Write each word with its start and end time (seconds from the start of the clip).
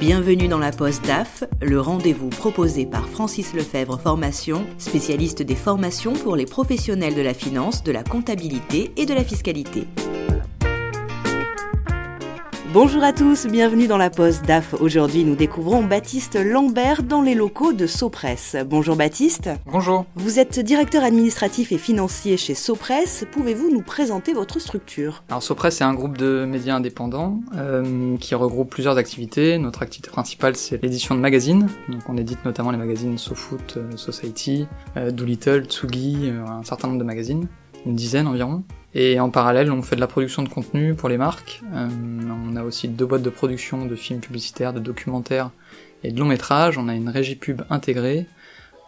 Bienvenue 0.00 0.48
dans 0.48 0.58
la 0.58 0.72
Poste 0.72 1.04
DAF, 1.04 1.44
le 1.60 1.78
rendez-vous 1.78 2.30
proposé 2.30 2.86
par 2.86 3.06
Francis 3.06 3.52
Lefebvre 3.52 4.00
Formation, 4.00 4.64
spécialiste 4.78 5.42
des 5.42 5.54
formations 5.54 6.14
pour 6.14 6.36
les 6.36 6.46
professionnels 6.46 7.14
de 7.14 7.20
la 7.20 7.34
finance, 7.34 7.84
de 7.84 7.92
la 7.92 8.02
comptabilité 8.02 8.92
et 8.96 9.04
de 9.04 9.12
la 9.12 9.24
fiscalité. 9.24 9.86
Bonjour 12.72 13.02
à 13.02 13.12
tous, 13.12 13.48
bienvenue 13.48 13.88
dans 13.88 13.96
la 13.96 14.10
Poste 14.10 14.44
DAF. 14.46 14.74
Aujourd'hui, 14.74 15.24
nous 15.24 15.34
découvrons 15.34 15.82
Baptiste 15.82 16.36
Lambert 16.36 17.02
dans 17.02 17.20
les 17.20 17.34
locaux 17.34 17.72
de 17.72 17.88
Sopress. 17.88 18.54
Bonjour 18.64 18.94
Baptiste. 18.94 19.50
Bonjour. 19.66 20.06
Vous 20.14 20.38
êtes 20.38 20.60
directeur 20.60 21.02
administratif 21.02 21.72
et 21.72 21.78
financier 21.78 22.36
chez 22.36 22.54
Sopress. 22.54 23.26
Pouvez-vous 23.32 23.72
nous 23.72 23.82
présenter 23.82 24.34
votre 24.34 24.60
structure? 24.60 25.24
Alors 25.30 25.42
Sopress, 25.42 25.78
c'est 25.78 25.84
un 25.84 25.94
groupe 25.94 26.16
de 26.16 26.44
médias 26.44 26.76
indépendants 26.76 27.40
euh, 27.56 28.16
qui 28.18 28.36
regroupe 28.36 28.70
plusieurs 28.70 28.98
activités. 28.98 29.58
Notre 29.58 29.82
activité 29.82 30.08
principale, 30.10 30.54
c'est 30.54 30.80
l'édition 30.80 31.16
de 31.16 31.20
magazines. 31.20 31.66
Donc 31.88 32.02
on 32.08 32.16
édite 32.16 32.44
notamment 32.44 32.70
les 32.70 32.78
magazines 32.78 33.18
SoFoot, 33.18 33.78
euh, 33.78 33.96
Society, 33.96 34.68
euh, 34.96 35.10
Doolittle, 35.10 35.64
Tsugi, 35.64 36.28
euh, 36.28 36.46
un 36.46 36.62
certain 36.62 36.86
nombre 36.86 37.00
de 37.00 37.04
magazines, 37.04 37.48
une 37.86 37.94
dizaine 37.94 38.26
environ. 38.26 38.62
Et 38.94 39.20
en 39.20 39.30
parallèle, 39.30 39.70
on 39.70 39.82
fait 39.82 39.94
de 39.94 40.00
la 40.00 40.06
production 40.06 40.42
de 40.42 40.48
contenu 40.48 40.94
pour 40.94 41.08
les 41.08 41.16
marques. 41.16 41.62
Euh, 41.74 41.88
on 42.48 42.56
a 42.56 42.64
aussi 42.64 42.88
deux 42.88 43.06
boîtes 43.06 43.22
de 43.22 43.30
production 43.30 43.86
de 43.86 43.94
films 43.94 44.20
publicitaires, 44.20 44.72
de 44.72 44.80
documentaires 44.80 45.50
et 46.02 46.10
de 46.10 46.18
longs 46.18 46.26
métrages. 46.26 46.76
On 46.76 46.88
a 46.88 46.94
une 46.94 47.08
régie 47.08 47.36
pub 47.36 47.62
intégrée, 47.70 48.26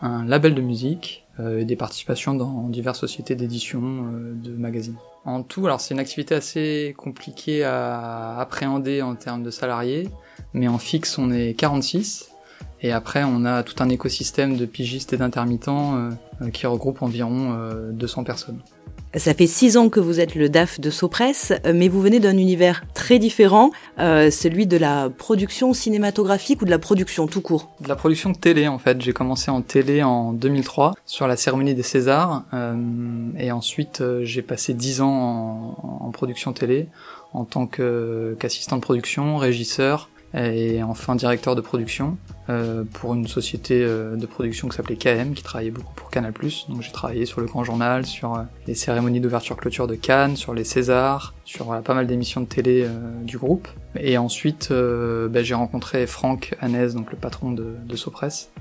un 0.00 0.24
label 0.24 0.54
de 0.54 0.60
musique 0.60 1.24
euh, 1.38 1.60
et 1.60 1.64
des 1.64 1.76
participations 1.76 2.34
dans 2.34 2.68
diverses 2.68 2.98
sociétés 2.98 3.36
d'édition 3.36 3.80
euh, 3.82 4.32
de 4.34 4.50
magazines. 4.50 4.96
En 5.24 5.44
tout, 5.44 5.64
alors 5.66 5.80
c'est 5.80 5.94
une 5.94 6.00
activité 6.00 6.34
assez 6.34 6.96
compliquée 6.98 7.62
à 7.62 8.38
appréhender 8.38 9.02
en 9.02 9.14
termes 9.14 9.44
de 9.44 9.50
salariés, 9.50 10.08
mais 10.52 10.66
en 10.66 10.78
fixe 10.78 11.16
on 11.16 11.30
est 11.30 11.54
46. 11.54 12.28
Et 12.84 12.90
après, 12.90 13.22
on 13.22 13.44
a 13.44 13.62
tout 13.62 13.80
un 13.80 13.88
écosystème 13.88 14.56
de 14.56 14.66
pigistes 14.66 15.12
et 15.12 15.16
d'intermittents 15.16 16.10
qui 16.50 16.66
regroupe 16.66 17.02
environ 17.02 17.52
euh, 17.52 17.92
200 17.92 18.24
personnes. 18.24 18.58
Ça 19.14 19.34
fait 19.34 19.46
six 19.46 19.76
ans 19.76 19.90
que 19.90 20.00
vous 20.00 20.20
êtes 20.20 20.34
le 20.34 20.48
DAF 20.48 20.80
de 20.80 20.88
Sopress, 20.88 21.52
mais 21.74 21.88
vous 21.88 22.00
venez 22.00 22.18
d'un 22.18 22.38
univers 22.38 22.82
très 22.94 23.18
différent, 23.18 23.70
euh, 23.98 24.30
celui 24.30 24.66
de 24.66 24.78
la 24.78 25.10
production 25.10 25.74
cinématographique 25.74 26.62
ou 26.62 26.64
de 26.64 26.70
la 26.70 26.78
production 26.78 27.26
tout 27.26 27.42
court? 27.42 27.70
De 27.80 27.88
la 27.88 27.96
production 27.96 28.32
télé 28.32 28.68
en 28.68 28.78
fait. 28.78 29.02
J'ai 29.02 29.12
commencé 29.12 29.50
en 29.50 29.60
télé 29.60 30.02
en 30.02 30.32
2003 30.32 30.94
sur 31.04 31.26
la 31.26 31.36
cérémonie 31.36 31.74
des 31.74 31.82
Césars 31.82 32.44
euh, 32.54 32.74
et 33.38 33.52
ensuite 33.52 34.00
euh, 34.00 34.24
j'ai 34.24 34.40
passé 34.40 34.72
dix 34.72 35.02
ans 35.02 35.76
en, 35.82 36.06
en, 36.06 36.10
production 36.10 36.54
télé 36.54 36.88
en 37.34 37.44
tant 37.44 37.66
qu'assistant 37.66 38.76
de 38.76 38.82
production, 38.82 39.36
régisseur 39.36 40.08
et 40.34 40.82
enfin 40.82 41.16
directeur 41.16 41.54
de 41.54 41.60
production 41.60 42.16
euh, 42.52 42.84
pour 42.84 43.14
une 43.14 43.26
société 43.26 43.82
euh, 43.82 44.16
de 44.16 44.26
production 44.26 44.68
qui 44.68 44.76
s'appelait 44.76 44.96
KM 44.96 45.34
qui 45.34 45.42
travaillait 45.42 45.70
beaucoup 45.70 45.94
pour 45.94 46.10
Canal+. 46.10 46.32
Donc 46.68 46.82
j'ai 46.82 46.92
travaillé 46.92 47.24
sur 47.26 47.40
le 47.40 47.46
Grand 47.46 47.64
Journal, 47.64 48.04
sur 48.04 48.34
euh, 48.34 48.42
les 48.66 48.74
cérémonies 48.74 49.20
d'ouverture-clôture 49.20 49.86
de 49.86 49.94
Cannes, 49.94 50.36
sur 50.36 50.54
les 50.54 50.64
Césars, 50.64 51.34
sur 51.44 51.80
pas 51.82 51.94
mal 51.94 52.06
d'émissions 52.06 52.42
de 52.42 52.46
télé 52.46 52.86
du 53.22 53.38
groupe. 53.38 53.68
Et 53.98 54.16
ensuite 54.16 54.72
bah, 54.72 55.42
j'ai 55.42 55.54
rencontré 55.54 56.06
Franck 56.06 56.54
Hanès, 56.60 56.94
donc 56.94 57.10
le 57.10 57.16
patron 57.16 57.50
de, 57.50 57.74
de 57.84 57.96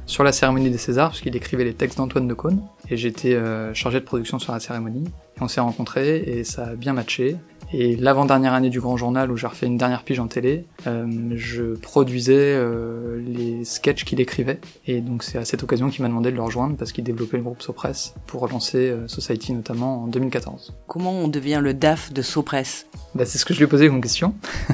sur 0.05 0.23
la 0.23 0.31
cérémonie 0.31 0.70
des 0.70 0.78
Césars 0.78 1.09
parce 1.09 1.22
qu'il 1.22 1.36
écrivait 1.36 1.64
les 1.64 1.73
textes 1.73 1.98
d'Antoine 1.98 2.28
de 2.28 2.33
Caunes 2.33 2.61
et 2.89 2.98
j'étais 2.98 3.38
chargé 3.73 4.00
de 4.00 4.05
production 4.05 4.39
sur 4.39 4.53
la 4.53 4.59
cérémonie. 4.59 5.05
Et 5.38 5.42
on 5.42 5.48
s'est 5.48 5.61
rencontrés 5.61 6.17
et 6.17 6.44
ça 6.44 6.67
a 6.67 6.76
bien 6.76 6.94
matché. 6.94 7.38
Et 7.73 7.95
l'avant-dernière 7.95 8.53
année 8.53 8.69
du 8.69 8.81
Grand 8.81 8.97
Journal, 8.97 9.31
où 9.31 9.38
j'ai 9.38 9.47
refait 9.47 9.66
une 9.66 9.77
dernière 9.77 10.03
pige 10.03 10.19
en 10.19 10.27
télé, 10.27 10.66
euh, 10.88 11.08
je 11.36 11.75
produisais 11.75 12.36
euh, 12.38 13.22
les 13.25 13.64
sketchs 13.64 14.03
qu'il 14.03 14.19
écrivait. 14.19 14.59
Et 14.88 15.00
donc 15.00 15.23
c'est 15.23 15.38
à 15.38 15.45
cette 15.45 15.64
occasion 15.64 15.89
qu'il 15.89 16.02
m'a 16.02 16.10
demandé 16.10 16.31
de 16.31 16.36
le 16.36 16.42
rejoindre, 16.42 16.76
parce 16.76 16.92
qu'il 16.92 17.05
développait 17.05 17.37
le 17.37 17.43
groupe 17.43 17.61
Sopress 17.61 18.14
pour 18.27 18.42
relancer 18.42 18.89
euh, 18.89 19.08
Society 19.08 19.54
notamment 19.54 20.04
en 20.04 20.08
2014. 20.08 20.73
Comment 20.87 21.14
on 21.14 21.30
devient 21.30 21.60
le 21.64 21.73
DAF 21.73 22.11
de 22.11 22.21
Sopress? 22.21 22.87
Bah, 23.15 23.26
C'est 23.26 23.37
ce 23.37 23.45
que 23.45 23.54
je 23.54 23.60
lui 23.60 23.65
ai 23.65 23.70
posé 23.70 23.87
comme 23.87 24.02
question. 24.02 24.33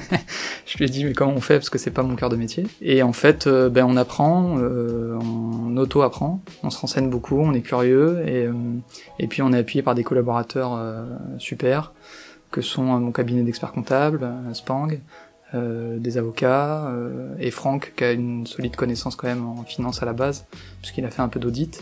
je 0.65 0.77
lui 0.79 0.85
ai 0.85 0.89
dit 0.89 1.05
mais 1.05 1.13
comment 1.13 1.33
on 1.33 1.41
fait, 1.41 1.55
parce 1.55 1.69
que 1.69 1.77
c'est 1.77 1.91
pas 1.91 2.03
mon 2.03 2.15
cœur 2.15 2.29
de 2.29 2.35
métier. 2.35 2.65
Et 2.81 3.03
en 3.03 3.13
fait, 3.13 3.47
ben, 3.47 3.85
on 3.87 3.95
apprend, 3.95 4.57
on 4.57 5.77
auto-apprend, 5.77 6.41
on 6.63 6.71
se 6.71 6.79
renseigne 6.79 7.09
beaucoup, 7.09 7.39
on 7.39 7.53
est 7.53 7.61
curieux, 7.61 8.23
et, 8.27 8.47
et 9.19 9.27
puis 9.27 9.41
on 9.43 9.53
est 9.53 9.59
appuyé 9.59 9.83
par 9.83 9.93
des 9.93 10.03
collaborateurs 10.03 10.79
super 11.37 11.93
que 12.51 12.61
sont 12.61 12.83
mon 12.83 13.11
cabinet 13.11 13.43
d'experts 13.43 13.71
comptables, 13.71 14.27
Spang, 14.53 14.99
euh, 15.53 15.97
des 15.97 16.17
avocats, 16.17 16.87
euh, 16.87 17.33
et 17.39 17.51
Franck 17.51 17.93
qui 17.95 18.03
a 18.03 18.11
une 18.11 18.45
solide 18.45 18.75
connaissance 18.75 19.15
quand 19.15 19.27
même 19.27 19.45
en 19.45 19.63
finance 19.63 20.03
à 20.03 20.05
la 20.05 20.11
base, 20.11 20.45
puisqu'il 20.81 21.05
a 21.05 21.09
fait 21.09 21.21
un 21.21 21.29
peu 21.29 21.39
d'audit, 21.39 21.81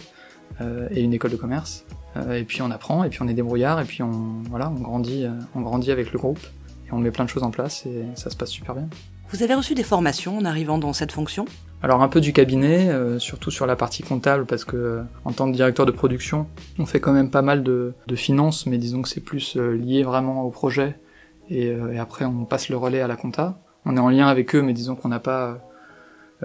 euh, 0.61 0.87
et 0.91 1.01
une 1.01 1.13
école 1.13 1.31
de 1.31 1.35
commerce. 1.35 1.83
et 2.31 2.43
puis 2.43 2.61
on 2.61 2.69
apprend, 2.69 3.03
et 3.03 3.09
puis 3.09 3.19
on 3.23 3.27
est 3.27 3.33
débrouillard, 3.33 3.81
et 3.81 3.85
puis 3.85 4.03
on, 4.03 4.43
voilà, 4.51 4.69
on 4.69 4.79
grandit, 4.81 5.25
on 5.55 5.61
grandit 5.61 5.91
avec 5.91 6.13
le 6.13 6.19
groupe, 6.19 6.39
et 6.87 6.93
on 6.93 6.99
met 6.99 7.09
plein 7.09 7.25
de 7.25 7.29
choses 7.29 7.43
en 7.43 7.49
place, 7.49 7.87
et 7.87 8.05
ça 8.13 8.29
se 8.29 8.37
passe 8.37 8.51
super 8.51 8.75
bien. 8.75 8.87
Vous 9.31 9.41
avez 9.41 9.55
reçu 9.55 9.73
des 9.73 9.83
formations 9.83 10.37
en 10.37 10.45
arrivant 10.45 10.77
dans 10.77 10.93
cette 10.93 11.11
fonction? 11.11 11.45
Alors 11.85 12.01
un 12.01 12.07
peu 12.07 12.19
du 12.19 12.33
cabinet, 12.33 12.89
euh, 12.89 13.19
surtout 13.19 13.51
sur 13.51 13.67
la 13.67 13.75
partie 13.75 14.01
comptable, 14.01 14.47
parce 14.47 14.65
que 14.65 14.75
euh, 14.75 15.01
en 15.23 15.33
tant 15.33 15.51
que 15.51 15.55
directeur 15.55 15.85
de 15.85 15.91
production, 15.91 16.47
on 16.79 16.87
fait 16.87 16.99
quand 16.99 17.13
même 17.13 17.29
pas 17.29 17.43
mal 17.43 17.61
de, 17.61 17.93
finances, 18.15 18.65
mais 18.65 18.79
disons 18.79 19.03
que 19.03 19.07
c'est 19.07 19.21
plus 19.21 19.55
euh, 19.55 19.75
lié 19.75 20.01
vraiment 20.01 20.41
au 20.41 20.49
projet, 20.49 20.97
et, 21.51 21.67
et, 21.67 21.99
après 21.99 22.25
on 22.25 22.43
passe 22.45 22.69
le 22.69 22.77
relais 22.77 23.01
à 23.01 23.07
la 23.07 23.15
compta. 23.15 23.59
On 23.85 23.97
est 23.97 23.99
en 23.99 24.09
lien 24.09 24.25
avec 24.25 24.55
eux, 24.55 24.63
mais 24.63 24.73
disons 24.73 24.95
qu'on 24.95 25.09
n'a 25.09 25.19
pas 25.19 25.59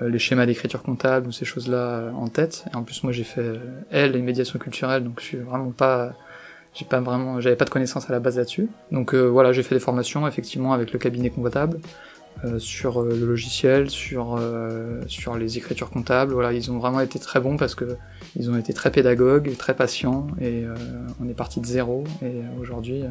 les 0.03 0.19
schémas 0.19 0.45
d'écriture 0.45 0.83
comptable 0.83 1.29
ou 1.29 1.33
ces 1.33 1.47
choses-là 1.47 2.13
en 2.15 2.29
tête. 2.29 2.67
Et 2.71 2.77
en 2.77 2.83
plus 2.83 3.03
moi 3.03 3.11
j'ai 3.11 3.25
fait 3.25 3.59
L 3.91 4.17
et 4.17 4.21
médiation 4.21 4.59
culturelle, 4.59 5.05
donc 5.05 5.21
je 5.21 5.25
suis 5.25 5.37
vraiment 5.39 5.71
pas 5.71 6.13
j'ai 6.75 6.85
pas 6.85 7.01
vraiment 7.01 7.41
j'avais 7.41 7.57
pas 7.57 7.65
de 7.65 7.71
connaissances 7.71 8.11
à 8.11 8.13
la 8.13 8.21
base 8.21 8.37
là-dessus 8.37 8.69
donc 8.93 9.13
voilà 9.13 9.53
j'ai 9.53 9.65
fait 9.65 9.75
des 9.75 9.81
formations 9.81 10.29
effectivement 10.29 10.73
avec 10.73 10.93
le 10.93 11.01
cabinet 11.01 11.29
comptable 11.29 11.81
euh, 12.45 12.59
sur 12.59 13.03
euh, 13.03 13.11
le 13.11 13.27
logiciel, 13.27 13.91
sur 13.91 14.37
euh, 14.39 15.03
sur 15.09 15.37
les 15.37 15.59
écritures 15.59 15.91
comptables. 15.91 16.33
Voilà, 16.33 16.53
ils 16.53 16.71
ont 16.71 16.79
vraiment 16.79 17.01
été 17.01 17.19
très 17.19 17.39
bons 17.39 17.57
parce 17.59 17.75
que 17.75 17.97
ils 18.35 18.51
ont 18.51 18.57
été 18.57 18.73
très 18.73 18.91
pédagogues, 18.91 19.57
très 19.59 19.75
patients 19.75 20.27
et 20.41 20.65
on 21.21 21.29
est 21.29 21.35
parti 21.35 21.61
de 21.61 21.67
zéro 21.67 22.05
et 22.23 22.43
aujourd'hui, 22.61 23.03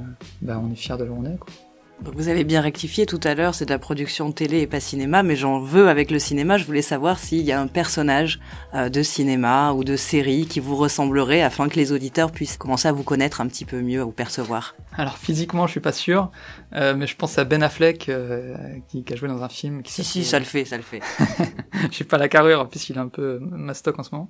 bah, 0.41 0.61
on 0.63 0.71
est 0.71 0.75
fiers 0.75 0.97
de 0.97 1.03
où 1.03 1.17
on 1.19 1.25
est. 1.25 1.37
Quoi. 1.37 1.53
Donc 2.01 2.15
vous 2.15 2.29
avez 2.29 2.45
bien 2.45 2.61
rectifié 2.61 3.05
tout 3.05 3.19
à 3.23 3.35
l'heure, 3.35 3.53
c'est 3.53 3.65
de 3.65 3.71
la 3.71 3.79
production 3.79 4.31
télé 4.31 4.61
et 4.61 4.67
pas 4.67 4.79
cinéma, 4.79 5.21
mais 5.21 5.35
j'en 5.35 5.59
veux 5.59 5.89
avec 5.89 6.11
le 6.11 6.19
cinéma. 6.19 6.57
Je 6.57 6.65
voulais 6.65 6.81
savoir 6.81 7.19
s'il 7.19 7.41
y 7.41 7.51
a 7.51 7.59
un 7.59 7.67
personnage 7.67 8.39
de 8.73 9.03
cinéma 9.03 9.73
ou 9.73 9.83
de 9.83 9.97
série 9.97 10.45
qui 10.45 10.61
vous 10.61 10.77
ressemblerait 10.77 11.41
afin 11.41 11.67
que 11.67 11.75
les 11.75 11.91
auditeurs 11.91 12.31
puissent 12.31 12.57
commencer 12.57 12.87
à 12.87 12.93
vous 12.93 13.03
connaître 13.03 13.41
un 13.41 13.47
petit 13.47 13.65
peu 13.65 13.81
mieux, 13.81 14.01
à 14.01 14.05
vous 14.05 14.11
percevoir. 14.11 14.75
Alors 14.97 15.17
physiquement, 15.17 15.67
je 15.67 15.71
suis 15.71 15.79
pas 15.81 15.91
sûr, 15.91 16.31
euh, 16.73 16.95
mais 16.95 17.05
je 17.05 17.15
pense 17.15 17.37
à 17.37 17.43
Ben 17.43 17.61
Affleck 17.63 18.09
euh, 18.09 18.55
qui, 18.87 19.03
qui, 19.03 19.13
a 19.13 19.15
joué 19.15 19.27
dans 19.27 19.43
un 19.43 19.49
film. 19.49 19.83
Qui 19.83 19.91
si 19.91 20.03
si, 20.03 20.23
ça 20.23 20.39
le 20.39 20.45
fait, 20.45 20.65
ça 20.65 20.77
le 20.77 20.83
fait. 20.83 21.01
je 21.89 21.95
suis 21.95 22.03
pas 22.05 22.17
la 22.17 22.29
carrure, 22.29 22.61
en 22.61 22.65
plus 22.65 22.89
il 22.89 22.95
est 22.95 22.99
un 22.99 23.07
peu 23.07 23.39
mastoc 23.41 23.99
en 23.99 24.03
ce 24.03 24.09
moment. 24.13 24.29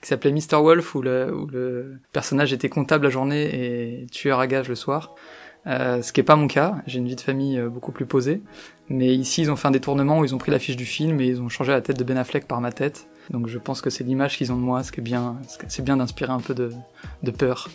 Qui 0.00 0.08
s'appelait 0.08 0.32
Mr 0.32 0.56
Wolf 0.56 0.94
où 0.94 1.02
le, 1.02 1.34
où 1.34 1.46
le 1.46 2.00
personnage 2.12 2.52
était 2.52 2.68
comptable 2.68 3.04
la 3.04 3.10
journée 3.10 4.02
et 4.02 4.06
tueur 4.06 4.40
à 4.40 4.46
gage 4.46 4.68
le 4.68 4.74
soir. 4.74 5.14
Euh, 5.66 6.00
ce 6.02 6.12
qui 6.12 6.20
est 6.20 6.24
pas 6.24 6.36
mon 6.36 6.46
cas. 6.46 6.76
J'ai 6.86 6.98
une 6.98 7.06
vie 7.06 7.16
de 7.16 7.20
famille 7.20 7.58
euh, 7.58 7.68
beaucoup 7.68 7.92
plus 7.92 8.06
posée. 8.06 8.42
Mais 8.88 9.14
ici, 9.14 9.42
ils 9.42 9.50
ont 9.50 9.56
fait 9.56 9.68
un 9.68 9.72
détournement 9.72 10.18
où 10.18 10.24
ils 10.24 10.34
ont 10.34 10.38
pris 10.38 10.50
l'affiche 10.50 10.76
du 10.76 10.86
film 10.86 11.20
et 11.20 11.26
ils 11.26 11.40
ont 11.40 11.48
changé 11.48 11.72
la 11.72 11.80
tête 11.80 11.98
de 11.98 12.04
Ben 12.04 12.16
Affleck 12.16 12.48
par 12.48 12.60
ma 12.60 12.72
tête. 12.72 13.08
Donc 13.30 13.46
je 13.46 13.58
pense 13.58 13.80
que 13.80 13.90
c'est 13.90 14.04
l'image 14.04 14.36
qu'ils 14.36 14.52
ont 14.52 14.56
de 14.56 14.62
moi, 14.62 14.82
ce 14.82 14.90
qui 14.90 15.00
est 15.00 15.02
bien, 15.02 15.36
c'est 15.68 15.84
bien 15.84 15.96
d'inspirer 15.96 16.32
un 16.32 16.40
peu 16.40 16.54
de, 16.54 16.72
de 17.22 17.30
peur. 17.30 17.68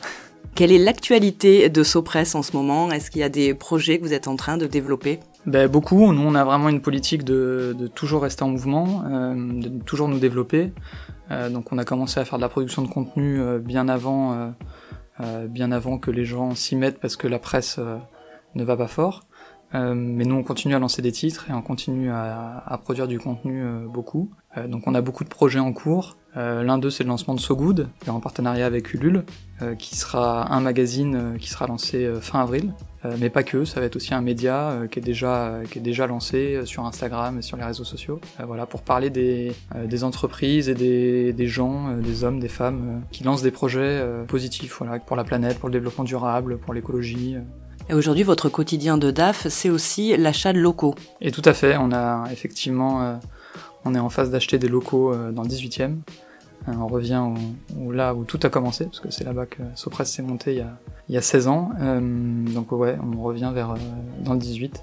Quelle 0.54 0.72
est 0.72 0.78
l'actualité 0.78 1.70
de 1.70 1.84
Sopress 1.84 2.36
en 2.36 2.42
ce 2.42 2.56
moment? 2.56 2.92
Est-ce 2.92 3.12
qu'il 3.12 3.22
y 3.22 3.24
a 3.24 3.30
des 3.30 3.54
projets 3.54 4.00
que 4.00 4.04
vous 4.04 4.14
êtes 4.14 4.28
en 4.28 4.36
train 4.36 4.58
de 4.58 4.68
développer? 4.68 5.20
Ben, 5.46 5.68
Beaucoup. 5.70 6.12
Nous, 6.14 6.22
on 6.22 6.36
a 6.36 6.44
vraiment 6.44 6.70
une 6.70 6.82
politique 6.82 7.24
de, 7.24 7.76
de 7.78 7.88
toujours 7.88 8.24
rester 8.24 8.44
en 8.44 8.50
mouvement, 8.50 9.04
euh, 9.06 9.34
de 9.36 9.70
toujours 9.84 10.08
nous 10.08 10.20
développer. 10.20 10.72
Euh, 11.32 11.50
donc 11.50 11.72
on 11.72 11.78
a 11.78 11.86
commencé 11.86 12.20
à 12.20 12.26
faire 12.26 12.38
de 12.38 12.42
la 12.42 12.50
production 12.50 12.82
de 12.82 12.88
contenu 12.88 13.40
euh, 13.40 13.60
bien 13.60 13.88
avant 13.90 14.54
bien 15.20 15.72
avant 15.72 15.98
que 15.98 16.12
les 16.12 16.26
gens 16.26 16.56
s'y 16.56 16.76
mettent 16.76 17.00
parce 17.00 17.16
que 17.16 17.28
la 17.28 17.40
presse 17.40 17.78
euh, 17.80 17.98
ne 18.56 18.64
va 18.64 18.76
pas 18.78 18.88
fort. 18.88 19.22
Euh, 19.74 19.94
mais 19.96 20.26
nous, 20.26 20.36
on 20.36 20.44
continue 20.44 20.76
à 20.76 20.80
lancer 20.80 21.02
des 21.02 21.12
titres 21.12 21.50
et 21.50 21.54
on 21.54 21.62
continue 21.62 22.12
à, 22.12 22.64
à 22.66 22.78
produire 22.78 23.08
du 23.08 23.20
contenu 23.20 23.64
beaucoup. 23.88 24.32
Donc 24.68 24.88
on 24.88 24.96
a 24.96 25.02
beaucoup 25.02 25.24
de 25.24 25.30
projets 25.30 25.60
en 25.60 25.74
cours. 25.74 26.18
L'un 26.36 26.78
d'eux, 26.78 26.90
c'est 26.90 27.04
le 27.04 27.08
lancement 27.08 27.34
de 27.34 27.40
So 27.40 27.56
Good, 27.56 27.88
en 28.10 28.20
partenariat 28.20 28.66
avec 28.66 28.94
Ulule, 28.94 29.24
qui 29.80 29.96
sera 29.96 30.54
un 30.54 30.60
magazine 30.60 31.38
qui 31.40 31.50
sera 31.50 31.66
lancé 31.66 32.12
fin 32.20 32.42
avril. 32.42 32.74
mais 33.20 33.30
pas 33.30 33.44
que, 33.44 33.64
ça 33.64 33.80
va 33.80 33.86
être 33.86 33.96
aussi 33.96 34.14
un 34.14 34.20
média 34.20 34.82
qui 34.92 35.00
est 35.00 35.02
déjà 35.02 35.62
qui 35.72 35.80
est 35.80 35.82
déjà 35.82 36.08
lancé 36.08 36.60
sur 36.66 36.86
Instagram 36.86 37.40
et 37.40 37.42
sur 37.42 37.56
les 37.56 37.64
réseaux 37.64 37.86
sociaux. 37.86 38.20
voilà, 38.46 38.66
pour 38.66 38.82
parler 38.82 39.10
des, 39.10 39.54
des 39.86 40.04
entreprises 40.04 40.68
et 40.68 40.76
des, 40.76 41.32
des 41.32 41.48
gens, 41.48 41.96
des 42.00 42.26
hommes, 42.26 42.42
des 42.42 42.50
femmes 42.50 43.04
qui 43.12 43.24
lancent 43.24 43.42
des 43.42 43.52
projets 43.52 44.06
positifs, 44.28 44.80
voilà, 44.80 45.00
pour 45.00 45.16
la 45.16 45.24
planète, 45.24 45.58
pour 45.58 45.70
le 45.70 45.74
développement 45.74 46.04
durable, 46.04 46.58
pour 46.58 46.74
l'écologie. 46.74 47.38
Et 47.88 47.94
aujourd'hui, 47.94 48.24
votre 48.24 48.50
quotidien 48.50 48.98
de 48.98 49.12
DAF, 49.12 49.48
c'est 49.48 49.70
aussi 49.70 50.18
l'achat 50.18 50.52
de 50.52 50.60
locaux. 50.60 50.96
Et 51.22 51.32
tout 51.32 51.44
à 51.46 51.54
fait, 51.54 51.78
on 51.78 51.92
a 51.94 52.26
effectivement 52.32 53.20
On 53.86 53.96
est 53.96 54.00
en 54.00 54.10
phase 54.10 54.32
d'acheter 54.32 54.58
des 54.58 54.68
locaux 54.68 55.16
dans 55.32 55.44
le 55.44 55.48
18e. 55.48 55.98
on 56.68 56.88
revient 56.88 57.24
où, 57.78 57.92
là 57.92 58.16
où 58.16 58.24
tout 58.24 58.40
a 58.44 58.50
commencé, 58.50 58.86
parce 58.86 59.00
que 59.00 59.12
c'est 59.12 59.24
là-bas 59.24 59.46
que 59.46 59.62
Sopress 59.76 60.12
s'est 60.12 60.24
monté 60.24 60.54
il 60.54 60.58
y, 60.58 60.62
a, 60.62 60.78
il 61.08 61.16
y 61.16 61.18
a 61.18 61.22
16 61.22 61.48
ans. 61.48 61.72
donc 62.54 62.72
ouais, 62.72 62.98
on 63.02 63.22
revient 63.22 63.52
vers 63.54 63.76
dans 64.24 64.34
le 64.34 64.40
18 64.40 64.82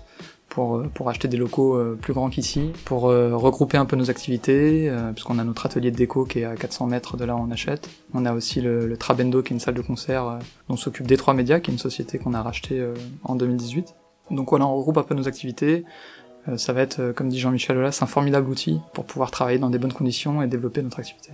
pour, 0.52 0.76
euh, 0.76 0.90
pour 0.93 1.08
acheter 1.08 1.28
des 1.28 1.38
locaux 1.38 1.76
euh, 1.76 1.99
plus 2.00 2.12
grands 2.12 2.28
qu'ici, 2.28 2.72
pour 2.84 3.08
euh, 3.08 3.34
regrouper 3.34 3.78
un 3.78 3.87
peu 3.87 3.96
nos 3.96 4.10
activités, 4.10 4.93
puisqu'on 5.14 5.38
a 5.38 5.44
notre 5.44 5.66
atelier 5.66 5.90
de 5.90 5.96
déco 5.96 6.25
qui 6.25 6.40
est 6.40 6.44
à 6.44 6.54
400 6.54 6.87
mètres 6.87 7.16
de 7.16 7.25
là 7.25 7.34
où 7.34 7.38
on 7.38 7.50
achète. 7.50 7.88
On 8.14 8.26
a 8.26 8.34
aussi 8.34 8.60
le, 8.60 8.96
Trabendo 8.96 9.43
qui 9.43 9.52
est 9.52 9.56
une 9.56 9.60
salle 9.60 9.75
de 9.75 9.81
concert 9.81 10.38
dont 10.69 10.76
s'occupe 10.76 11.06
Détroit 11.06 11.34
Média, 11.34 11.60
qui 11.60 11.70
est 11.70 11.75
une 11.75 11.78
société 11.78 12.19
qu'on 12.19 12.34
a 12.34 12.43
rachetée 12.43 12.87
en 13.25 13.34
2018. 13.34 13.94
Donc 14.31 14.50
voilà, 14.50 14.66
on 14.66 14.76
regroupe 14.76 14.99
un 14.99 15.02
peu 15.02 15.14
nos 15.14 15.26
activités. 15.26 15.84
Ça 16.56 16.73
va 16.73 16.83
être, 16.83 17.12
comme 17.12 17.29
dit 17.29 17.39
Jean-Michel 17.39 17.77
Aulas, 17.77 17.99
un 18.03 18.06
formidable 18.06 18.49
outil 18.49 18.81
pour 18.94 19.05
pouvoir 19.05 19.31
travailler 19.31 19.59
dans 19.59 19.71
des 19.71 19.79
bonnes 19.79 19.93
conditions 19.93 20.43
et 20.43 20.47
développer 20.47 20.83
notre 20.83 20.99
activité. 20.99 21.31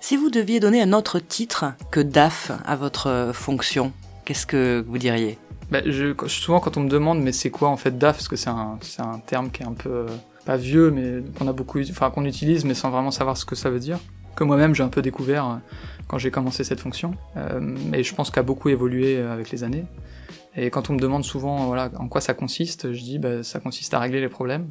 Si 0.00 0.16
vous 0.16 0.30
deviez 0.30 0.60
donner 0.60 0.80
un 0.80 0.94
autre 0.94 1.18
titre 1.18 1.74
que 1.90 2.00
DAF 2.00 2.52
à 2.64 2.74
votre 2.74 3.32
fonction, 3.34 3.92
qu'est-ce 4.24 4.46
que 4.46 4.82
vous 4.86 4.96
diriez? 4.96 5.38
Bah, 5.70 5.80
je, 5.84 6.14
souvent 6.26 6.58
quand 6.58 6.76
on 6.78 6.80
me 6.80 6.88
demande 6.88 7.20
mais 7.20 7.32
c'est 7.32 7.50
quoi 7.50 7.68
en 7.68 7.76
fait 7.76 7.96
DAF? 7.96 8.16
Parce 8.16 8.28
que 8.28 8.36
c'est 8.36 8.48
un, 8.48 8.78
un 8.98 9.18
terme 9.18 9.50
qui 9.50 9.62
est 9.62 9.66
un 9.66 9.74
peu 9.74 9.90
euh, 9.90 10.06
pas 10.46 10.56
vieux 10.56 10.90
mais 10.90 11.22
qu'on 11.38 11.46
a 11.46 11.52
beaucoup 11.52 11.80
enfin 11.82 12.10
qu'on 12.10 12.24
utilise 12.24 12.64
mais 12.64 12.74
sans 12.74 12.90
vraiment 12.90 13.10
savoir 13.10 13.36
ce 13.36 13.44
que 13.44 13.54
ça 13.54 13.70
veut 13.70 13.78
dire. 13.78 13.98
Que 14.36 14.44
moi-même 14.44 14.74
j'ai 14.74 14.82
un 14.82 14.88
peu 14.88 15.02
découvert 15.02 15.44
euh, 15.46 15.54
quand 16.08 16.16
j'ai 16.18 16.30
commencé 16.30 16.64
cette 16.64 16.80
fonction. 16.80 17.14
Euh, 17.36 17.60
mais 17.60 18.02
je 18.02 18.14
pense 18.14 18.30
qu'elle 18.30 18.40
a 18.40 18.44
beaucoup 18.44 18.70
évolué 18.70 19.18
avec 19.18 19.50
les 19.50 19.64
années 19.64 19.84
et 20.56 20.70
quand 20.70 20.90
on 20.90 20.94
me 20.94 20.98
demande 20.98 21.24
souvent 21.24 21.66
voilà 21.66 21.90
en 21.98 22.08
quoi 22.08 22.20
ça 22.20 22.34
consiste 22.34 22.92
je 22.92 23.02
dis 23.02 23.18
bah, 23.18 23.42
ça 23.42 23.60
consiste 23.60 23.94
à 23.94 23.98
régler 23.98 24.20
les 24.20 24.28
problèmes 24.28 24.70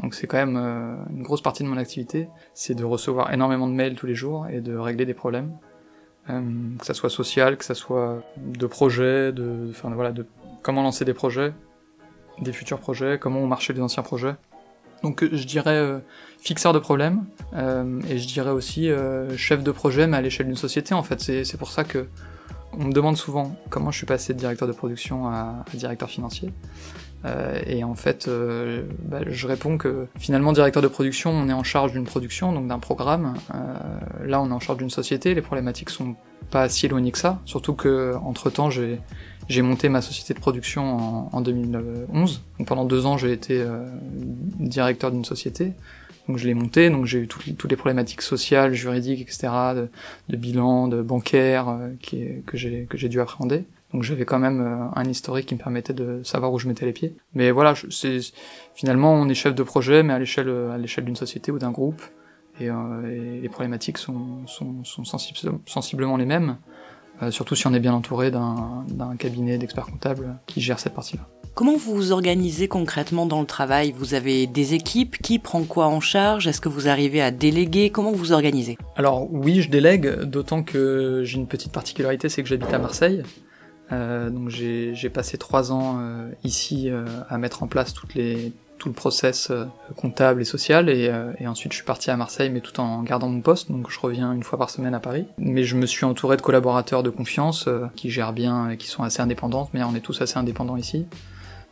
donc 0.00 0.14
c'est 0.14 0.26
quand 0.26 0.36
même 0.36 0.56
une 0.56 1.22
grosse 1.22 1.42
partie 1.42 1.62
de 1.62 1.68
mon 1.68 1.76
activité 1.76 2.28
c'est 2.52 2.74
de 2.74 2.84
recevoir 2.84 3.32
énormément 3.32 3.66
de 3.68 3.72
mails 3.72 3.94
tous 3.94 4.06
les 4.06 4.14
jours 4.14 4.46
et 4.48 4.60
de 4.60 4.76
régler 4.76 5.06
des 5.06 5.14
problèmes 5.14 5.52
euh, 6.30 6.40
que 6.78 6.86
ça 6.86 6.94
soit 6.94 7.10
social, 7.10 7.56
que 7.56 7.64
ça 7.64 7.74
soit 7.74 8.22
de 8.36 8.66
projets, 8.66 9.32
de, 9.32 9.68
enfin 9.70 9.90
voilà, 9.90 10.12
de 10.12 10.26
comment 10.62 10.82
lancer 10.82 11.04
des 11.04 11.14
projets, 11.14 11.52
des 12.40 12.52
futurs 12.52 12.78
projets, 12.78 13.18
comment 13.18 13.46
marcher 13.46 13.72
les 13.72 13.80
anciens 13.80 14.02
projets. 14.02 14.34
Donc 15.02 15.22
euh, 15.22 15.28
je 15.32 15.44
dirais 15.44 15.76
euh, 15.76 15.98
fixeur 16.40 16.72
de 16.72 16.78
problèmes 16.78 17.26
euh, 17.52 18.00
et 18.08 18.18
je 18.18 18.26
dirais 18.26 18.50
aussi 18.50 18.90
euh, 18.90 19.36
chef 19.36 19.62
de 19.62 19.70
projet 19.70 20.06
mais 20.06 20.16
à 20.16 20.22
l'échelle 20.22 20.46
d'une 20.46 20.56
société 20.56 20.94
en 20.94 21.02
fait. 21.02 21.20
C'est 21.20 21.58
pour 21.58 21.70
ça 21.70 21.84
que 21.84 22.06
on 22.78 22.84
me 22.86 22.92
demande 22.92 23.16
souvent 23.16 23.56
comment 23.70 23.90
je 23.90 23.98
suis 23.98 24.06
passé 24.06 24.34
de 24.34 24.38
directeur 24.38 24.68
de 24.68 24.72
production 24.72 25.28
à, 25.28 25.64
directeur 25.74 26.08
financier. 26.08 26.52
Euh, 27.24 27.58
et 27.66 27.84
en 27.84 27.94
fait, 27.94 28.28
euh, 28.28 28.82
bah, 29.02 29.20
je 29.26 29.46
réponds 29.46 29.78
que 29.78 30.06
finalement, 30.18 30.52
directeur 30.52 30.82
de 30.82 30.88
production, 30.88 31.30
on 31.30 31.48
est 31.48 31.54
en 31.54 31.62
charge 31.62 31.92
d'une 31.92 32.04
production, 32.04 32.52
donc 32.52 32.68
d'un 32.68 32.78
programme. 32.78 33.34
Euh, 33.54 34.26
là, 34.26 34.42
on 34.42 34.50
est 34.50 34.52
en 34.52 34.60
charge 34.60 34.78
d'une 34.78 34.90
société. 34.90 35.34
Les 35.34 35.40
problématiques 35.40 35.90
sont 35.90 36.16
pas 36.50 36.68
si 36.68 36.86
éloignées 36.86 37.12
que 37.12 37.18
ça. 37.18 37.40
Surtout 37.46 37.74
que 37.74 38.14
entre 38.22 38.50
temps, 38.50 38.68
j'ai 38.68 39.62
monté 39.62 39.88
ma 39.88 40.02
société 40.02 40.34
de 40.34 40.38
production 40.38 40.96
en, 40.96 41.30
en 41.32 41.40
2011. 41.40 42.42
Donc 42.58 42.68
pendant 42.68 42.84
deux 42.84 43.06
ans, 43.06 43.16
j'ai 43.16 43.32
été 43.32 43.64
directeur 44.58 45.10
d'une 45.10 45.24
société. 45.24 45.72
Donc 46.28 46.38
je 46.38 46.46
l'ai 46.46 46.54
monté, 46.54 46.88
donc 46.90 47.04
j'ai 47.04 47.20
eu 47.20 47.28
toutes, 47.28 47.70
les 47.70 47.76
problématiques 47.76 48.22
sociales, 48.22 48.72
juridiques, 48.72 49.20
etc., 49.20 49.48
de, 49.74 49.88
de 50.28 50.36
bilan, 50.36 50.88
de 50.88 51.02
bancaire, 51.02 51.78
qui, 52.00 52.42
que 52.46 52.56
j'ai 52.56 52.86
que 52.88 52.96
j'ai 52.96 53.08
dû 53.08 53.20
appréhender. 53.20 53.64
Donc 53.92 54.02
j'avais 54.02 54.24
quand 54.24 54.38
même 54.38 54.60
euh, 54.60 54.86
un 54.96 55.04
historique 55.04 55.46
qui 55.46 55.54
me 55.54 55.60
permettait 55.60 55.92
de 55.92 56.22
savoir 56.24 56.52
où 56.52 56.58
je 56.58 56.66
mettais 56.66 56.86
les 56.86 56.92
pieds. 56.92 57.14
Mais 57.34 57.50
voilà, 57.50 57.74
c'est 57.90 58.18
finalement 58.74 59.14
on 59.14 59.28
est 59.28 59.34
chef 59.34 59.54
de 59.54 59.62
projet, 59.62 60.02
mais 60.02 60.14
à 60.14 60.18
l'échelle 60.18 60.48
à 60.72 60.78
l'échelle 60.78 61.04
d'une 61.04 61.16
société 61.16 61.52
ou 61.52 61.58
d'un 61.58 61.70
groupe, 61.70 62.02
et, 62.60 62.70
euh, 62.70 63.40
les 63.40 63.48
problématiques 63.48 63.98
sont, 63.98 64.46
sont, 64.46 64.82
sont 64.84 65.04
sensiblement 65.66 66.16
les 66.16 66.26
mêmes. 66.26 66.56
Euh, 67.22 67.30
surtout 67.30 67.54
si 67.54 67.66
on 67.66 67.74
est 67.74 67.80
bien 67.80 67.94
entouré 67.94 68.30
d'un 68.30 69.16
cabinet 69.18 69.58
d'experts 69.58 69.86
comptables 69.86 70.36
qui 70.46 70.60
gère 70.60 70.80
cette 70.80 70.94
partie-là. 70.94 71.28
Comment 71.54 71.76
vous 71.76 71.94
vous 71.94 72.10
organisez 72.10 72.66
concrètement 72.66 73.26
dans 73.26 73.40
le 73.40 73.46
travail? 73.46 73.94
Vous 73.96 74.14
avez 74.14 74.48
des 74.48 74.74
équipes? 74.74 75.18
Qui 75.18 75.38
prend 75.38 75.62
quoi 75.62 75.86
en 75.86 76.00
charge? 76.00 76.48
Est-ce 76.48 76.60
que 76.60 76.68
vous 76.68 76.88
arrivez 76.88 77.22
à 77.22 77.30
déléguer? 77.30 77.90
Comment 77.90 78.10
vous 78.10 78.18
vous 78.18 78.32
organisez? 78.32 78.76
Alors 78.96 79.32
oui, 79.32 79.62
je 79.62 79.70
délègue, 79.70 80.22
d'autant 80.22 80.64
que 80.64 81.22
j'ai 81.24 81.38
une 81.38 81.46
petite 81.46 81.70
particularité, 81.70 82.28
c'est 82.28 82.42
que 82.42 82.48
j'habite 82.48 82.74
à 82.74 82.80
Marseille. 82.80 83.22
Euh, 83.92 84.30
donc 84.30 84.48
j'ai 84.48 85.10
passé 85.10 85.38
trois 85.38 85.70
ans 85.70 85.98
euh, 86.00 86.28
ici 86.42 86.90
euh, 86.90 87.04
à 87.28 87.38
mettre 87.38 87.62
en 87.62 87.68
place 87.68 87.94
toutes 87.94 88.14
les, 88.16 88.52
tout 88.78 88.88
le 88.88 88.94
process 88.94 89.52
comptable 89.94 90.40
et 90.42 90.44
social. 90.44 90.88
Et, 90.88 91.08
et, 91.38 91.46
ensuite 91.46 91.70
je 91.70 91.76
suis 91.76 91.86
parti 91.86 92.10
à 92.10 92.16
Marseille 92.16 92.50
mais 92.50 92.62
tout 92.62 92.80
en 92.80 93.04
gardant 93.04 93.28
mon 93.28 93.42
poste. 93.42 93.70
Donc 93.70 93.92
je 93.92 94.00
reviens 94.00 94.32
une 94.32 94.42
fois 94.42 94.58
par 94.58 94.70
semaine 94.70 94.94
à 94.94 94.98
Paris. 95.00 95.28
Mais 95.38 95.62
je 95.62 95.76
me 95.76 95.86
suis 95.86 96.04
entouré 96.04 96.36
de 96.36 96.42
collaborateurs 96.42 97.04
de 97.04 97.10
confiance 97.10 97.68
qui 97.94 98.10
gèrent 98.10 98.32
bien 98.32 98.70
et 98.70 98.76
qui 98.76 98.88
sont 98.88 99.04
assez 99.04 99.20
indépendants 99.22 99.70
mais 99.72 99.84
on 99.84 99.94
est 99.94 100.00
tous 100.00 100.20
assez 100.20 100.36
indépendants 100.36 100.76
ici 100.76 101.06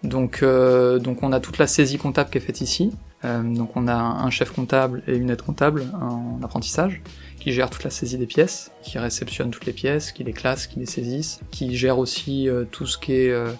donc 0.05 0.45
donc 0.45 1.23
on 1.23 1.33
a 1.33 1.41
toute 1.41 1.59
la 1.59 1.67
saisie 1.67 1.99
comptable 1.99 2.31
qui 2.31 2.39
est 2.39 2.43
faite 2.43 2.61
ici. 2.61 2.93
Donc 3.23 3.77
on 3.77 3.87
a 3.87 3.95
un 3.95 4.31
chef 4.31 4.51
comptable 4.51 5.03
et 5.07 5.17
une 5.17 5.31
aide 5.31 5.43
comptable 5.43 5.85
en 5.95 6.43
apprentissage 6.43 7.01
qui 7.43 7.53
gère 7.53 7.71
toute 7.71 7.83
la 7.83 7.91
saisie 7.91 8.19
des 8.19 8.27
pièces, 8.27 8.71
qui 8.85 9.01
réceptionne 9.01 9.51
toutes 9.51 9.67
les 9.67 9.73
pièces, 9.73 10.13
qui 10.13 10.23
les 10.23 10.33
classe, 10.33 10.69
qui 10.69 10.79
les 10.79 10.87
saisisse, 10.87 11.41
qui 11.51 11.75
gère 11.77 11.99
aussi 11.99 12.49
euh, 12.49 12.65
tout 12.71 12.87
ce 12.87 12.97
qui 12.97 13.15
est 13.15 13.31
euh, 13.31 13.49
euh, 13.49 13.53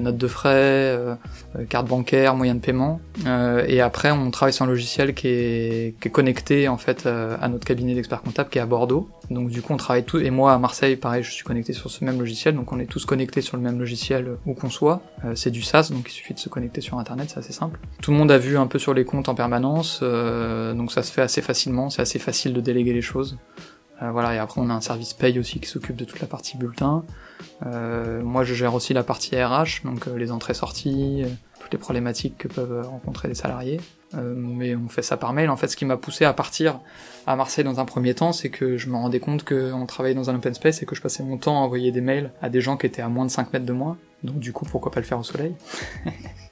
notes 0.00 0.16
de 0.16 0.26
frais, 0.26 0.50
euh, 0.50 1.14
euh, 1.56 1.64
carte 1.64 1.86
bancaire, 1.86 2.34
moyens 2.34 2.60
de 2.60 2.64
paiement. 2.64 3.00
et 3.66 3.80
après, 3.80 4.10
on 4.10 4.30
travaille 4.30 4.52
sur 4.52 4.64
un 4.64 4.68
logiciel 4.68 5.14
qui 5.14 5.28
est, 5.28 6.00
qui 6.00 6.08
est 6.08 6.10
connecté 6.10 6.68
en 6.68 6.76
fait 6.76 7.06
à 7.06 7.48
notre 7.48 7.64
cabinet 7.64 7.94
d'experts 7.94 8.22
comptables 8.22 8.50
qui 8.50 8.58
est 8.58 8.62
à 8.62 8.66
Bordeaux. 8.66 9.08
Donc 9.30 9.50
du 9.50 9.62
coup, 9.62 9.72
on 9.72 9.76
travaille 9.76 10.04
tout. 10.04 10.18
Et 10.18 10.30
moi, 10.30 10.52
à 10.52 10.58
Marseille, 10.58 10.96
pareil, 10.96 11.22
je 11.22 11.30
suis 11.30 11.44
connecté 11.44 11.72
sur 11.72 11.90
ce 11.90 12.04
même 12.04 12.18
logiciel. 12.18 12.54
Donc 12.54 12.72
on 12.72 12.78
est 12.78 12.86
tous 12.86 13.04
connectés 13.04 13.40
sur 13.40 13.56
le 13.56 13.62
même 13.62 13.78
logiciel 13.78 14.36
où 14.46 14.54
qu'on 14.54 14.70
soit. 14.70 15.02
c'est 15.34 15.50
du 15.50 15.62
SaaS, 15.62 15.90
donc 15.92 16.08
il 16.08 16.12
suffit 16.12 16.34
de 16.34 16.38
se 16.38 16.48
connecter 16.48 16.80
sur 16.80 16.98
Internet, 16.98 17.30
c'est 17.30 17.38
assez 17.38 17.52
simple. 17.52 17.78
Tout 18.02 18.10
le 18.10 18.16
monde 18.16 18.30
a 18.30 18.38
vu 18.38 18.56
un 18.56 18.66
peu 18.66 18.78
sur 18.78 18.94
les 18.94 19.04
comptes 19.04 19.28
en 19.28 19.34
permanence, 19.34 20.02
donc 20.02 20.92
ça 20.92 21.02
se 21.02 21.12
fait 21.12 21.22
assez 21.22 21.42
facilement. 21.42 21.90
C'est 21.90 22.02
assez 22.02 22.18
facile 22.18 22.52
de 22.52 22.60
déléguer 22.60 22.92
les 22.92 23.02
choses. 23.02 23.38
Euh, 24.02 24.10
voilà, 24.10 24.34
et 24.34 24.38
après 24.38 24.60
on 24.60 24.70
a 24.70 24.74
un 24.74 24.80
service 24.80 25.12
paye 25.12 25.38
aussi 25.38 25.60
qui 25.60 25.68
s'occupe 25.68 25.96
de 25.96 26.04
toute 26.04 26.20
la 26.20 26.26
partie 26.26 26.56
bulletin. 26.56 27.04
Euh, 27.66 28.22
moi 28.22 28.44
je 28.44 28.54
gère 28.54 28.74
aussi 28.74 28.94
la 28.94 29.02
partie 29.02 29.36
RH, 29.36 29.84
donc 29.84 30.08
euh, 30.08 30.16
les 30.16 30.32
entrées-sorties, 30.32 31.24
toutes 31.60 31.72
les 31.72 31.78
problématiques 31.78 32.38
que 32.38 32.48
peuvent 32.48 32.86
rencontrer 32.88 33.28
les 33.28 33.34
salariés. 33.34 33.80
mais 34.14 34.74
on 34.74 34.88
fait 34.88 35.02
ça 35.02 35.16
par 35.16 35.32
mail. 35.32 35.50
En 35.50 35.56
fait, 35.56 35.68
ce 35.68 35.76
qui 35.76 35.84
m'a 35.84 35.96
poussé 35.96 36.24
à 36.24 36.32
partir 36.32 36.80
à 37.26 37.36
Marseille 37.36 37.64
dans 37.64 37.78
un 37.78 37.84
premier 37.84 38.14
temps, 38.14 38.32
c'est 38.32 38.50
que 38.50 38.76
je 38.76 38.88
me 38.88 38.96
rendais 38.96 39.20
compte 39.20 39.44
qu'on 39.44 39.86
travaillait 39.86 40.16
dans 40.16 40.30
un 40.30 40.34
open 40.34 40.54
space 40.54 40.82
et 40.82 40.86
que 40.86 40.96
je 40.96 41.02
passais 41.02 41.22
mon 41.22 41.36
temps 41.36 41.58
à 41.58 41.60
envoyer 41.60 41.92
des 41.92 42.00
mails 42.00 42.32
à 42.42 42.48
des 42.48 42.60
gens 42.60 42.76
qui 42.76 42.86
étaient 42.86 43.02
à 43.02 43.08
moins 43.08 43.26
de 43.26 43.30
5 43.30 43.52
mètres 43.52 43.66
de 43.66 43.72
moi. 43.72 43.96
Donc 44.24 44.38
du 44.38 44.52
coup, 44.52 44.64
pourquoi 44.64 44.90
pas 44.90 45.00
le 45.00 45.06
faire 45.06 45.18
au 45.18 45.22
soleil? 45.22 45.54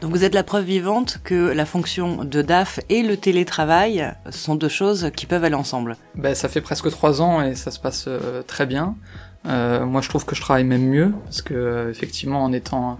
Donc 0.00 0.12
vous 0.12 0.22
êtes 0.22 0.34
la 0.34 0.44
preuve 0.44 0.64
vivante 0.64 1.18
que 1.24 1.34
la 1.34 1.66
fonction 1.66 2.24
de 2.24 2.40
DAF 2.40 2.78
et 2.88 3.02
le 3.02 3.16
télétravail 3.16 4.14
sont 4.30 4.54
deux 4.54 4.68
choses 4.68 5.10
qui 5.16 5.26
peuvent 5.26 5.42
aller 5.42 5.56
ensemble. 5.56 5.96
Ben, 6.14 6.36
ça 6.36 6.48
fait 6.48 6.60
presque 6.60 6.88
trois 6.90 7.20
ans 7.20 7.42
et 7.42 7.56
ça 7.56 7.72
se 7.72 7.80
passe 7.80 8.04
euh, 8.06 8.42
très 8.42 8.64
bien. 8.64 8.94
Euh, 9.46 9.84
moi 9.84 10.00
je 10.00 10.08
trouve 10.08 10.24
que 10.24 10.36
je 10.36 10.40
travaille 10.40 10.64
même 10.64 10.86
mieux 10.86 11.12
parce 11.24 11.42
que 11.42 11.54
euh, 11.54 11.90
effectivement 11.90 12.44
en 12.44 12.52
étant 12.52 12.98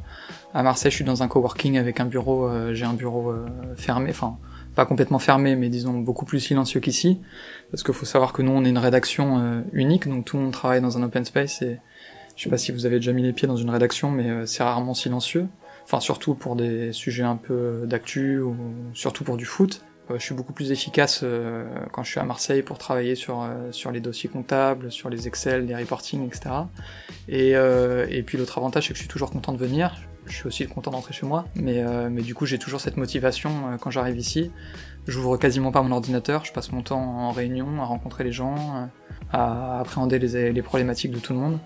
à 0.55 0.65
Marseille 0.65 0.91
je 0.91 0.97
suis 0.97 1.05
dans 1.05 1.23
un 1.23 1.29
coworking 1.29 1.79
avec 1.79 2.01
un 2.01 2.05
bureau, 2.05 2.51
j'ai 2.73 2.85
un 2.85 2.95
bureau 2.95 3.33
fermé, 3.77 4.11
enfin 4.11 4.37
pas 4.75 4.87
complètement 4.87 5.19
fermé 5.19 5.57
mais 5.57 5.69
disons 5.69 5.99
beaucoup 5.99 6.25
plus 6.25 6.41
silencieux 6.41 6.81
qu'ici 6.81 7.21
parce 7.71 7.83
qu'il 7.83 7.95
faut 7.95 8.07
savoir 8.07 8.33
que 8.33 8.43
nous 8.43 8.53
on 8.53 8.65
est 8.65 8.71
une 8.71 8.79
rédaction 8.79 9.63
unique 9.73 10.09
donc 10.09 10.25
tout 10.25 10.37
le 10.37 10.45
monde 10.45 10.53
travaille 10.53 10.81
dans 10.81 10.97
un 10.97 11.03
open 11.03 11.25
space 11.25 11.61
et 11.63 11.79
je 12.35 12.45
sais 12.45 12.51
pas 12.51 12.57
si 12.57 12.73
vous 12.73 12.87
avez 12.87 12.97
déjà 12.97 13.13
mis 13.13 13.23
les 13.23 13.33
pieds 13.33 13.47
dans 13.47 13.57
une 13.57 13.71
rédaction 13.71 14.11
mais 14.11 14.47
c'est 14.47 14.63
rarement 14.63 14.95
silencieux 14.95 15.49
enfin 15.89 16.01
surtout 16.01 16.35
pour 16.35 16.55
des 16.55 16.93
sujets 16.93 17.23
un 17.23 17.37
peu 17.37 17.85
d'actu 17.87 18.41
ou 18.41 18.55
surtout 18.93 19.25
pour 19.25 19.39
du 19.39 19.47
foot. 19.47 19.83
Euh, 20.11 20.19
je 20.19 20.25
suis 20.25 20.35
beaucoup 20.35 20.53
plus 20.53 20.71
efficace 20.71 21.21
euh, 21.23 21.67
quand 21.93 22.03
je 22.03 22.11
suis 22.11 22.21
à 22.21 22.25
Marseille 22.25 22.61
pour 22.61 22.77
travailler 22.77 23.15
sur 23.15 23.43
euh, 23.43 23.73
sur 23.73 23.91
les 23.91 24.01
dossiers 24.01 24.29
comptables, 24.29 24.93
sur 24.93 25.09
les 25.09 25.27
Excel, 25.27 25.65
les 25.65 25.75
reporting, 25.75 26.27
etc. 26.27 26.51
Et, 27.29 27.53
et 27.53 28.23
puis 28.23 28.37
l'autre 28.37 28.59
avantage 28.59 28.87
c'est 28.87 28.93
que 28.93 28.97
je 28.97 29.03
suis 29.03 29.09
toujours 29.09 29.31
content 29.31 29.53
de 29.53 29.59
venir. 29.59 29.97
Je 30.27 30.35
suis 30.35 30.47
aussi 30.47 30.67
content 30.67 30.91
d'entrer 30.91 31.15
chez 31.15 31.25
moi, 31.25 31.47
mais 31.55 31.83
mais 32.11 32.21
du 32.21 32.35
coup 32.35 32.45
j'ai 32.45 32.59
toujours 32.59 32.83
cette 32.83 32.99
motivation 32.99 33.79
quand 33.81 33.91
j'arrive 33.91 34.19
ici. 34.19 34.51
J'ouvre 35.07 35.39
quasiment 35.39 35.73
pas 35.73 35.81
mon 35.81 35.93
ordinateur, 35.93 36.45
je 36.45 36.53
passe 36.53 36.71
mon 36.71 36.83
temps 36.83 37.01
en 37.01 37.31
réunion, 37.31 37.81
à 37.81 37.87
rencontrer 37.87 38.25
les 38.25 38.33
gens, 38.33 38.91
à 39.33 39.81
appréhender 39.81 40.19
les, 40.19 40.53
les 40.53 40.63
problématiques 40.63 41.13
de 41.13 41.19
tout 41.19 41.33
le 41.33 41.39
monde. 41.39 41.59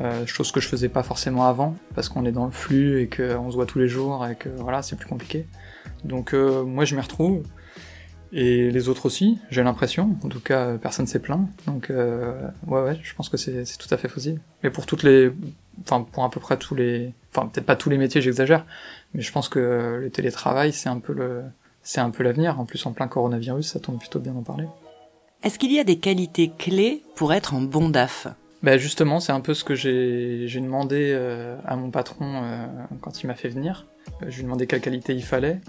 Euh, 0.00 0.26
chose 0.26 0.52
que 0.52 0.60
je 0.60 0.68
faisais 0.68 0.88
pas 0.88 1.02
forcément 1.02 1.46
avant, 1.46 1.74
parce 1.94 2.08
qu'on 2.08 2.24
est 2.24 2.32
dans 2.32 2.46
le 2.46 2.52
flux 2.52 3.02
et 3.02 3.08
qu'on 3.08 3.50
se 3.50 3.56
voit 3.56 3.66
tous 3.66 3.80
les 3.80 3.88
jours 3.88 4.26
et 4.26 4.36
que 4.36 4.48
voilà, 4.48 4.82
c'est 4.82 4.96
plus 4.96 5.08
compliqué. 5.08 5.46
Donc 6.04 6.34
euh, 6.34 6.62
moi 6.62 6.84
je 6.84 6.94
m'y 6.94 7.00
retrouve, 7.00 7.42
et 8.32 8.70
les 8.70 8.88
autres 8.88 9.06
aussi, 9.06 9.38
j'ai 9.50 9.62
l'impression. 9.62 10.16
En 10.22 10.28
tout 10.28 10.40
cas, 10.40 10.76
personne 10.78 11.06
s'est 11.06 11.18
plaint. 11.18 11.48
Donc 11.66 11.90
euh, 11.90 12.48
ouais, 12.66 12.82
ouais, 12.82 13.00
je 13.02 13.14
pense 13.14 13.28
que 13.28 13.36
c'est 13.36 13.64
tout 13.78 13.92
à 13.92 13.96
fait 13.96 14.08
possible. 14.08 14.40
Mais 14.62 14.70
pour 14.70 14.86
toutes 14.86 15.02
les, 15.02 15.32
enfin 15.80 16.02
pour 16.02 16.22
à 16.24 16.30
peu 16.30 16.38
près 16.38 16.58
tous 16.58 16.74
les, 16.76 17.12
enfin 17.34 17.48
peut-être 17.48 17.66
pas 17.66 17.76
tous 17.76 17.90
les 17.90 17.98
métiers, 17.98 18.20
j'exagère, 18.20 18.64
mais 19.14 19.22
je 19.22 19.32
pense 19.32 19.48
que 19.48 19.98
le 20.00 20.10
télétravail 20.10 20.72
c'est 20.72 20.88
un 20.88 21.00
peu 21.00 21.12
le 21.12 21.42
c'est 21.82 22.00
un 22.00 22.10
peu 22.10 22.22
l'avenir. 22.22 22.60
En 22.60 22.66
plus, 22.66 22.84
en 22.86 22.92
plein 22.92 23.08
coronavirus, 23.08 23.66
ça 23.66 23.80
tombe 23.80 23.98
plutôt 23.98 24.20
bien 24.20 24.32
d'en 24.32 24.42
parler. 24.42 24.66
Est-ce 25.42 25.58
qu'il 25.58 25.72
y 25.72 25.80
a 25.80 25.84
des 25.84 25.98
qualités 25.98 26.52
clés 26.56 27.02
pour 27.14 27.32
être 27.32 27.54
un 27.54 27.62
bon 27.62 27.88
DAF 27.88 28.28
ben 28.62 28.78
justement, 28.78 29.20
c'est 29.20 29.32
un 29.32 29.40
peu 29.40 29.54
ce 29.54 29.64
que 29.64 29.74
j'ai 29.74 30.60
demandé 30.60 31.12
euh, 31.14 31.56
à 31.64 31.76
mon 31.76 31.90
patron 31.90 32.42
euh, 32.42 32.66
quand 33.00 33.22
il 33.22 33.26
m'a 33.26 33.34
fait 33.34 33.48
venir. 33.48 33.86
Euh, 34.22 34.26
je 34.28 34.36
lui 34.36 34.40
ai 34.40 34.44
demandé 34.44 34.66
quelle 34.66 34.80
qualité 34.80 35.14
il 35.14 35.24
fallait. 35.24 35.60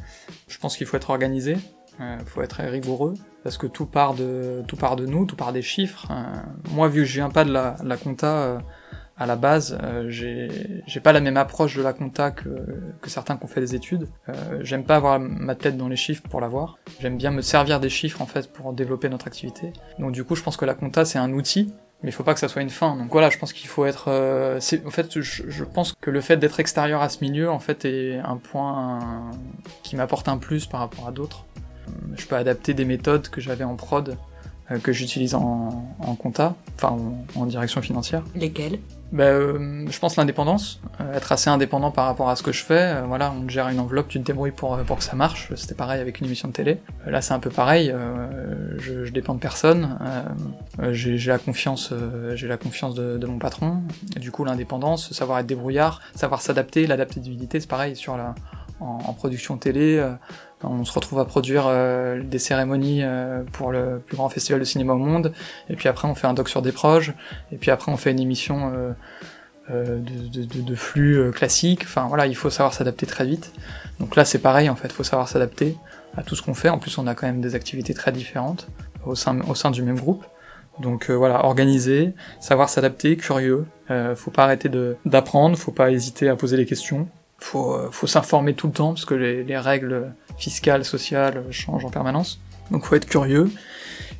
Je 0.47 0.57
pense 0.57 0.75
qu'il 0.77 0.87
faut 0.87 0.97
être 0.97 1.09
organisé, 1.09 1.57
il 1.99 2.25
faut 2.25 2.41
être 2.41 2.61
rigoureux, 2.63 3.13
parce 3.43 3.57
que 3.57 3.67
tout 3.67 3.85
part 3.85 4.13
de 4.13 4.63
tout 4.67 4.77
part 4.77 4.95
de 4.95 5.05
nous, 5.05 5.25
tout 5.25 5.35
part 5.35 5.53
des 5.53 5.61
chiffres. 5.61 6.07
moi, 6.71 6.87
vu 6.87 7.01
que 7.01 7.07
je 7.07 7.15
viens 7.15 7.29
pas 7.29 7.43
de 7.43 7.51
la, 7.51 7.75
la 7.83 7.97
compta 7.97 8.61
à 9.19 9.25
la 9.25 9.35
base, 9.35 9.77
euh, 9.83 10.09
j'ai 10.09 10.99
pas 11.01 11.11
la 11.11 11.19
même 11.19 11.35
approche 11.35 11.75
de 11.75 11.81
la 11.81 11.91
compta 11.91 12.31
que, 12.31 12.49
que 13.01 13.09
certains 13.09 13.35
qui 13.35 13.43
ont 13.43 13.47
fait 13.47 13.59
des 13.59 13.75
études. 13.75 14.07
Euh, 14.29 14.61
J'aime 14.61 14.85
pas 14.85 14.95
avoir 14.95 15.19
ma 15.19 15.55
tête 15.55 15.75
dans 15.75 15.89
les 15.89 15.97
chiffres 15.97 16.23
pour 16.29 16.39
l'avoir. 16.39 16.77
J'aime 17.01 17.17
bien 17.17 17.29
me 17.31 17.41
servir 17.41 17.81
des 17.81 17.89
chiffres 17.89 18.21
en 18.21 18.25
fait 18.25 18.51
pour 18.51 18.71
développer 18.71 19.09
notre 19.09 19.27
activité. 19.27 19.73
Donc 19.99 20.13
du 20.13 20.23
coup, 20.23 20.35
je 20.35 20.41
pense 20.41 20.55
que 20.55 20.63
la 20.63 20.73
compta 20.73 21.03
c'est 21.03 21.19
un 21.19 21.33
outil, 21.33 21.73
mais 22.03 22.09
il 22.09 22.13
faut 22.13 22.23
pas 22.23 22.33
que 22.33 22.39
ça 22.39 22.47
soit 22.47 22.61
une 22.61 22.69
fin. 22.69 22.95
Donc 22.95 23.11
voilà, 23.11 23.29
je 23.29 23.37
pense 23.37 23.53
qu'il 23.53 23.67
faut 23.67 23.85
être. 23.85 24.05
Euh, 24.07 24.59
en 24.85 24.89
fait, 24.89 25.19
je, 25.19 25.63
pense 25.63 25.93
que 25.99 26.09
le 26.09 26.21
fait 26.21 26.37
d'être 26.37 26.59
extérieur 26.59 27.01
à 27.01 27.09
ce 27.09 27.23
milieu 27.23 27.49
en 27.49 27.59
fait 27.59 27.85
est 27.85 28.19
un 28.19 28.37
point 28.37 29.31
qui 29.83 29.95
m'apporte 29.95 30.27
un 30.27 30.37
plus 30.37 30.65
par 30.65 30.79
rapport 30.79 31.07
à 31.07 31.11
d'autres. 31.11 31.45
Je 32.15 32.25
peux 32.25 32.35
adapter 32.35 32.73
des 32.73 32.85
méthodes 32.85 33.29
que 33.29 33.41
j'avais 33.41 33.63
en 33.63 33.75
prod 33.75 34.17
que 34.83 34.91
j'utilise 34.91 35.35
en, 35.35 35.95
en 35.99 36.15
compta, 36.15 36.55
enfin 36.75 36.89
en, 37.35 37.41
en 37.41 37.45
direction 37.45 37.81
financière. 37.81 38.23
Lesquelles 38.35 38.79
bah, 39.11 39.23
euh, 39.23 39.87
je 39.89 39.99
pense 39.99 40.17
l'indépendance, 40.17 40.81
euh, 41.01 41.15
être 41.15 41.31
assez 41.31 41.49
indépendant 41.49 41.89
par 41.89 42.05
rapport 42.05 42.29
à 42.29 42.35
ce 42.35 42.43
que 42.43 42.51
je 42.51 42.63
fais. 42.63 42.79
Euh, 42.79 43.01
voilà, 43.07 43.31
on 43.31 43.49
gère 43.49 43.67
une 43.69 43.79
enveloppe, 43.79 44.07
tu 44.07 44.19
te 44.19 44.25
débrouilles 44.25 44.51
pour 44.51 44.77
pour 44.83 44.97
que 44.97 45.03
ça 45.03 45.15
marche. 45.15 45.51
C'était 45.55 45.73
pareil 45.73 45.99
avec 45.99 46.19
une 46.19 46.27
émission 46.27 46.47
de 46.47 46.53
télé. 46.53 46.77
là, 47.07 47.21
c'est 47.21 47.33
un 47.33 47.39
peu 47.39 47.49
pareil. 47.49 47.93
Je, 48.77 49.05
je, 49.05 49.11
dépends 49.11 49.33
de 49.33 49.39
personne. 49.39 49.97
j'ai 50.91 51.17
la 51.17 51.39
confiance, 51.39 51.93
j'ai 52.35 52.47
la 52.47 52.57
confiance 52.57 52.93
de, 52.93 53.17
de, 53.17 53.27
mon 53.27 53.39
patron. 53.39 53.81
Et 54.15 54.19
du 54.19 54.31
coup, 54.31 54.43
l'indépendance, 54.43 55.11
savoir 55.11 55.39
être 55.39 55.47
débrouillard, 55.47 56.01
savoir 56.15 56.41
s'adapter, 56.41 56.85
l'adaptabilité, 56.85 57.59
c'est 57.59 57.69
pareil 57.69 57.95
sur 57.95 58.15
la 58.15 58.35
en, 58.79 58.99
en 59.05 59.13
production 59.13 59.57
télé. 59.57 60.01
On 60.63 60.83
se 60.83 60.91
retrouve 60.91 61.19
à 61.19 61.25
produire 61.25 61.65
euh, 61.67 62.21
des 62.21 62.39
cérémonies 62.39 63.01
euh, 63.03 63.43
pour 63.53 63.71
le 63.71 64.01
plus 64.05 64.17
grand 64.17 64.29
festival 64.29 64.59
de 64.59 64.65
cinéma 64.65 64.93
au 64.93 64.97
monde, 64.97 65.31
et 65.69 65.75
puis 65.75 65.87
après 65.87 66.07
on 66.07 66.15
fait 66.15 66.27
un 66.27 66.33
doc 66.33 66.49
sur 66.49 66.61
des 66.61 66.71
proches, 66.71 67.11
et 67.51 67.57
puis 67.57 67.71
après 67.71 67.91
on 67.91 67.97
fait 67.97 68.11
une 68.11 68.19
émission 68.19 68.71
euh, 69.69 69.99
de, 69.99 70.43
de, 70.43 70.61
de, 70.61 70.75
flux 70.75 71.31
classique. 71.31 71.83
Enfin 71.83 72.07
voilà, 72.07 72.27
il 72.27 72.35
faut 72.35 72.49
savoir 72.49 72.73
s'adapter 72.73 73.05
très 73.05 73.25
vite. 73.25 73.53
Donc 73.99 74.15
là 74.15 74.25
c'est 74.25 74.39
pareil 74.39 74.69
en 74.69 74.75
fait, 74.75 74.87
il 74.89 74.93
faut 74.93 75.03
savoir 75.03 75.27
s'adapter 75.29 75.77
à 76.17 76.23
tout 76.23 76.35
ce 76.35 76.41
qu'on 76.41 76.53
fait. 76.53 76.69
En 76.69 76.79
plus 76.79 76.97
on 76.97 77.07
a 77.07 77.15
quand 77.15 77.27
même 77.27 77.41
des 77.41 77.55
activités 77.55 77.93
très 77.93 78.11
différentes 78.11 78.67
au 79.05 79.15
sein, 79.15 79.39
au 79.47 79.55
sein 79.55 79.71
du 79.71 79.83
même 79.83 79.99
groupe. 79.99 80.25
Donc 80.79 81.09
voilà, 81.09 81.43
organiser, 81.45 82.13
savoir 82.39 82.69
s'adapter, 82.69 83.17
curieux. 83.17 83.65
Euh, 83.91 84.15
faut 84.15 84.31
pas 84.31 84.43
arrêter 84.43 84.69
d'apprendre, 85.05 85.57
faut 85.57 85.71
pas 85.71 85.91
hésiter 85.91 86.29
à 86.29 86.35
poser 86.35 86.57
des 86.57 86.65
questions. 86.65 87.07
Faut, 87.39 87.77
faut 87.91 88.07
s'informer 88.07 88.53
tout 88.53 88.67
le 88.67 88.73
temps 88.73 88.89
parce 88.89 89.05
que 89.05 89.13
les, 89.13 89.43
les 89.43 89.57
règles 89.57 90.13
fiscale, 90.37 90.83
sociale 90.85 91.43
change 91.51 91.85
en 91.85 91.89
permanence. 91.89 92.41
Donc 92.71 92.85
faut 92.85 92.95
être 92.95 93.07
curieux 93.07 93.49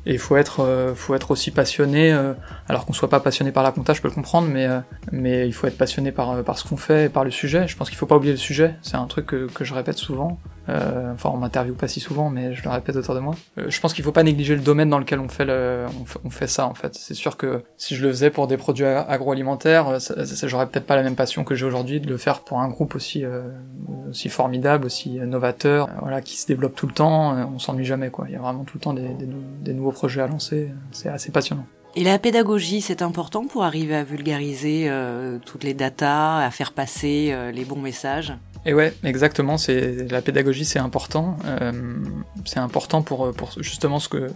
et 0.06 0.18
faut 0.18 0.36
être, 0.36 0.60
euh, 0.60 0.94
faut 0.94 1.14
être 1.14 1.30
aussi 1.30 1.50
passionné. 1.50 2.12
Euh, 2.12 2.32
alors 2.68 2.86
qu'on 2.86 2.92
soit 2.92 3.10
pas 3.10 3.20
passionné 3.20 3.52
par 3.52 3.62
la 3.62 3.72
compta, 3.72 3.92
je 3.92 4.00
peux 4.00 4.08
le 4.08 4.14
comprendre, 4.14 4.48
mais 4.48 4.66
euh, 4.66 4.80
mais 5.12 5.46
il 5.46 5.52
faut 5.52 5.66
être 5.66 5.76
passionné 5.78 6.12
par 6.12 6.42
par 6.42 6.58
ce 6.58 6.68
qu'on 6.68 6.76
fait, 6.76 7.12
par 7.12 7.24
le 7.24 7.30
sujet. 7.30 7.68
Je 7.68 7.76
pense 7.76 7.88
qu'il 7.88 7.98
faut 7.98 8.06
pas 8.06 8.16
oublier 8.16 8.32
le 8.32 8.38
sujet. 8.38 8.74
C'est 8.82 8.96
un 8.96 9.06
truc 9.06 9.26
que, 9.26 9.46
que 9.46 9.64
je 9.64 9.74
répète 9.74 9.98
souvent. 9.98 10.38
Euh, 10.68 11.12
enfin, 11.14 11.30
on 11.32 11.36
m'interviewe 11.36 11.74
pas 11.74 11.88
si 11.88 12.00
souvent, 12.00 12.30
mais 12.30 12.54
je 12.54 12.62
le 12.62 12.70
répète 12.70 12.96
autour 12.96 13.14
de 13.14 13.20
moi. 13.20 13.34
Euh, 13.58 13.66
je 13.68 13.80
pense 13.80 13.94
qu'il 13.94 14.04
faut 14.04 14.12
pas 14.12 14.22
négliger 14.22 14.54
le 14.54 14.60
domaine 14.60 14.90
dans 14.90 14.98
lequel 14.98 15.18
on 15.20 15.28
fait, 15.28 15.44
le, 15.44 15.86
on, 16.24 16.30
fait, 16.30 16.46
ça, 16.46 16.66
en 16.66 16.74
fait. 16.74 16.94
C'est 16.94 17.14
sûr 17.14 17.36
que 17.36 17.62
si 17.76 17.96
je 17.96 18.04
le 18.04 18.10
faisais 18.10 18.30
pour 18.30 18.46
des 18.46 18.56
produits 18.56 18.84
agroalimentaires, 18.84 19.88
euh, 19.88 20.24
j'aurais 20.44 20.66
peut-être 20.66 20.86
pas 20.86 20.96
la 20.96 21.02
même 21.02 21.16
passion 21.16 21.44
que 21.44 21.54
j'ai 21.54 21.66
aujourd'hui 21.66 22.00
de 22.00 22.08
le 22.08 22.16
faire 22.16 22.40
pour 22.40 22.60
un 22.60 22.68
groupe 22.68 22.94
aussi, 22.94 23.24
aussi 24.08 24.28
formidable, 24.28 24.86
aussi 24.86 25.18
novateur, 25.20 25.88
voilà, 26.00 26.20
qui 26.20 26.36
se 26.36 26.46
développe 26.46 26.74
tout 26.74 26.86
le 26.86 26.94
temps. 26.94 27.32
on 27.52 27.58
s'ennuie 27.58 27.84
jamais, 27.84 28.10
quoi. 28.10 28.26
Il 28.28 28.32
y 28.32 28.36
a 28.36 28.40
vraiment 28.40 28.64
tout 28.64 28.76
le 28.76 28.80
temps 28.80 28.94
des, 28.94 29.08
des, 29.14 29.28
des 29.62 29.72
nouveaux 29.72 29.92
projets 29.92 30.20
à 30.20 30.26
lancer. 30.26 30.70
C'est 30.92 31.08
assez 31.08 31.32
passionnant. 31.32 31.66
Et 31.96 32.04
la 32.04 32.18
pédagogie, 32.18 32.80
c'est 32.80 33.02
important 33.02 33.46
pour 33.46 33.64
arriver 33.64 33.96
à 33.96 34.04
vulgariser 34.04 34.84
euh, 34.88 35.38
toutes 35.44 35.64
les 35.64 35.74
datas, 35.74 36.38
à 36.38 36.50
faire 36.50 36.72
passer 36.72 37.30
euh, 37.32 37.50
les 37.50 37.64
bons 37.64 37.80
messages? 37.80 38.32
Et 38.64 38.74
ouais, 38.74 38.94
exactement. 39.02 39.58
C'est 39.58 40.10
la 40.10 40.22
pédagogie, 40.22 40.64
c'est 40.64 40.78
important. 40.78 41.36
Euh, 41.46 41.72
c'est 42.44 42.60
important 42.60 43.02
pour, 43.02 43.32
pour 43.32 43.50
justement 43.58 43.98
ce 43.98 44.08
que, 44.08 44.30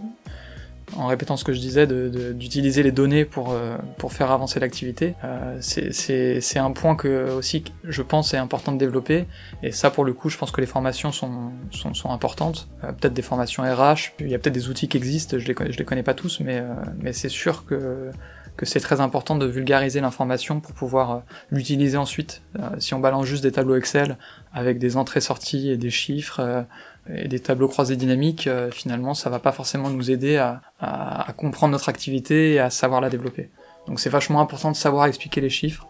en 0.95 1.07
répétant 1.07 1.37
ce 1.37 1.43
que 1.43 1.53
je 1.53 1.59
disais, 1.59 1.87
d'utiliser 1.87 2.83
les 2.83 2.91
données 2.91 3.25
pour 3.25 3.51
euh, 3.51 3.77
pour 3.97 4.13
faire 4.13 4.31
avancer 4.31 4.59
l'activité. 4.59 5.15
Euh, 5.23 5.57
c'est 5.61 6.59
un 6.59 6.71
point 6.71 6.95
que 6.95 7.31
aussi 7.31 7.63
je 7.83 8.01
pense 8.01 8.33
est 8.33 8.37
important 8.37 8.71
de 8.71 8.77
développer. 8.77 9.25
Et 9.63 9.71
ça, 9.71 9.89
pour 9.89 10.05
le 10.05 10.13
coup, 10.13 10.29
je 10.29 10.37
pense 10.37 10.51
que 10.51 10.61
les 10.61 10.67
formations 10.67 11.11
sont 11.11 11.51
sont, 11.71 11.93
sont 11.93 12.11
importantes. 12.11 12.67
Euh, 12.83 12.91
peut-être 12.91 13.13
des 13.13 13.21
formations 13.21 13.63
RH. 13.63 14.13
Il 14.19 14.29
y 14.29 14.35
a 14.35 14.39
peut-être 14.39 14.53
des 14.53 14.69
outils 14.69 14.87
qui 14.87 14.97
existent. 14.97 15.37
Je 15.37 15.47
les 15.47 15.55
je 15.71 15.77
les 15.77 15.85
connais 15.85 16.03
pas 16.03 16.13
tous, 16.13 16.39
mais 16.39 16.59
euh, 16.59 16.73
mais 16.99 17.13
c'est 17.13 17.29
sûr 17.29 17.65
que 17.65 18.11
que 18.57 18.65
c'est 18.65 18.79
très 18.79 19.01
important 19.01 19.35
de 19.35 19.45
vulgariser 19.45 19.99
l'information 19.99 20.61
pour 20.61 20.73
pouvoir 20.73 21.11
euh, 21.11 21.19
l'utiliser 21.51 21.97
ensuite. 21.97 22.41
Si 22.79 22.93
on 22.93 22.99
balance 22.99 23.25
juste 23.25 23.43
des 23.43 23.51
tableaux 23.51 23.75
Excel 23.75 24.17
avec 24.53 24.77
des 24.79 24.95
entrées-sorties 24.95 25.69
et 25.69 25.77
des 25.77 25.89
chiffres 25.89 26.65
et 27.13 27.27
des 27.27 27.39
tableaux 27.39 27.67
croisés 27.67 27.95
dynamiques, 27.95 28.49
finalement, 28.71 29.13
ça 29.13 29.29
va 29.29 29.39
pas 29.39 29.51
forcément 29.51 29.89
nous 29.89 30.09
aider 30.09 30.37
à, 30.37 30.61
à, 30.79 31.31
comprendre 31.33 31.71
notre 31.71 31.89
activité 31.89 32.53
et 32.53 32.59
à 32.59 32.69
savoir 32.69 32.99
la 32.99 33.09
développer. 33.09 33.49
Donc 33.85 33.99
c'est 33.99 34.09
vachement 34.09 34.41
important 34.41 34.71
de 34.71 34.75
savoir 34.75 35.05
expliquer 35.05 35.39
les 35.39 35.49
chiffres. 35.49 35.87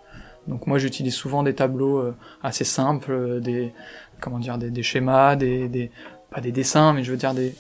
Donc 0.48 0.67
moi 0.67 0.77
j'utilise 0.77 1.15
souvent 1.15 1.41
des 1.41 1.55
tableaux 1.55 2.03
assez 2.43 2.65
simples, 2.65 3.39
des 3.39 3.72
comment 4.19 4.39
dire, 4.39 4.57
des, 4.57 4.72
des 4.72 4.84
schémas, 4.84 5.38
des, 5.38 5.69
des 5.69 5.89
pas 6.29 6.41
des 6.41 6.51
dessins, 6.51 6.91
mais 6.91 7.03
je 7.03 7.12
veux 7.12 7.17
dire 7.17 7.34
des 7.34 7.55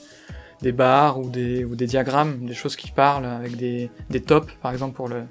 des 0.61 0.71
barres 0.71 1.19
ou 1.19 1.29
des, 1.29 1.65
ou 1.65 1.75
des 1.75 1.85
diagrammes, 1.85 2.45
des 2.45 2.53
choses 2.53 2.75
qui 2.75 2.91
parlent 2.91 3.25
avec 3.25 3.55
des, 3.57 3.89
des 4.09 4.21
tops, 4.21 4.51
par 4.61 4.71
exemple 4.71 4.95
pour 4.95 5.07
le 5.07 5.23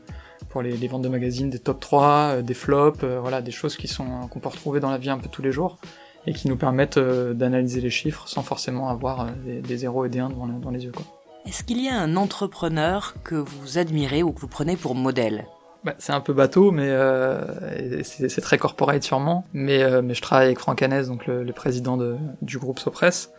pour 0.51 0.63
les, 0.63 0.77
les 0.77 0.87
ventes 0.87 1.03
de 1.03 1.09
magazines, 1.09 1.51
des 1.51 1.59
top 1.59 1.81
3, 1.81 2.07
euh, 2.07 2.43
des 2.43 2.55
flops, 2.55 3.01
euh, 3.03 3.19
voilà, 3.21 3.43
des 3.43 3.51
choses 3.51 3.77
qui 3.77 3.89
sont 3.89 4.29
qu'on 4.29 4.39
peut 4.39 4.49
retrouver 4.49 4.79
dans 4.79 4.91
la 4.91 4.99
vie 4.99 5.11
un 5.11 5.19
peu 5.19 5.29
tous 5.29 5.43
les 5.43 5.51
jours 5.51 5.79
et 6.27 6.33
qui 6.33 6.49
nous 6.49 6.57
permettent 6.57 6.97
euh, 6.97 7.35
d'analyser 7.35 7.81
les 7.81 7.91
chiffres 7.91 8.29
sans 8.29 8.43
forcément 8.43 8.89
avoir 8.89 9.27
des, 9.45 9.61
des 9.61 9.77
0 9.77 10.07
et 10.07 10.09
des 10.09 10.21
1 10.21 10.31
dans, 10.31 10.47
dans 10.47 10.71
les 10.71 10.85
yeux. 10.85 10.93
Quoi. 10.93 11.05
Est-ce 11.47 11.63
qu'il 11.63 11.83
y 11.83 11.89
a 11.89 11.99
un 12.01 12.17
entrepreneur 12.17 13.15
que 13.23 13.35
vous 13.35 13.79
admirez 13.79 14.23
ou 14.23 14.33
que 14.33 14.41
vous 14.41 14.49
prenez 14.49 14.77
pour 14.77 14.95
modèle? 14.95 15.47
Bah, 15.85 15.95
c'est 15.99 16.13
un 16.13 16.21
peu 16.21 16.33
bateau, 16.33 16.71
mais 16.71 16.89
euh, 16.89 18.03
c'est 18.03 18.41
très 18.41 18.57
corporate 18.57 19.03
sûrement. 19.03 19.45
Mais, 19.53 19.83
euh, 19.83 20.01
mais 20.01 20.15
je 20.15 20.23
travaille 20.23 20.47
avec 20.47 20.59
Franck 20.59 20.81
Hanès, 20.81 21.07
donc 21.09 21.27
le, 21.27 21.45
le 21.45 21.53
président 21.53 21.99
de, 21.99 22.17
du 22.41 22.59
groupe 22.59 22.79
Sopress 22.79 23.31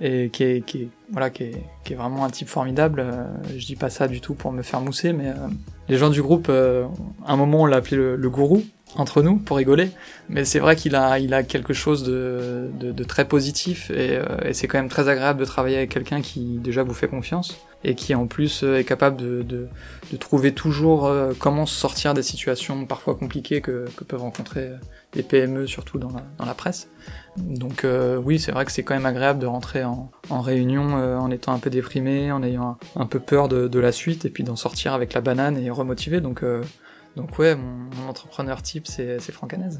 et 0.00 0.28
qui 0.30 0.42
est, 0.42 0.60
qui 0.64 0.82
est 0.82 0.88
voilà 1.10 1.30
qui 1.30 1.44
est, 1.44 1.62
qui 1.84 1.94
est, 1.94 1.96
vraiment 1.96 2.24
un 2.24 2.30
type 2.30 2.48
formidable 2.48 3.00
euh, 3.00 3.24
je 3.56 3.64
dis 3.64 3.76
pas 3.76 3.88
ça 3.88 4.08
du 4.08 4.20
tout 4.20 4.34
pour 4.34 4.52
me 4.52 4.62
faire 4.62 4.80
mousser 4.80 5.12
mais 5.12 5.28
euh, 5.28 5.48
les 5.88 5.96
gens 5.96 6.10
du 6.10 6.20
groupe 6.20 6.48
euh, 6.50 6.84
à 7.24 7.32
un 7.32 7.36
moment 7.36 7.62
on 7.62 7.66
l'a 7.66 7.76
appelé 7.78 7.96
le, 7.96 8.16
le, 8.16 8.30
gourou 8.30 8.62
entre 8.96 9.22
nous 9.22 9.36
pour 9.36 9.56
rigoler 9.56 9.90
mais 10.28 10.44
c'est 10.44 10.58
vrai 10.58 10.76
qu'il 10.76 10.96
a 10.96 11.18
il 11.18 11.32
a 11.32 11.42
quelque 11.42 11.72
chose 11.72 12.02
de, 12.04 12.68
de, 12.78 12.92
de 12.92 13.04
très 13.04 13.26
positif 13.26 13.90
et, 13.90 14.20
et 14.44 14.52
c'est 14.52 14.68
quand 14.68 14.78
même 14.78 14.90
très 14.90 15.08
agréable 15.08 15.40
de 15.40 15.46
travailler 15.46 15.78
avec 15.78 15.90
quelqu'un 15.90 16.20
qui 16.20 16.58
déjà 16.58 16.82
vous 16.82 16.94
fait 16.94 17.08
confiance 17.08 17.56
et 17.82 17.94
qui 17.94 18.14
en 18.14 18.26
plus 18.26 18.64
est 18.64 18.84
capable 18.84 19.16
de, 19.16 19.42
de, 19.42 19.68
de 20.12 20.16
trouver 20.16 20.52
toujours 20.52 21.10
comment 21.38 21.66
sortir 21.66 22.14
des 22.14 22.22
situations 22.22 22.84
parfois 22.84 23.14
compliquées 23.14 23.60
que, 23.60 23.86
que 23.96 24.04
peuvent 24.04 24.22
rencontrer 24.22 24.70
les 25.16 25.22
PME 25.22 25.66
surtout 25.66 25.98
dans 25.98 26.10
la, 26.10 26.22
dans 26.38 26.44
la 26.44 26.54
presse 26.54 26.88
donc 27.36 27.84
euh, 27.84 28.16
oui, 28.16 28.38
c'est 28.38 28.52
vrai 28.52 28.64
que 28.64 28.72
c'est 28.72 28.82
quand 28.82 28.94
même 28.94 29.06
agréable 29.06 29.38
de 29.38 29.46
rentrer 29.46 29.84
en, 29.84 30.10
en 30.30 30.40
réunion 30.40 30.96
euh, 30.96 31.16
en 31.18 31.30
étant 31.30 31.52
un 31.52 31.58
peu 31.58 31.70
déprimé, 31.70 32.32
en 32.32 32.42
ayant 32.42 32.78
un, 32.96 33.02
un 33.02 33.06
peu 33.06 33.20
peur 33.20 33.48
de, 33.48 33.68
de, 33.68 33.78
la 33.78 33.92
suite, 33.92 34.24
et 34.24 34.30
puis 34.30 34.42
d'en 34.42 34.56
sortir 34.56 34.94
avec 34.94 35.12
la 35.12 35.20
banane 35.20 35.56
et 35.58 35.70
remotivé. 35.70 36.20
Donc, 36.20 36.42
euh, 36.42 36.62
donc 37.14 37.38
ouais, 37.38 37.54
mon, 37.54 37.90
mon 38.00 38.08
entrepreneur 38.08 38.62
type, 38.62 38.86
c'est 38.86 39.20
Franck 39.32 39.54
Hanez. 39.54 39.76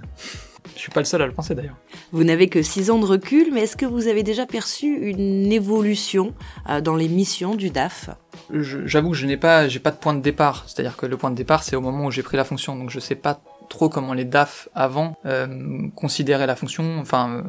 Je 0.74 0.80
suis 0.80 0.90
pas 0.90 1.00
le 1.00 1.06
seul 1.06 1.22
à 1.22 1.26
le 1.26 1.32
penser 1.32 1.54
d'ailleurs. 1.54 1.76
Vous 2.12 2.24
n'avez 2.24 2.48
que 2.48 2.62
6 2.62 2.90
ans 2.90 2.98
de 2.98 3.06
recul, 3.06 3.52
mais 3.52 3.62
est-ce 3.62 3.76
que 3.76 3.86
vous 3.86 4.08
avez 4.08 4.22
déjà 4.22 4.46
perçu 4.46 4.86
une 4.86 5.52
évolution 5.52 6.34
dans 6.82 6.96
les 6.96 7.08
missions 7.08 7.54
du 7.54 7.70
DAF? 7.70 8.10
J'avoue 8.50 9.10
que 9.10 9.16
je 9.16 9.26
n'ai 9.26 9.36
pas, 9.36 9.68
j'ai 9.68 9.78
pas 9.78 9.92
de 9.92 9.96
point 9.96 10.12
de 10.12 10.20
départ. 10.20 10.64
C'est-à-dire 10.66 10.96
que 10.96 11.06
le 11.06 11.16
point 11.16 11.30
de 11.30 11.36
départ, 11.36 11.62
c'est 11.62 11.76
au 11.76 11.80
moment 11.80 12.06
où 12.06 12.10
j'ai 12.10 12.24
pris 12.24 12.36
la 12.36 12.44
fonction, 12.44 12.74
donc 12.74 12.90
je 12.90 12.98
sais 12.98 13.14
pas 13.14 13.40
trop 13.68 13.88
comment 13.88 14.14
les 14.14 14.24
DAF 14.24 14.68
avant 14.74 15.16
euh, 15.26 15.88
considéraient 15.94 16.46
la 16.46 16.56
fonction, 16.56 16.98
enfin 16.98 17.30
euh, 17.30 17.42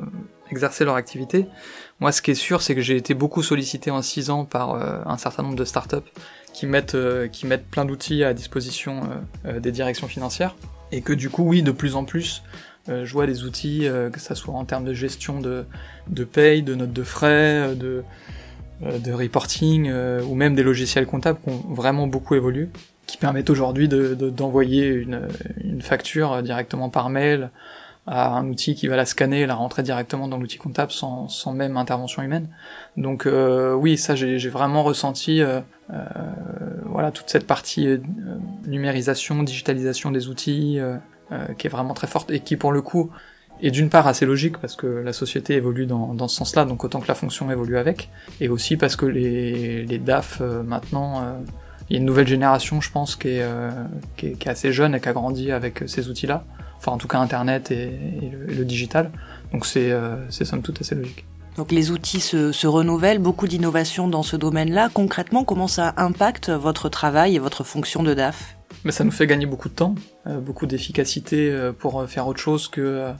exercer 0.51 0.85
leur 0.85 0.95
activité. 0.95 1.47
Moi, 1.99 2.11
ce 2.11 2.21
qui 2.21 2.31
est 2.31 2.35
sûr, 2.35 2.61
c'est 2.61 2.75
que 2.75 2.81
j'ai 2.81 2.95
été 2.95 3.13
beaucoup 3.13 3.43
sollicité 3.43 3.91
en 3.91 4.01
six 4.01 4.29
ans 4.29 4.45
par 4.45 4.71
euh, 4.71 4.99
un 5.05 5.17
certain 5.17 5.43
nombre 5.43 5.55
de 5.55 5.65
startups 5.65 5.97
qui 6.53 6.65
mettent 6.65 6.97
qui 7.31 7.45
mettent 7.45 7.67
plein 7.67 7.85
d'outils 7.85 8.23
à 8.23 8.33
disposition 8.33 9.01
des 9.45 9.71
directions 9.71 10.07
financières, 10.07 10.55
et 10.91 11.01
que 11.01 11.13
du 11.13 11.29
coup, 11.29 11.43
oui, 11.43 11.61
de 11.61 11.71
plus 11.71 11.95
en 11.95 12.03
plus, 12.03 12.41
je 12.87 13.13
vois 13.13 13.27
des 13.27 13.43
outils, 13.43 13.87
que 14.11 14.19
ça 14.19 14.33
soit 14.33 14.55
en 14.55 14.65
termes 14.65 14.83
de 14.85 14.93
gestion 14.93 15.39
de, 15.39 15.65
de 16.07 16.23
paye, 16.23 16.63
de 16.63 16.73
notes 16.73 16.93
de 16.93 17.03
frais, 17.03 17.75
de, 17.75 18.03
de 18.81 19.11
reporting, 19.11 19.91
ou 20.23 20.33
même 20.33 20.55
des 20.55 20.63
logiciels 20.63 21.05
comptables 21.05 21.37
qui 21.43 21.51
ont 21.51 21.63
vraiment 21.75 22.07
beaucoup 22.07 22.33
évolué, 22.33 22.69
qui 23.07 23.17
permettent 23.17 23.49
aujourd'hui 23.49 23.87
d'envoyer 23.87 24.91
de, 24.91 24.99
une, 24.99 25.27
une 25.63 25.81
facture 25.81 26.43
directement 26.43 26.89
par 26.89 27.09
mail 27.09 27.49
à 28.07 28.29
un 28.29 28.47
outil 28.47 28.73
qui 28.73 28.87
va 28.87 28.95
la 28.95 29.05
scanner 29.05 29.41
et 29.41 29.45
la 29.45 29.55
rentrer 29.55 29.83
directement 29.83 30.29
dans 30.29 30.37
l'outil 30.37 30.57
comptable 30.57 30.91
sans, 30.91 31.27
sans 31.27 31.51
même 31.51 31.75
intervention 31.75 32.23
humaine. 32.23 32.47
Donc 32.95 33.25
euh, 33.25 33.73
oui, 33.73 33.97
ça 33.97 34.15
j'ai 34.15 34.49
vraiment 34.49 34.83
ressenti 34.83 35.41
euh, 35.41 35.59
euh, 35.91 36.03
voilà 36.85 37.11
toute 37.11 37.29
cette 37.29 37.45
partie 37.45 37.87
euh, 37.87 37.97
numérisation, 38.65 39.43
digitalisation 39.43 40.11
des 40.11 40.29
outils 40.29 40.79
euh, 40.79 40.97
qui 41.57 41.67
est 41.67 41.69
vraiment 41.69 41.93
très 41.93 42.07
forte 42.07 42.31
et 42.31 42.39
qui 42.39 42.55
pour 42.55 42.71
le 42.71 42.81
coup 42.81 43.11
est 43.61 43.71
d'une 43.71 43.89
part 43.89 44.07
assez 44.07 44.25
logique 44.25 44.57
parce 44.59 44.77
que 44.77 44.87
la 44.87 45.11
société 45.11 45.55
évolue 45.55 45.85
dans, 45.85 46.13
dans 46.13 46.29
ce 46.29 46.37
sens-là, 46.37 46.63
donc 46.63 46.85
autant 46.85 47.01
que 47.01 47.07
la 47.09 47.15
fonction 47.15 47.51
évolue 47.51 47.77
avec, 47.77 48.09
et 48.39 48.47
aussi 48.47 48.77
parce 48.77 48.95
que 48.95 49.05
les, 49.05 49.83
les 49.83 49.97
DAF 49.97 50.41
maintenant 50.41 51.41
il 51.89 51.93
y 51.93 51.95
a 51.95 51.99
une 51.99 52.05
nouvelle 52.05 52.27
génération, 52.27 52.81
je 52.81 52.91
pense, 52.91 53.15
qui 53.15 53.29
est, 53.29 53.45
qui 54.17 54.27
est, 54.27 54.31
qui 54.33 54.47
est 54.47 54.51
assez 54.51 54.71
jeune 54.73 54.93
et 54.95 54.99
qui 54.99 55.07
a 55.07 55.13
grandi 55.13 55.51
avec 55.51 55.83
ces 55.87 56.09
outils-là 56.09 56.43
enfin 56.77 56.91
en 56.91 56.97
tout 56.97 57.07
cas 57.07 57.19
Internet 57.19 57.71
et, 57.71 57.91
le, 58.31 58.65
digital. 58.65 59.11
Donc 59.51 59.65
c'est 59.65 59.91
euh, 59.91 60.15
c'est 60.29 60.45
somme 60.45 60.61
toute 60.61 60.81
assez 60.81 60.95
logique. 60.95 61.25
Donc 61.55 61.71
les 61.71 61.89
outils 61.89 62.19
se, 62.19 62.51
se 62.51 62.67
renouvellent, 62.67 63.19
beaucoup 63.19 63.47
d'innovations 63.47 64.07
dans 64.07 64.21
ce 64.21 64.35
domaine-là. 64.35 64.89
Concrètement, 64.93 65.43
comment 65.43 65.67
ça 65.67 65.93
impacte 65.97 66.49
votre 66.49 66.87
travail 66.87 67.35
et 67.35 67.39
votre 67.39 67.63
fonction 67.63 68.03
de 68.03 68.13
DAF? 68.13 68.57
Mais 68.85 68.91
ça 68.91 69.03
nous 69.03 69.11
fait 69.11 69.25
gagner 69.25 69.47
beaucoup 69.47 69.69
de 69.69 69.73
temps, 69.73 69.95
euh, 70.27 70.39
beaucoup 70.39 70.67
d'efficacité 70.67 71.49
euh, 71.49 71.73
pour 71.73 72.07
faire 72.07 72.27
autre 72.27 72.39
chose 72.39 72.67
que 72.67 73.11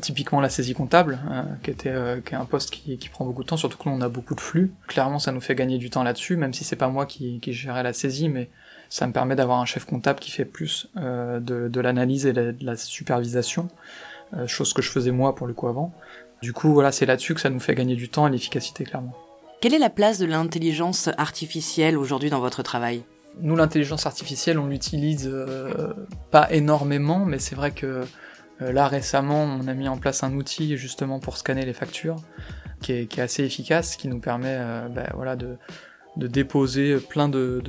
typiquement 0.00 0.40
la 0.40 0.48
saisie 0.48 0.74
comptable, 0.74 1.18
qui, 1.62 1.70
était, 1.70 1.94
qui 2.24 2.34
est 2.34 2.36
un 2.36 2.44
poste 2.44 2.70
qui, 2.70 2.98
qui, 2.98 3.08
prend 3.08 3.24
beaucoup 3.24 3.42
de 3.42 3.48
temps, 3.48 3.56
surtout 3.56 3.78
que 3.78 3.88
l'on 3.88 4.00
a 4.00 4.08
beaucoup 4.08 4.34
de 4.34 4.40
flux. 4.40 4.72
Clairement, 4.86 5.18
ça 5.18 5.32
nous 5.32 5.40
fait 5.40 5.54
gagner 5.54 5.78
du 5.78 5.90
temps 5.90 6.02
là-dessus, 6.02 6.36
même 6.36 6.52
si 6.52 6.64
c'est 6.64 6.76
pas 6.76 6.88
moi 6.88 7.06
qui, 7.06 7.38
qui 7.40 7.52
gérais 7.52 7.82
la 7.82 7.92
saisie, 7.92 8.28
mais 8.28 8.50
ça 8.88 9.06
me 9.06 9.12
permet 9.12 9.36
d'avoir 9.36 9.60
un 9.60 9.64
chef 9.64 9.84
comptable 9.84 10.18
qui 10.18 10.30
fait 10.30 10.44
plus 10.44 10.88
euh, 10.96 11.40
de, 11.40 11.68
de 11.68 11.80
l'analyse 11.80 12.26
et 12.26 12.32
de 12.32 12.54
la, 12.60 12.76
supervision, 12.76 13.68
euh, 14.36 14.46
chose 14.46 14.72
que 14.72 14.82
je 14.82 14.90
faisais 14.90 15.10
moi 15.10 15.34
pour 15.34 15.46
le 15.46 15.54
coup 15.54 15.68
avant. 15.68 15.92
Du 16.42 16.52
coup, 16.52 16.72
voilà, 16.72 16.92
c'est 16.92 17.06
là-dessus 17.06 17.34
que 17.34 17.40
ça 17.40 17.50
nous 17.50 17.60
fait 17.60 17.74
gagner 17.74 17.96
du 17.96 18.08
temps 18.08 18.26
et 18.26 18.30
l'efficacité, 18.30 18.84
clairement. 18.84 19.14
Quelle 19.60 19.74
est 19.74 19.78
la 19.78 19.90
place 19.90 20.18
de 20.18 20.26
l'intelligence 20.26 21.10
artificielle 21.18 21.98
aujourd'hui 21.98 22.30
dans 22.30 22.40
votre 22.40 22.62
travail? 22.62 23.02
Nous, 23.40 23.56
l'intelligence 23.56 24.06
artificielle, 24.06 24.58
on 24.58 24.66
l'utilise 24.66 25.28
euh, 25.32 25.92
pas 26.30 26.50
énormément, 26.52 27.24
mais 27.24 27.38
c'est 27.38 27.54
vrai 27.54 27.72
que 27.72 27.86
euh, 27.86 28.04
là, 28.60 28.88
récemment, 28.88 29.44
on 29.44 29.68
a 29.68 29.74
mis 29.74 29.88
en 29.88 29.98
place 29.98 30.22
un 30.22 30.34
outil 30.34 30.76
justement 30.76 31.20
pour 31.20 31.36
scanner 31.36 31.64
les 31.64 31.72
factures, 31.72 32.16
qui 32.80 32.92
est, 32.92 33.18
assez 33.18 33.44
efficace, 33.44 33.96
qui 33.96 34.08
nous 34.08 34.20
permet 34.20 34.56
euh, 34.58 34.88
ben, 34.88 35.08
voilà, 35.14 35.36
de, 35.36 35.56
déposer 36.26 36.96
plein 36.96 37.28
de, 37.28 37.62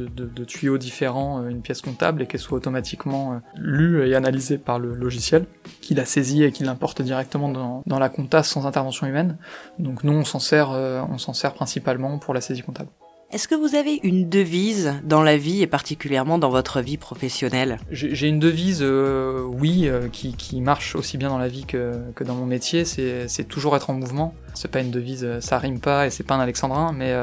tuyaux 0.47 0.77
différents, 0.77 1.43
euh, 1.43 1.49
une 1.49 1.61
pièce 1.61 1.81
comptable, 1.81 2.23
et 2.23 2.25
qu'elle 2.25 2.39
soit 2.39 2.57
automatiquement 2.57 3.33
euh, 3.33 3.37
lue 3.55 4.07
et 4.07 4.15
analysée 4.15 4.57
par 4.57 4.79
le 4.79 4.93
logiciel, 4.93 5.45
qui 5.81 5.93
la 5.93 6.05
saisit 6.05 6.43
et 6.43 6.51
qui 6.51 6.63
l'importe 6.63 7.01
directement 7.01 7.49
dans, 7.49 7.99
la 7.99 8.09
compta 8.09 8.41
sans 8.43 8.65
intervention 8.65 9.05
humaine. 9.05 9.37
Donc 9.77 10.03
nous, 10.03 10.13
on 10.13 10.25
s'en 10.25 10.39
sert, 10.39 10.71
euh, 10.71 11.01
on 11.09 11.17
s'en 11.17 11.33
sert 11.33 11.53
principalement 11.53 12.17
pour 12.17 12.33
la 12.33 12.41
saisie 12.41 12.63
comptable. 12.63 12.89
Est-ce 13.31 13.47
que 13.47 13.53
vous 13.53 13.75
avez 13.75 13.99
une 14.03 14.27
devise 14.27 14.95
dans 15.03 15.21
la 15.21 15.37
vie 15.37 15.61
et 15.61 15.67
particulièrement 15.67 16.39
dans 16.39 16.49
votre 16.49 16.81
vie 16.81 16.97
professionnelle? 16.97 17.79
J'ai 17.91 18.27
une 18.27 18.39
devise, 18.39 18.83
oui, 18.83 19.89
qui, 20.11 20.61
marche 20.61 20.95
aussi 20.95 21.17
bien 21.17 21.29
dans 21.29 21.37
la 21.37 21.47
vie 21.47 21.65
que, 21.65 21.93
que 22.15 22.23
dans 22.23 22.33
mon 22.33 22.47
métier, 22.47 22.85
c'est 22.85 23.47
toujours 23.47 23.75
être 23.75 23.91
en 23.91 23.93
mouvement. 23.93 24.33
C'est 24.55 24.71
pas 24.71 24.79
une 24.79 24.91
devise, 24.91 25.39
ça 25.41 25.59
rime 25.59 25.79
pas 25.79 26.07
et 26.07 26.09
c'est 26.09 26.23
pas 26.23 26.35
un 26.35 26.39
alexandrin, 26.39 26.91
mais 26.91 27.13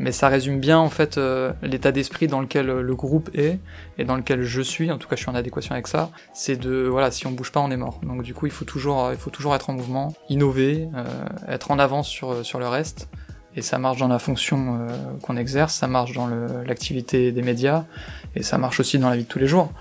mais 0.00 0.12
ça 0.12 0.28
résume 0.28 0.58
bien 0.58 0.78
en 0.78 0.88
fait 0.88 1.18
euh, 1.18 1.52
l'état 1.62 1.92
d'esprit 1.92 2.26
dans 2.26 2.40
lequel 2.40 2.70
euh, 2.70 2.80
le 2.80 2.94
groupe 2.94 3.28
est 3.34 3.60
et 3.98 4.04
dans 4.04 4.16
lequel 4.16 4.42
je 4.42 4.62
suis. 4.62 4.90
En 4.90 4.96
tout 4.96 5.06
cas, 5.06 5.14
je 5.14 5.20
suis 5.20 5.30
en 5.30 5.34
adéquation 5.34 5.72
avec 5.72 5.86
ça. 5.86 6.10
C'est 6.32 6.56
de 6.56 6.88
voilà, 6.90 7.10
si 7.10 7.26
on 7.26 7.32
bouge 7.32 7.52
pas, 7.52 7.60
on 7.60 7.70
est 7.70 7.76
mort. 7.76 8.00
Donc 8.02 8.22
du 8.22 8.32
coup, 8.32 8.46
il 8.46 8.52
faut 8.52 8.64
toujours, 8.64 9.04
euh, 9.04 9.12
il 9.12 9.18
faut 9.18 9.30
toujours 9.30 9.54
être 9.54 9.68
en 9.68 9.74
mouvement, 9.74 10.14
innover, 10.30 10.88
être 11.46 11.70
en 11.70 11.78
avance 11.78 12.08
sur 12.08 12.44
sur 12.44 12.58
le 12.58 12.66
reste. 12.66 13.08
Et 13.56 13.62
ça 13.62 13.78
marche 13.78 13.98
dans 13.98 14.08
la 14.08 14.20
fonction 14.20 14.86
qu'on 15.22 15.36
exerce, 15.36 15.74
ça 15.74 15.88
marche 15.88 16.12
dans 16.12 16.28
l'activité 16.64 17.32
des 17.32 17.42
médias, 17.42 17.84
et 18.36 18.44
ça 18.44 18.58
marche 18.58 18.78
aussi 18.78 18.96
dans 18.98 19.10
la 19.10 19.16
vie 19.16 19.24
de 19.24 19.28
tous 19.28 19.40
les 19.40 19.48
jours. 19.48 19.72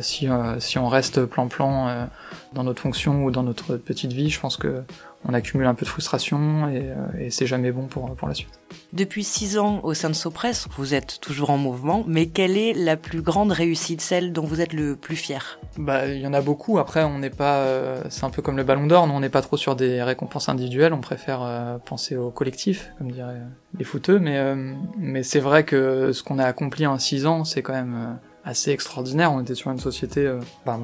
si, 0.00 0.28
si 0.60 0.78
on 0.78 0.88
reste 0.88 1.26
plan-plan 1.26 2.08
dans 2.54 2.64
notre 2.64 2.80
fonction 2.80 3.24
ou 3.24 3.30
dans 3.30 3.42
notre 3.42 3.76
petite 3.76 4.14
vie, 4.14 4.30
je 4.30 4.40
pense 4.40 4.56
que 4.56 4.82
on 5.24 5.34
accumule 5.34 5.66
un 5.66 5.74
peu 5.74 5.84
de 5.84 5.90
frustration 5.90 6.68
et, 6.68 6.92
et 7.18 7.30
c'est 7.30 7.46
jamais 7.46 7.72
bon 7.72 7.86
pour, 7.86 8.14
pour 8.14 8.28
la 8.28 8.34
suite. 8.34 8.60
Depuis 8.92 9.24
six 9.24 9.58
ans 9.58 9.80
au 9.82 9.94
sein 9.94 10.08
de 10.08 10.14
Sopress, 10.14 10.68
vous 10.76 10.94
êtes 10.94 11.20
toujours 11.20 11.50
en 11.50 11.58
mouvement, 11.58 12.04
mais 12.06 12.26
quelle 12.26 12.56
est 12.56 12.72
la 12.72 12.96
plus 12.96 13.20
grande 13.20 13.52
réussite, 13.52 14.00
celle 14.00 14.32
dont 14.32 14.44
vous 14.44 14.60
êtes 14.60 14.72
le 14.72 14.96
plus 14.96 15.16
fier? 15.16 15.58
Bah, 15.76 16.06
il 16.06 16.20
y 16.20 16.26
en 16.26 16.32
a 16.32 16.40
beaucoup. 16.40 16.78
Après, 16.78 17.04
on 17.04 17.18
n'est 17.18 17.30
pas, 17.30 17.58
euh, 17.58 18.02
c'est 18.08 18.24
un 18.24 18.30
peu 18.30 18.42
comme 18.42 18.56
le 18.56 18.64
Ballon 18.64 18.86
d'Or, 18.86 19.06
nous 19.06 19.14
on 19.14 19.20
n'est 19.20 19.28
pas 19.28 19.42
trop 19.42 19.56
sur 19.56 19.76
des 19.76 20.02
récompenses 20.02 20.48
individuelles. 20.48 20.92
On 20.92 21.00
préfère 21.00 21.42
euh, 21.42 21.78
penser 21.78 22.16
au 22.16 22.30
collectif, 22.30 22.92
comme 22.98 23.10
diraient 23.10 23.42
les 23.78 23.84
footeux. 23.84 24.18
Mais 24.18 24.38
euh, 24.38 24.74
mais 24.96 25.22
c'est 25.22 25.40
vrai 25.40 25.64
que 25.64 26.12
ce 26.12 26.22
qu'on 26.22 26.38
a 26.38 26.44
accompli 26.44 26.86
en 26.86 26.98
six 26.98 27.26
ans, 27.26 27.44
c'est 27.44 27.62
quand 27.62 27.74
même 27.74 28.18
assez 28.48 28.70
extraordinaire. 28.70 29.30
On 29.30 29.40
était 29.42 29.54
sur 29.54 29.70
une 29.70 29.78
société, 29.78 30.26
euh, 30.26 30.40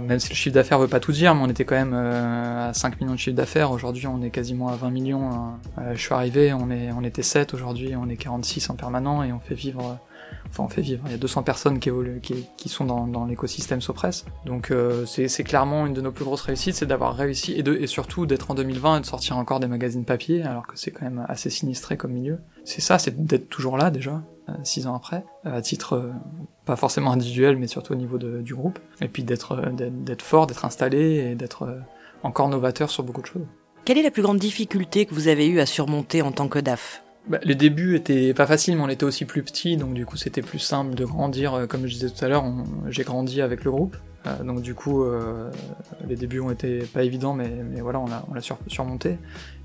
même 0.06 0.20
si 0.20 0.28
le 0.28 0.34
chiffre 0.34 0.54
d'affaires 0.54 0.78
veut 0.78 0.88
pas 0.88 1.00
tout 1.00 1.12
dire, 1.12 1.34
mais 1.34 1.40
on 1.42 1.48
était 1.48 1.64
quand 1.64 1.74
même 1.74 1.94
euh, 1.94 2.68
à 2.68 2.74
5 2.74 3.00
millions 3.00 3.14
de 3.14 3.18
chiffre 3.18 3.36
d'affaires. 3.36 3.70
Aujourd'hui, 3.70 4.06
on 4.06 4.20
est 4.22 4.30
quasiment 4.30 4.68
à 4.68 4.76
20 4.76 4.90
millions. 4.90 5.30
Hein. 5.30 5.58
Euh, 5.78 5.94
je 5.94 6.00
suis 6.00 6.12
arrivé, 6.12 6.52
on, 6.52 7.02
était 7.02 7.22
7 7.22 7.54
aujourd'hui, 7.54 7.96
on 7.96 8.08
est 8.10 8.16
46 8.16 8.68
en 8.68 8.74
permanent 8.74 9.22
et 9.22 9.32
on 9.32 9.40
fait 9.40 9.54
vivre 9.54 9.98
enfin 10.50 10.64
on 10.64 10.68
fait 10.68 10.82
vivre. 10.82 11.02
Il 11.06 11.12
y 11.12 11.14
a 11.14 11.18
200 11.18 11.42
personnes 11.42 11.78
qui 11.78 12.68
sont 12.68 12.84
dans, 12.84 13.24
l'écosystème 13.24 13.80
Sopress. 13.80 14.26
Donc 14.44 14.72
c'est 15.06 15.44
clairement 15.44 15.86
une 15.86 15.94
de 15.94 16.00
nos 16.00 16.12
plus 16.12 16.24
grosses 16.24 16.42
réussites, 16.42 16.74
c'est 16.74 16.86
d'avoir 16.86 17.14
réussi 17.14 17.52
et, 17.52 17.60
et 17.60 17.86
surtout 17.86 18.26
d'être 18.26 18.50
en 18.50 18.54
2020 18.54 18.98
et 18.98 19.00
de 19.00 19.06
sortir 19.06 19.36
encore 19.36 19.60
des 19.60 19.66
magazines 19.66 20.04
papier, 20.04 20.42
alors 20.42 20.66
que 20.66 20.78
c'est 20.78 20.90
quand 20.90 21.04
même 21.04 21.24
assez 21.28 21.50
sinistré 21.50 21.96
comme 21.96 22.12
milieu. 22.12 22.38
C'est 22.64 22.80
ça, 22.80 22.98
c'est 22.98 23.26
d'être 23.26 23.48
toujours 23.48 23.76
là 23.76 23.90
déjà, 23.90 24.22
six 24.62 24.86
ans 24.86 24.94
après, 24.94 25.24
à 25.44 25.60
titre 25.62 25.94
euh, 25.94 26.12
pas 26.64 26.76
forcément 26.76 27.12
individuel, 27.12 27.56
mais 27.56 27.66
surtout 27.66 27.92
au 27.92 27.96
niveau 27.96 28.18
de, 28.18 28.40
du 28.42 28.54
groupe. 28.54 28.78
Et 29.00 29.08
puis 29.08 29.24
d'être 29.24 29.70
d'être 29.70 30.22
fort, 30.22 30.46
d'être 30.46 30.64
installé 30.64 31.30
et 31.30 31.34
d'être 31.34 31.78
encore 32.22 32.48
novateur 32.48 32.90
sur 32.90 33.04
beaucoup 33.04 33.22
de 33.22 33.26
choses. 33.26 33.46
Quelle 33.84 33.98
est 33.98 34.02
la 34.02 34.10
plus 34.10 34.22
grande 34.22 34.38
difficulté 34.38 35.04
que 35.04 35.14
vous 35.14 35.28
avez 35.28 35.46
eu 35.46 35.60
à 35.60 35.66
surmonter 35.66 36.22
en 36.22 36.32
tant 36.32 36.48
que 36.48 36.58
DAF? 36.58 37.03
Bah, 37.26 37.38
les 37.42 37.54
débuts 37.54 37.96
étaient 37.96 38.34
pas 38.34 38.46
faciles, 38.46 38.76
mais 38.76 38.82
on 38.82 38.88
était 38.88 39.04
aussi 39.04 39.24
plus 39.24 39.42
petits, 39.42 39.78
donc 39.78 39.94
du 39.94 40.04
coup 40.04 40.18
c'était 40.18 40.42
plus 40.42 40.58
simple 40.58 40.94
de 40.94 41.06
grandir. 41.06 41.54
Euh, 41.54 41.66
comme 41.66 41.86
je 41.86 41.94
disais 41.94 42.10
tout 42.10 42.22
à 42.22 42.28
l'heure, 42.28 42.44
j'ai 42.88 43.02
grandi 43.02 43.40
avec 43.40 43.64
le 43.64 43.70
groupe, 43.70 43.96
euh, 44.26 44.44
donc 44.44 44.60
du 44.60 44.74
coup 44.74 45.02
euh, 45.02 45.50
les 46.06 46.16
débuts 46.16 46.40
ont 46.40 46.50
été 46.50 46.80
pas 46.80 47.02
évidents, 47.02 47.32
mais, 47.32 47.48
mais 47.48 47.80
voilà, 47.80 48.00
on 48.00 48.08
l'a 48.08 48.26
on 48.30 48.38
sur, 48.42 48.58
surmonté. 48.66 49.16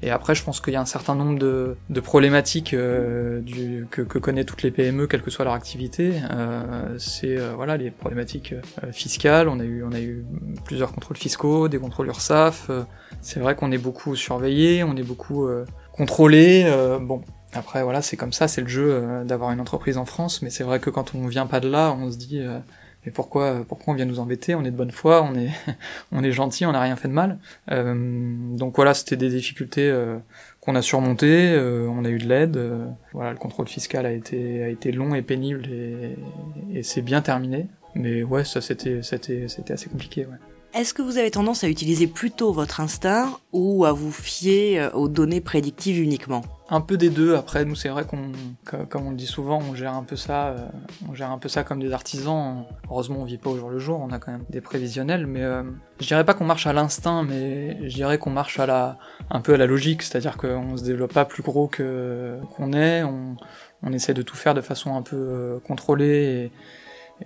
Et 0.01 0.09
après, 0.09 0.35
je 0.35 0.43
pense 0.45 0.61
qu'il 0.61 0.71
y 0.71 0.77
a 0.77 0.81
un 0.81 0.85
certain 0.85 1.15
nombre 1.15 1.37
de, 1.37 1.75
de 1.89 1.99
problématiques 1.99 2.73
du, 2.73 3.87
que, 3.91 4.03
que 4.03 4.19
connaissent 4.19 4.45
toutes 4.45 4.63
les 4.63 4.71
PME, 4.71 5.07
quelle 5.07 5.21
que 5.21 5.29
soit 5.29 5.43
leur 5.43 5.53
activité. 5.53 6.13
C'est 6.97 7.35
voilà 7.55 7.75
les 7.75 7.91
problématiques 7.91 8.55
fiscales. 8.93 9.49
On 9.49 9.59
a 9.59 9.65
eu 9.65 9.83
on 9.83 9.91
a 9.91 9.99
eu 9.99 10.23
plusieurs 10.63 10.93
contrôles 10.93 11.17
fiscaux, 11.17 11.67
des 11.67 11.77
contrôles 11.77 12.07
URSAF. 12.07 12.71
C'est 13.19 13.41
vrai 13.41 13.57
qu'on 13.57 13.73
est 13.73 13.77
beaucoup 13.77 14.15
surveillé, 14.15 14.85
on 14.85 14.95
est 14.95 15.03
beaucoup 15.03 15.49
contrôlé. 15.91 16.71
bon, 17.01 17.21
après, 17.53 17.83
voilà, 17.83 18.01
c'est 18.01 18.17
comme 18.17 18.33
ça, 18.33 18.47
c'est 18.47 18.61
le 18.61 18.67
jeu 18.67 18.89
euh, 18.91 19.23
d'avoir 19.23 19.51
une 19.51 19.59
entreprise 19.59 19.97
en 19.97 20.05
France, 20.05 20.41
mais 20.41 20.49
c'est 20.49 20.63
vrai 20.63 20.79
que 20.79 20.89
quand 20.89 21.15
on 21.15 21.27
vient 21.27 21.47
pas 21.47 21.59
de 21.59 21.67
là, 21.67 21.95
on 21.99 22.11
se 22.11 22.17
dit, 22.17 22.39
euh, 22.39 22.59
mais 23.05 23.11
pourquoi, 23.11 23.65
pourquoi 23.67 23.93
on 23.93 23.95
vient 23.95 24.05
nous 24.05 24.19
embêter? 24.19 24.55
On 24.55 24.63
est 24.65 24.71
de 24.71 24.75
bonne 24.75 24.91
foi, 24.91 25.23
on 25.23 25.35
est, 25.35 25.49
on 26.11 26.23
est 26.23 26.31
gentil, 26.31 26.65
on 26.65 26.71
n'a 26.71 26.81
rien 26.81 26.95
fait 26.95 27.07
de 27.07 27.13
mal. 27.13 27.39
Euh, 27.71 28.55
donc 28.55 28.75
voilà, 28.75 28.93
c'était 28.93 29.17
des 29.17 29.29
difficultés 29.29 29.91
qu'on 30.61 30.75
a 30.75 30.81
surmontées, 30.81 31.57
on 31.59 32.05
a 32.05 32.09
eu 32.09 32.17
de 32.17 32.27
l'aide. 32.27 32.59
voilà, 33.13 33.31
le 33.31 33.37
contrôle 33.37 33.67
fiscal 33.67 34.05
a 34.05 34.11
été, 34.11 34.63
a 34.63 34.69
été 34.69 34.91
long 34.91 35.15
et 35.15 35.21
pénible 35.21 35.67
et, 35.71 36.17
et 36.73 36.83
c'est 36.83 37.01
bien 37.01 37.21
terminé. 37.21 37.67
Mais 37.95 38.23
ouais, 38.23 38.43
ça 38.43 38.61
c'était, 38.61 39.01
c'était, 39.01 39.47
c'était 39.47 39.73
assez 39.73 39.89
compliqué. 39.89 40.25
Ouais. 40.25 40.37
Est-ce 40.73 40.93
que 40.93 41.01
vous 41.01 41.17
avez 41.17 41.31
tendance 41.31 41.63
à 41.63 41.67
utiliser 41.67 42.05
plutôt 42.05 42.53
votre 42.53 42.79
instinct 42.79 43.39
ou 43.53 43.85
à 43.85 43.91
vous 43.91 44.11
fier 44.11 44.79
euh, 44.79 44.91
aux 44.91 45.07
données 45.07 45.41
prédictives 45.41 45.99
uniquement? 45.99 46.43
Un 46.71 46.81
peu 46.81 46.97
des 46.97 47.09
deux. 47.09 47.35
Après, 47.35 47.65
nous, 47.65 47.75
c'est 47.75 47.89
vrai 47.89 48.05
qu'on, 48.05 48.31
comme 48.89 49.07
on 49.07 49.09
le 49.11 49.15
dit 49.15 49.25
souvent, 49.25 49.59
on 49.59 49.73
gère 49.73 49.93
un 49.93 50.03
peu 50.03 50.15
ça, 50.15 50.49
euh, 50.49 50.67
on 51.09 51.15
gère 51.15 51.31
un 51.31 51.39
peu 51.39 51.49
ça 51.49 51.63
comme 51.63 51.79
des 51.79 51.91
artisans. 51.91 52.65
Heureusement, 52.89 53.17
on 53.19 53.23
vit 53.23 53.37
pas 53.37 53.49
au 53.49 53.57
jour 53.57 53.69
le 53.69 53.79
jour. 53.79 53.99
On 53.99 54.11
a 54.11 54.19
quand 54.19 54.31
même 54.31 54.45
des 54.49 54.61
prévisionnels, 54.61 55.25
mais 55.25 55.43
euh, 55.43 55.63
je 55.99 56.07
dirais 56.07 56.23
pas 56.23 56.33
qu'on 56.33 56.45
marche 56.45 56.67
à 56.67 56.73
l'instinct, 56.73 57.23
mais 57.23 57.89
je 57.89 57.95
dirais 57.95 58.19
qu'on 58.19 58.29
marche 58.29 58.59
à 58.59 58.67
la, 58.67 58.97
un 59.31 59.41
peu 59.41 59.53
à 59.55 59.57
la 59.57 59.65
logique. 59.65 60.03
C'est-à-dire 60.03 60.37
qu'on 60.37 60.77
se 60.77 60.83
développe 60.83 61.13
pas 61.13 61.25
plus 61.25 61.43
gros 61.43 61.67
que 61.67 62.37
qu'on 62.55 62.73
est. 62.73 63.03
On, 63.03 63.35
on 63.81 63.91
essaie 63.91 64.13
de 64.13 64.21
tout 64.21 64.35
faire 64.35 64.53
de 64.53 64.61
façon 64.61 64.95
un 64.95 65.01
peu 65.01 65.59
contrôlée 65.65 66.23
et 66.45 66.51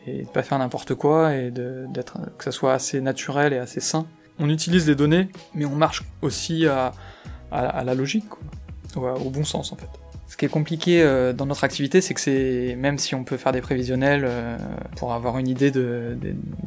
et 0.06 0.24
de 0.24 0.28
pas 0.30 0.44
faire 0.44 0.60
n'importe 0.60 0.96
quoi 0.96 1.36
et 1.36 1.52
d'être 1.52 2.18
que 2.38 2.44
ça 2.44 2.52
soit 2.52 2.74
assez 2.74 3.02
naturel 3.02 3.54
et 3.54 3.58
assez 3.58 3.80
sain. 3.80 4.06
on 4.40 4.50
utilise 4.50 4.88
les 4.88 4.96
données, 4.96 5.30
mais 5.54 5.66
on 5.66 5.76
marche 5.76 6.04
aussi 6.22 6.66
à, 6.66 6.92
la 7.52 7.94
logique, 7.94 8.26
au 8.98 9.30
bon 9.30 9.44
sens 9.44 9.72
en 9.72 9.76
fait. 9.76 9.90
Ce 10.34 10.38
qui 10.38 10.46
est 10.46 10.50
compliqué 10.50 11.04
euh, 11.04 11.32
dans 11.32 11.46
notre 11.46 11.64
activité, 11.64 12.02
c'est 12.02 12.16
que 12.16 12.20
c'est 12.20 12.76
même 12.76 12.98
si 12.98 13.14
on 13.14 13.24
peut 13.24 13.38
faire 13.38 13.52
des 13.52 13.62
prévisionnels 13.62 14.24
euh, 14.26 14.58
pour 14.96 15.14
avoir 15.14 15.38
une 15.38 15.48
idée 15.48 15.70
de, 15.70 16.18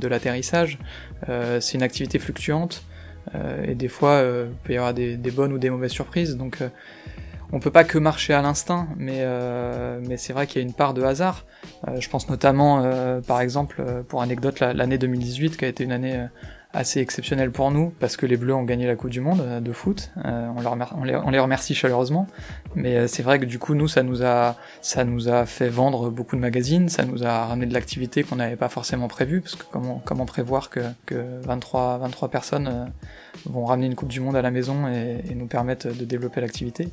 l'atterrissage, 0.03 0.79
euh, 1.29 1.59
c'est 1.61 1.75
une 1.75 1.83
activité 1.83 2.21
fluctuante 2.21 2.85
et 3.67 3.75
des 3.75 3.89
fois 3.89 4.23
il 4.23 4.55
peut 4.63 4.73
y 4.75 4.77
avoir 4.77 4.95
des, 4.95 5.17
bonnes 5.17 5.53
ou 5.53 5.59
des 5.59 5.69
mauvaises 5.69 5.91
surprises. 5.91 6.37
Donc 6.37 6.59
on 7.51 7.59
peut 7.59 7.73
pas 7.73 7.83
que 7.83 7.99
marcher 7.99 8.35
à 8.35 8.41
l'instinct, 8.41 8.87
mais 8.97 9.27
mais 10.07 10.17
c'est 10.17 10.33
vrai 10.33 10.47
qu'il 10.47 10.63
y 10.63 10.65
a 10.65 10.69
une 10.69 10.75
part 10.75 10.95
de 10.95 11.03
hasard. 11.03 11.45
je 11.99 12.09
pense 12.09 12.29
notamment, 12.29 12.89
par 13.27 13.41
exemple, 13.41 13.83
pour 14.07 14.23
anecdote, 14.23 14.61
l'année 14.61 14.97
2018 14.97 15.57
qui 15.57 15.65
a 15.65 15.69
été 15.69 15.83
une 15.83 15.91
année 15.91 16.25
assez 16.73 17.01
exceptionnel 17.01 17.51
pour 17.51 17.71
nous 17.71 17.93
parce 18.01 18.17
que 18.17 18.27
les 18.27 18.37
Bleus 18.37 18.55
ont 18.55 18.65
gagné 18.65 18.87
la 18.87 18.97
Coupe 18.97 19.11
du 19.11 19.21
Monde 19.21 19.41
euh, 19.41 19.61
de 19.61 19.73
foot. 19.73 20.11
Euh, 20.25 20.49
on, 20.57 21.05
les, 21.05 21.19
les, 21.31 21.39
remercie 21.39 21.75
chaleureusement. 21.75 22.27
Mais 22.75 22.97
euh, 22.97 23.07
c'est 23.07 23.23
vrai 23.23 23.39
que 23.39 23.45
du 23.45 23.59
coup, 23.59 23.75
nous, 23.75 23.89
ça 23.89 24.03
nous 24.03 24.23
a, 24.23 24.57
ça 24.83 25.05
nous 25.05 25.29
a 25.29 25.47
fait 25.47 25.69
vendre 25.69 26.11
beaucoup 26.11 26.37
de 26.37 26.41
magazines, 26.41 26.89
ça 26.89 27.05
nous 27.05 27.25
a 27.25 27.47
ramené 27.47 27.67
de 27.67 27.75
l'activité 27.75 28.23
qu'on 28.23 28.37
n'avait 28.37 28.57
pas 28.57 28.69
forcément 28.69 29.09
prévu 29.09 29.41
parce 29.41 29.57
que 29.57 29.65
comment, 29.71 30.03
comment 30.05 30.27
prévoir 30.27 30.71
que, 30.71 30.81
que 31.07 31.41
23, 31.43 31.99
23 31.99 32.29
personnes 32.29 32.93
vont 33.45 33.65
ramener 33.65 33.87
une 33.87 33.95
Coupe 33.95 34.09
du 34.09 34.21
Monde 34.21 34.37
à 34.37 34.43
la 34.43 34.51
maison 34.51 34.89
et, 34.89 35.23
et 35.31 35.35
nous 35.35 35.47
permettre 35.47 35.89
de 35.89 36.05
développer 36.05 36.41
l'activité. 36.41 36.89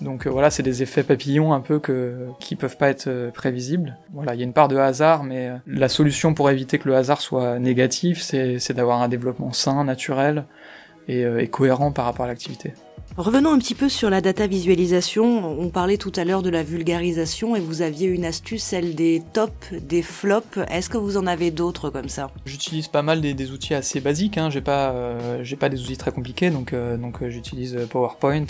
Donc 0.00 0.26
euh, 0.26 0.30
voilà, 0.30 0.50
c'est 0.50 0.62
des 0.62 0.82
effets 0.82 1.02
papillons 1.02 1.52
un 1.52 1.60
peu 1.60 1.78
que, 1.78 2.28
qui 2.38 2.54
peuvent 2.54 2.76
pas 2.76 2.88
être 2.88 3.06
euh, 3.08 3.30
prévisibles. 3.30 3.96
Voilà, 4.12 4.34
il 4.34 4.38
y 4.38 4.42
a 4.42 4.44
une 4.44 4.52
part 4.52 4.68
de 4.68 4.76
hasard, 4.76 5.24
mais 5.24 5.48
euh, 5.48 5.56
la 5.66 5.88
solution 5.88 6.34
pour 6.34 6.50
éviter 6.50 6.78
que 6.78 6.88
le 6.88 6.96
hasard 6.96 7.20
soit 7.20 7.58
négatif, 7.58 8.20
c'est 8.20 8.72
d'avoir 8.72 9.00
un 9.00 9.08
développement 9.08 9.52
sain, 9.52 9.84
naturel 9.84 10.44
et, 11.08 11.22
et 11.22 11.48
cohérent 11.48 11.92
par 11.92 12.04
rapport 12.04 12.24
à 12.24 12.28
l'activité. 12.28 12.74
Revenons 13.16 13.52
un 13.52 13.58
petit 13.58 13.74
peu 13.74 13.88
sur 13.88 14.10
la 14.10 14.20
data 14.20 14.46
visualisation. 14.46 15.58
On 15.58 15.70
parlait 15.70 15.96
tout 15.96 16.12
à 16.16 16.24
l'heure 16.24 16.42
de 16.42 16.50
la 16.50 16.62
vulgarisation 16.62 17.56
et 17.56 17.60
vous 17.60 17.80
aviez 17.80 18.08
une 18.08 18.26
astuce, 18.26 18.62
celle 18.62 18.94
des 18.94 19.22
tops, 19.32 19.72
des 19.72 20.02
flops. 20.02 20.58
Est-ce 20.70 20.90
que 20.90 20.98
vous 20.98 21.16
en 21.16 21.26
avez 21.26 21.50
d'autres 21.50 21.88
comme 21.88 22.10
ça? 22.10 22.30
J'utilise 22.44 22.88
pas 22.88 23.00
mal 23.00 23.22
des, 23.22 23.50
outils 23.50 23.72
assez 23.72 24.00
basiques. 24.00 24.36
Hein. 24.36 24.50
J'ai 24.50 24.60
pas, 24.60 24.90
euh, 24.90 25.42
j'ai 25.42 25.56
pas 25.56 25.70
des 25.70 25.80
outils 25.80 25.96
très 25.96 26.10
compliqués, 26.10 26.50
donc 26.50 26.74
euh, 26.74 26.98
donc 26.98 27.22
euh, 27.22 27.30
j'utilise 27.30 27.78
PowerPoint, 27.88 28.44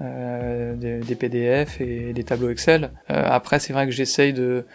des, 0.00 0.98
des, 0.98 1.14
PDF 1.14 1.80
et 1.80 2.12
des 2.12 2.24
tableaux 2.24 2.50
Excel. 2.50 2.90
après, 3.08 3.58
c'est 3.58 3.72
vrai 3.72 3.86
que 3.86 3.92
j'essaye 3.92 4.34
de 4.34 4.66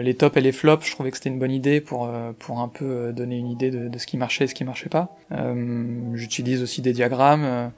les 0.00 0.14
tops 0.14 0.36
et 0.36 0.40
les 0.40 0.52
flops, 0.52 0.84
je 0.84 0.92
trouvais 0.92 1.10
que 1.10 1.16
c'était 1.16 1.30
une 1.30 1.38
bonne 1.38 1.52
idée 1.52 1.80
pour 1.80 2.10
pour 2.40 2.58
un 2.58 2.68
peu 2.68 3.12
donner 3.12 3.38
une 3.38 3.48
idée 3.48 3.70
de, 3.70 3.88
de, 3.88 3.98
ce 3.98 4.06
qui 4.06 4.18
marchait 4.18 4.44
et 4.44 4.46
ce 4.48 4.54
qui 4.54 4.64
marchait 4.64 4.90
pas. 4.90 5.16
J'utilise 6.14 6.62
aussi 6.62 6.82
des 6.82 6.92
diagrammes 6.92 7.70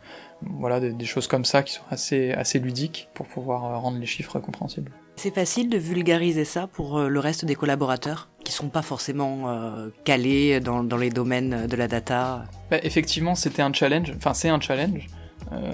voilà, 0.42 0.80
des, 0.80 1.04
choses 1.04 1.26
comme 1.26 1.44
ça 1.44 1.62
qui 1.62 1.74
sont 1.74 1.82
assez, 1.90 2.32
assez 2.32 2.58
ludiques 2.58 3.08
pour 3.14 3.26
pouvoir 3.26 3.64
euh, 3.64 3.76
rendre 3.76 3.98
les 3.98 4.06
chiffres 4.06 4.38
compréhensibles. 4.38 4.90
C'est 5.16 5.34
facile 5.34 5.68
de 5.68 5.76
vulgariser 5.76 6.44
ça 6.44 6.66
pour 6.66 6.98
euh, 6.98 7.08
le 7.08 7.20
reste 7.20 7.44
des 7.44 7.54
collaborateurs 7.54 8.28
qui 8.44 8.52
sont 8.52 8.68
pas 8.68 8.82
forcément 8.82 9.50
euh, 9.50 9.88
calés 10.04 10.60
dans, 10.60 10.82
dans, 10.82 10.96
les 10.96 11.10
domaines 11.10 11.66
de 11.66 11.76
la 11.76 11.88
data? 11.88 12.44
Bah, 12.70 12.78
effectivement, 12.82 13.34
c'était 13.34 13.62
un 13.62 13.72
challenge. 13.72 14.12
Enfin, 14.16 14.32
c'est 14.32 14.48
un 14.48 14.60
challenge. 14.60 15.08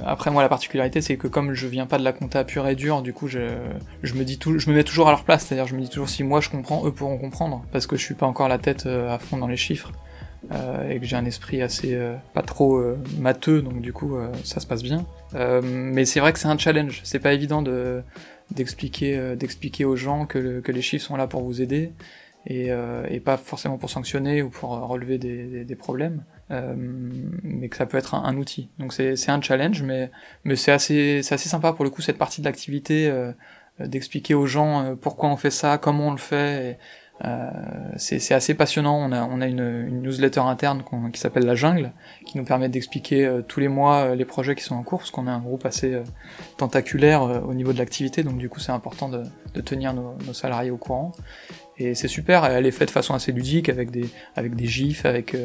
après, 0.05 0.31
moi, 0.31 0.43
la 0.43 0.49
particularité, 0.49 1.01
c'est 1.01 1.17
que 1.17 1.29
comme 1.29 1.55
je 1.55 1.69
viens 1.69 1.87
pas 1.87 1.99
de 1.99 2.05
la 2.05 2.13
compta 2.13 2.43
pure 2.43 2.67
et 2.67 2.75
dure, 2.75 3.03
du 3.03 3.13
coup, 3.13 3.29
je, 3.29 3.57
je 4.03 4.15
me 4.15 4.25
dis 4.25 4.39
tout, 4.39 4.59
je 4.59 4.69
me 4.69 4.75
mets 4.75 4.85
toujours 4.85 5.07
à 5.07 5.13
leur 5.13 5.23
place. 5.23 5.47
C'est-à-dire, 5.47 5.67
je 5.69 5.77
me 5.77 5.81
dis 5.81 5.89
toujours 5.89 6.09
si 6.09 6.25
moi 6.25 6.41
je 6.41 6.51
comprends, 6.51 6.85
eux 6.85 6.93
pourront 6.93 7.19
comprendre, 7.19 7.65
parce 7.71 7.87
que 7.87 7.97
je 7.97 8.03
suis 8.03 8.15
pas 8.15 8.27
encore 8.27 8.49
la 8.49 8.59
tête 8.59 8.87
à 8.87 9.19
fond 9.19 9.37
dans 9.37 9.49
les 9.49 9.57
chiffres. 9.57 9.93
Euh, 10.53 10.91
et 10.91 11.01
que 11.01 11.07
j'ai 11.07 11.17
un 11.17 11.25
esprit 11.25 11.61
assez 11.61 11.95
euh, 11.95 12.15
pas 12.33 12.43
trop 12.43 12.77
euh, 12.77 12.97
matheux, 13.19 13.63
donc 13.63 13.81
du 13.81 13.93
coup 13.93 14.17
ça 14.45 14.61
se 14.61 14.67
passe 14.67 14.83
bien. 14.83 15.05
mais 15.63 16.05
c'est 16.05 16.21
vrai 16.21 16.33
que 16.33 16.39
c'est 16.39 16.49
un 16.49 16.59
challenge. 16.59 17.01
C'est 17.05 17.19
pas 17.19 17.33
évident 17.33 17.63
de 17.63 18.03
d'expliquer 18.53 19.35
d'expliquer 19.37 19.85
aux 19.85 19.97
gens 19.97 20.25
que, 20.25 20.61
que 20.61 20.71
les 20.71 20.83
chiffres 20.83 21.05
sont 21.05 21.17
là 21.17 21.27
pour 21.27 21.43
vous 21.43 21.61
aider 21.61 21.93
et, 22.47 22.69
et 23.11 23.21
pas 23.21 23.37
forcément 23.37 23.77
pour 23.77 23.91
sanctionner 23.91 24.43
ou 24.43 24.51
pour 24.51 24.71
relever 24.71 25.19
des, 25.19 25.65
des, 25.65 25.75
problèmes, 25.75 26.23
mais 26.51 27.69
que 27.69 27.77
ça 27.77 27.87
peut 27.87 27.99
être 27.99 28.15
un, 28.15 28.37
outil. 28.37 28.69
Donc 28.79 28.93
c'est 28.93 29.29
un 29.29 29.41
challenge, 29.43 29.83
mais 29.83 30.11
mais 30.45 30.55
c'est 30.55 30.73
assez 30.73 31.23
c'est 31.23 31.35
assez 31.35 31.49
sympa 31.49 31.73
pour 31.73 31.85
le 31.85 31.91
coup 31.91 32.03
cette 32.03 32.19
partie 32.19 32.41
de 32.41 32.47
l'activité 32.47 33.13
d'expliquer 33.81 34.35
aux 34.35 34.47
gens 34.47 34.97
pourquoi 35.01 35.29
on 35.29 35.37
fait 35.37 35.51
ça, 35.51 35.77
comment 35.77 36.09
on 36.09 36.13
le 36.13 36.19
fait. 36.19 36.79
Euh, 37.25 37.51
c'est 37.97 38.35
assez 38.35 38.55
passionnant. 38.55 38.97
On 38.99 39.13
a, 39.13 39.25
on 39.25 39.41
a 39.41 39.47
une, 39.47 40.03
newsletter 40.03 40.41
interne 40.41 40.83
qui 41.13 41.21
s'appelle 41.21 41.45
La 41.45 41.55
Jungle, 41.55 41.93
qui 42.27 42.37
nous 42.37 42.45
permet 42.45 42.69
d'expliquer 42.69 43.25
euh, 43.25 43.43
tous 43.43 43.61
les 43.61 43.69
mois 43.69 43.97
euh, 43.97 44.15
les 44.15 44.25
projets 44.25 44.55
qui 44.55 44.63
sont 44.63 44.75
en 44.75 44.83
cours, 44.83 44.99
parce 44.99 45.11
qu'on 45.11 45.27
a 45.27 45.33
un 45.33 45.41
groupe 45.41 45.65
assez 45.65 46.01
tentaculaire 46.57 47.23
au 47.23 47.55
niveau 47.55 47.73
de 47.73 47.79
l'activité, 47.79 48.23
donc 48.23 48.37
du 48.39 48.49
coup 48.49 48.61
c'est 48.61 48.73
important 48.73 49.09
de, 49.09 49.23
de 49.55 49.61
tenir 49.61 49.95
nos, 49.95 50.15
nos, 50.27 50.33
salariés 50.33 50.71
au 50.71 50.77
courant. 50.77 51.13
Et 51.79 51.95
c'est 51.95 52.09
super, 52.09 52.45
elle 52.47 52.65
est 52.65 52.71
faite 52.71 52.89
de 52.89 52.93
façon 52.93 53.13
assez 53.13 53.33
ludique, 53.33 53.69
avec 53.69 53.91
des, 53.91 54.09
avec 54.35 54.55
des 54.55 54.67
gifs, 54.67 55.05
avec 55.05 55.37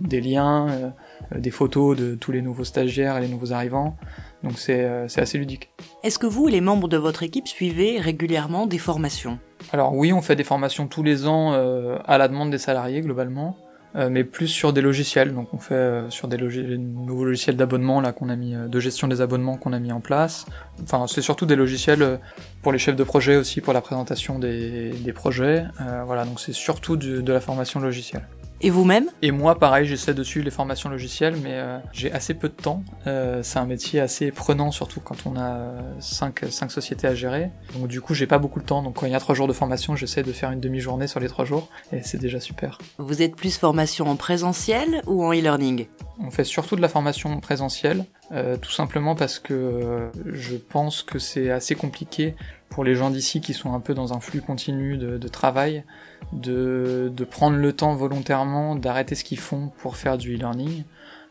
des 0.00 0.20
liens, 0.22 0.94
des 1.36 1.50
photos 1.50 1.94
de 1.94 2.14
tous 2.14 2.32
les 2.32 2.40
nouveaux 2.40 2.64
stagiaires 2.64 3.18
et 3.18 3.20
les 3.20 3.28
nouveaux 3.28 3.52
arrivants. 3.52 3.96
Donc 4.44 4.58
c'est 4.58 4.84
assez 5.16 5.38
ludique. 5.38 5.70
Est-ce 6.04 6.18
que 6.18 6.26
vous 6.26 6.48
et 6.48 6.52
les 6.52 6.60
membres 6.60 6.86
de 6.86 6.98
votre 6.98 7.22
équipe 7.22 7.48
suivez 7.48 7.98
régulièrement 7.98 8.66
des 8.66 8.78
formations? 8.78 9.38
Alors 9.72 9.94
oui, 9.94 10.12
on 10.12 10.20
fait 10.20 10.36
des 10.36 10.44
formations 10.44 10.86
tous 10.86 11.02
les 11.02 11.26
ans 11.26 11.54
euh, 11.54 11.96
à 12.04 12.18
la 12.18 12.28
demande 12.28 12.50
des 12.50 12.58
salariés 12.58 13.00
globalement, 13.00 13.56
euh, 13.96 14.10
mais 14.10 14.22
plus 14.22 14.48
sur 14.48 14.74
des 14.74 14.82
logiciels. 14.82 15.34
Donc 15.34 15.54
on 15.54 15.58
fait 15.58 15.74
euh, 15.74 16.10
sur 16.10 16.28
des 16.28 16.36
nouveaux 16.36 17.24
logiciels 17.24 17.56
d'abonnement 17.56 18.02
là 18.02 18.12
qu'on 18.12 18.28
a 18.28 18.36
mis, 18.36 18.54
de 18.54 18.80
gestion 18.80 19.08
des 19.08 19.22
abonnements 19.22 19.56
qu'on 19.56 19.72
a 19.72 19.78
mis 19.78 19.92
en 19.92 20.00
place. 20.00 20.44
Enfin, 20.82 21.06
c'est 21.08 21.22
surtout 21.22 21.46
des 21.46 21.56
logiciels 21.56 22.20
pour 22.62 22.70
les 22.70 22.78
chefs 22.78 22.96
de 22.96 23.04
projet 23.04 23.36
aussi 23.36 23.62
pour 23.62 23.72
la 23.72 23.80
présentation 23.80 24.38
des, 24.38 24.92
projets. 25.14 25.64
voilà, 26.04 26.26
donc 26.26 26.38
c'est 26.38 26.52
surtout 26.52 26.98
de 26.98 27.32
la 27.32 27.40
formation 27.40 27.80
logicielle. 27.80 28.26
Et 28.64 28.70
vous-même 28.70 29.10
Et 29.20 29.30
moi, 29.30 29.58
pareil, 29.58 29.86
j'essaie 29.86 30.14
de 30.14 30.22
suivre 30.22 30.46
les 30.46 30.50
formations 30.50 30.88
logicielles, 30.88 31.36
mais 31.36 31.52
euh, 31.52 31.76
j'ai 31.92 32.10
assez 32.10 32.32
peu 32.32 32.48
de 32.48 32.54
temps. 32.54 32.82
Euh, 33.06 33.42
c'est 33.42 33.58
un 33.58 33.66
métier 33.66 34.00
assez 34.00 34.30
prenant, 34.30 34.70
surtout 34.70 35.00
quand 35.00 35.26
on 35.26 35.36
a 35.36 35.66
5 36.00 36.46
cinq, 36.48 36.70
sociétés 36.70 37.06
à 37.06 37.14
gérer. 37.14 37.50
Donc 37.74 37.88
du 37.88 38.00
coup, 38.00 38.14
j'ai 38.14 38.26
pas 38.26 38.38
beaucoup 38.38 38.60
de 38.60 38.64
temps. 38.64 38.82
Donc 38.82 38.94
quand 38.94 39.04
il 39.04 39.12
y 39.12 39.14
a 39.14 39.20
3 39.20 39.34
jours 39.34 39.48
de 39.48 39.52
formation, 39.52 39.96
j'essaie 39.96 40.22
de 40.22 40.32
faire 40.32 40.50
une 40.50 40.60
demi-journée 40.60 41.08
sur 41.08 41.20
les 41.20 41.28
3 41.28 41.44
jours, 41.44 41.68
et 41.92 42.00
c'est 42.02 42.16
déjà 42.16 42.40
super. 42.40 42.78
Vous 42.96 43.20
êtes 43.20 43.36
plus 43.36 43.58
formation 43.58 44.06
en 44.06 44.16
présentiel 44.16 45.02
ou 45.06 45.22
en 45.22 45.34
e-learning? 45.34 45.86
On 46.18 46.30
fait 46.30 46.44
surtout 46.44 46.74
de 46.74 46.80
la 46.80 46.88
formation 46.88 47.38
présentielle, 47.40 48.06
euh, 48.32 48.56
tout 48.56 48.70
simplement 48.70 49.14
parce 49.14 49.38
que 49.38 50.10
je 50.26 50.56
pense 50.56 51.02
que 51.02 51.18
c'est 51.18 51.50
assez 51.50 51.74
compliqué 51.74 52.34
pour 52.68 52.82
les 52.82 52.94
gens 52.94 53.10
d'ici 53.10 53.40
qui 53.40 53.54
sont 53.54 53.74
un 53.74 53.80
peu 53.80 53.94
dans 53.94 54.14
un 54.14 54.20
flux 54.20 54.40
continu 54.40 54.96
de, 54.96 55.28
travail, 55.28 55.84
de, 56.32 57.12
de, 57.14 57.24
prendre 57.24 57.56
le 57.56 57.72
temps 57.72 57.94
volontairement 57.94 58.74
d'arrêter 58.74 59.14
ce 59.14 59.22
qu'ils 59.22 59.38
font 59.38 59.70
pour 59.78 59.96
faire 59.96 60.18
du 60.18 60.34
e-learning, 60.34 60.84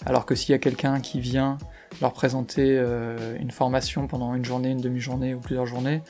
alors 0.06 0.26
que 0.26 0.36
s'il 0.36 0.52
y 0.52 0.56
a 0.56 0.60
quelqu'un 0.60 1.02
qui 1.02 1.20
vient 1.20 1.58
leur 2.02 2.14
présenter 2.14 2.78
euh, 2.78 3.38
une 3.40 3.52
formation 3.52 4.08
pendant 4.08 4.34
une 4.36 4.46
journée, 4.46 4.72
une 4.72 4.82
demi-journée 4.82 5.34
ou 5.34 5.40
plusieurs 5.40 5.66
journées, 5.66 6.02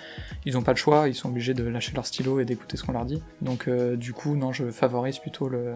ils 0.46 0.54
n'ont 0.54 0.62
pas 0.62 0.72
le 0.72 0.78
choix, 0.78 1.08
ils 1.08 1.16
sont 1.16 1.30
obligés 1.30 1.54
de 1.54 1.64
lâcher 1.64 1.94
leur 1.94 2.06
stylo 2.06 2.40
et 2.40 2.46
d'écouter 2.46 2.78
ce 2.78 2.84
qu'on 2.84 2.94
leur 2.94 3.06
dit. 3.06 3.22
Donc 3.42 3.68
euh, 3.68 3.96
du 3.96 4.14
coup, 4.14 4.36
non, 4.36 4.52
je 4.52 4.72
favorise 4.72 5.20
plutôt 5.20 5.50
le, 5.50 5.70
euh, 5.70 5.76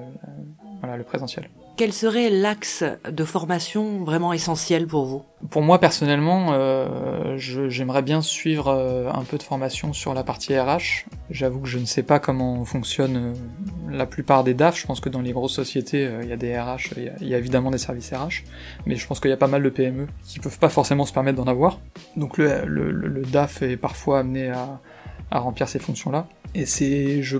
voilà, 0.79 0.97
le 0.97 1.03
présentiel. 1.03 1.49
Quel 1.77 1.93
serait 1.93 2.31
l'axe 2.31 2.83
de 3.07 3.23
formation 3.23 4.03
vraiment 4.03 4.33
essentiel 4.33 4.87
pour 4.87 5.05
vous? 5.05 5.23
Pour 5.51 5.61
moi 5.61 5.79
personnellement, 5.79 6.47
euh, 6.53 7.37
j'aimerais 7.37 8.01
bien 8.01 8.23
suivre 8.23 8.69
euh, 8.69 9.11
un 9.13 9.23
peu 9.23 9.37
de 9.37 9.43
formation 9.43 9.93
sur 9.93 10.15
la 10.15 10.23
partie 10.23 10.57
RH. 10.57 11.05
J'avoue 11.29 11.59
que 11.59 11.67
je 11.67 11.77
ne 11.77 11.85
sais 11.85 12.01
pas 12.01 12.17
comment 12.17 12.65
fonctionne 12.65 13.15
euh, 13.15 13.95
la 13.95 14.07
plupart 14.07 14.43
des 14.43 14.55
DAF. 14.55 14.75
Je 14.75 14.87
pense 14.87 14.99
que 14.99 15.09
dans 15.09 15.21
les 15.21 15.33
grosses 15.33 15.53
sociétés, 15.53 16.09
il 16.23 16.27
y 16.27 16.33
a 16.33 16.35
des 16.35 16.59
RH, 16.59 16.95
il 17.21 17.27
y, 17.27 17.35
a 17.35 17.37
évidemment 17.37 17.69
des 17.69 17.77
services 17.77 18.11
RH, 18.11 18.43
mais 18.87 18.95
je 18.95 19.05
pense 19.05 19.19
qu'il 19.19 19.29
y 19.29 19.33
a 19.33 19.37
pas 19.37 19.45
mal 19.45 19.61
de 19.61 19.69
PME 19.69 20.07
qui 20.25 20.39
peuvent 20.39 20.57
pas 20.57 20.69
forcément 20.69 21.05
se 21.05 21.13
permettre 21.13 21.37
d'en 21.37 21.49
avoir. 21.49 21.79
Donc 22.15 22.39
le, 22.39 23.21
DAF 23.31 23.61
est 23.61 23.77
parfois 23.77 24.21
amené 24.21 24.49
à 24.49 25.39
remplir 25.39 25.69
ces 25.69 25.77
fonctions-là. 25.77 26.25
Et 26.55 26.65
c'est, 26.65 27.21
je 27.21 27.37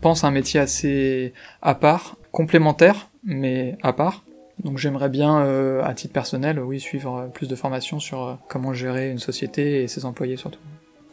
pense, 0.00 0.24
un 0.24 0.30
métier 0.30 0.58
assez 0.58 1.34
à 1.60 1.74
part, 1.74 2.16
complémentaire 2.32 3.10
mais 3.24 3.76
à 3.82 3.92
part. 3.92 4.24
Donc 4.62 4.78
j'aimerais 4.78 5.08
bien, 5.08 5.40
euh, 5.40 5.82
à 5.82 5.94
titre 5.94 6.12
personnel, 6.12 6.60
oui, 6.60 6.78
suivre 6.78 7.16
euh, 7.16 7.26
plus 7.26 7.48
de 7.48 7.56
formations 7.56 7.98
sur 7.98 8.22
euh, 8.22 8.34
comment 8.48 8.72
gérer 8.72 9.10
une 9.10 9.18
société 9.18 9.82
et 9.82 9.88
ses 9.88 10.04
employés 10.04 10.36
surtout. 10.36 10.60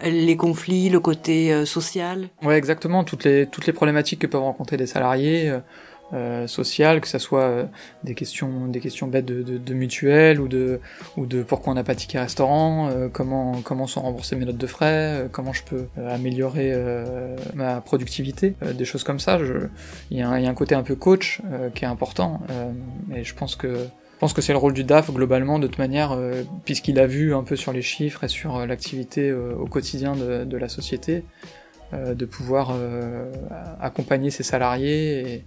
Les 0.03 0.35
conflits, 0.35 0.89
le 0.89 0.99
côté 0.99 1.63
social 1.63 2.29
Ouais, 2.41 2.57
exactement, 2.57 3.03
toutes 3.03 3.23
les, 3.23 3.45
toutes 3.45 3.67
les 3.67 3.73
problématiques 3.73 4.19
que 4.19 4.27
peuvent 4.27 4.41
rencontrer 4.41 4.75
les 4.75 4.87
salariés, 4.87 5.55
euh, 6.13 6.45
que 6.45 7.07
ça 7.07 7.19
soit 7.19 7.41
euh, 7.41 7.65
des 8.03 8.15
questions 8.15 8.67
des 8.67 8.79
questions 8.79 9.07
bêtes 9.07 9.25
de, 9.25 9.41
de, 9.41 9.57
de 9.57 9.73
mutuelles 9.73 10.41
ou 10.41 10.47
de 10.47 10.79
ou 11.17 11.25
de 11.25 11.41
pourquoi 11.43 11.71
on 11.71 11.75
n'a 11.75 11.83
pas 11.83 11.95
ticket 11.95 12.19
restaurant, 12.19 12.89
euh, 12.89 13.07
comment 13.11 13.61
comment 13.63 13.87
sont 13.87 14.01
remboursées 14.01 14.35
mes 14.35 14.45
notes 14.45 14.57
de 14.57 14.67
frais, 14.67 15.27
comment 15.31 15.53
je 15.53 15.63
peux 15.63 15.87
améliorer 16.09 16.75
ma 17.53 17.81
productivité, 17.81 18.55
des 18.73 18.85
choses 18.85 19.03
comme 19.03 19.19
ça. 19.19 19.39
Il 20.09 20.17
y, 20.17 20.19
y 20.19 20.23
a 20.23 20.29
un 20.29 20.53
côté 20.53 20.75
un 20.75 20.83
peu 20.83 20.95
coach 20.95 21.41
qui 21.75 21.85
est 21.85 21.87
important 21.87 22.41
et 23.13 23.23
je 23.23 23.33
pense 23.33 23.55
que 23.55 23.67
je 23.75 24.19
pense 24.19 24.33
que 24.33 24.41
c'est 24.41 24.53
le 24.53 24.59
rôle 24.59 24.73
du 24.73 24.83
DAF 24.83 25.11
globalement 25.11 25.57
de 25.57 25.67
toute 25.67 25.79
manière, 25.79 26.17
puisqu'il 26.65 26.99
a 26.99 27.07
vu 27.07 27.33
un 27.33 27.43
peu 27.43 27.55
sur 27.55 27.73
les 27.73 27.81
chiffres 27.81 28.23
et 28.23 28.27
sur 28.27 28.65
l'activité 28.65 29.33
au 29.33 29.65
quotidien 29.65 30.15
de, 30.15 30.43
de, 30.43 30.57
la 30.57 30.69
société, 30.69 31.23
de 31.93 32.25
pouvoir 32.25 32.75
accompagner 33.79 34.29
ses 34.29 34.43
salariés 34.43 35.43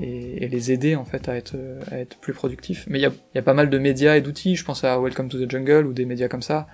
et, 0.00 0.44
et, 0.44 0.48
les 0.48 0.72
aider 0.72 0.96
en 0.96 1.04
fait 1.04 1.28
à 1.28 1.36
être, 1.36 1.56
à 1.90 1.98
être 1.98 2.16
plus 2.18 2.32
productifs. 2.32 2.84
Mais 2.88 2.98
il 2.98 3.02
y 3.02 3.06
a, 3.06 3.12
y 3.34 3.38
a, 3.38 3.42
pas 3.42 3.54
mal 3.54 3.70
de 3.70 3.78
médias 3.78 4.16
et 4.16 4.20
d'outils, 4.20 4.56
je 4.56 4.64
pense 4.64 4.84
à 4.84 4.98
Welcome 4.98 5.28
to 5.28 5.44
the 5.44 5.50
Jungle 5.50 5.86
ou 5.86 5.92
des 5.92 6.04
médias 6.04 6.28
comme 6.28 6.42
ça, 6.42 6.66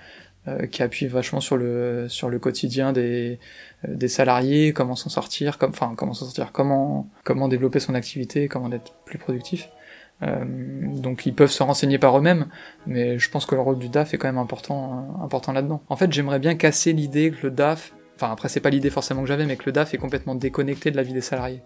euh, 0.48 0.66
qui 0.66 0.82
appuient 0.82 1.08
vachement 1.08 1.40
sur 1.40 1.56
le, 1.56 2.06
sur 2.08 2.30
le 2.30 2.38
quotidien 2.38 2.92
des, 2.92 3.38
euh, 3.86 3.94
des 3.94 4.08
salariés, 4.08 4.72
comment 4.72 4.94
s'en 4.94 5.10
sortir, 5.10 5.58
comme, 5.58 5.70
enfin 5.70 5.94
comment 5.96 6.14
s'en 6.14 6.26
sortir, 6.26 6.52
comment, 6.52 7.08
comment 7.24 7.48
développer 7.48 7.80
son 7.80 7.94
activité, 7.94 8.48
comment 8.48 8.70
être 8.72 8.94
plus 9.04 9.18
productif. 9.18 9.68
Euh, 10.22 10.44
donc 10.46 11.26
ils 11.26 11.34
peuvent 11.34 11.50
se 11.50 11.62
renseigner 11.62 11.98
par 11.98 12.16
eux-mêmes, 12.16 12.46
mais 12.86 13.18
je 13.18 13.30
pense 13.30 13.46
que 13.46 13.56
le 13.56 13.60
rôle 13.60 13.78
du 13.78 13.88
DAF 13.88 14.14
est 14.14 14.18
quand 14.18 14.28
même 14.28 14.38
important, 14.38 15.18
important 15.22 15.52
là-dedans. 15.52 15.82
En 15.88 15.96
fait, 15.96 16.12
j'aimerais 16.12 16.38
bien 16.38 16.54
casser 16.54 16.92
l'idée 16.92 17.30
que 17.30 17.48
le 17.48 17.50
DAF 17.50 17.92
Enfin, 18.20 18.32
après, 18.32 18.48
c'est 18.48 18.58
pas 18.58 18.70
l'idée 18.70 18.90
forcément 18.90 19.22
que 19.22 19.28
j'avais, 19.28 19.46
mais 19.46 19.54
que 19.54 19.62
le 19.66 19.70
DAF 19.70 19.94
est 19.94 19.98
complètement 19.98 20.34
déconnecté 20.34 20.90
de 20.90 20.96
la 20.96 21.04
vie 21.04 21.12
des 21.12 21.20
salariés. 21.20 21.62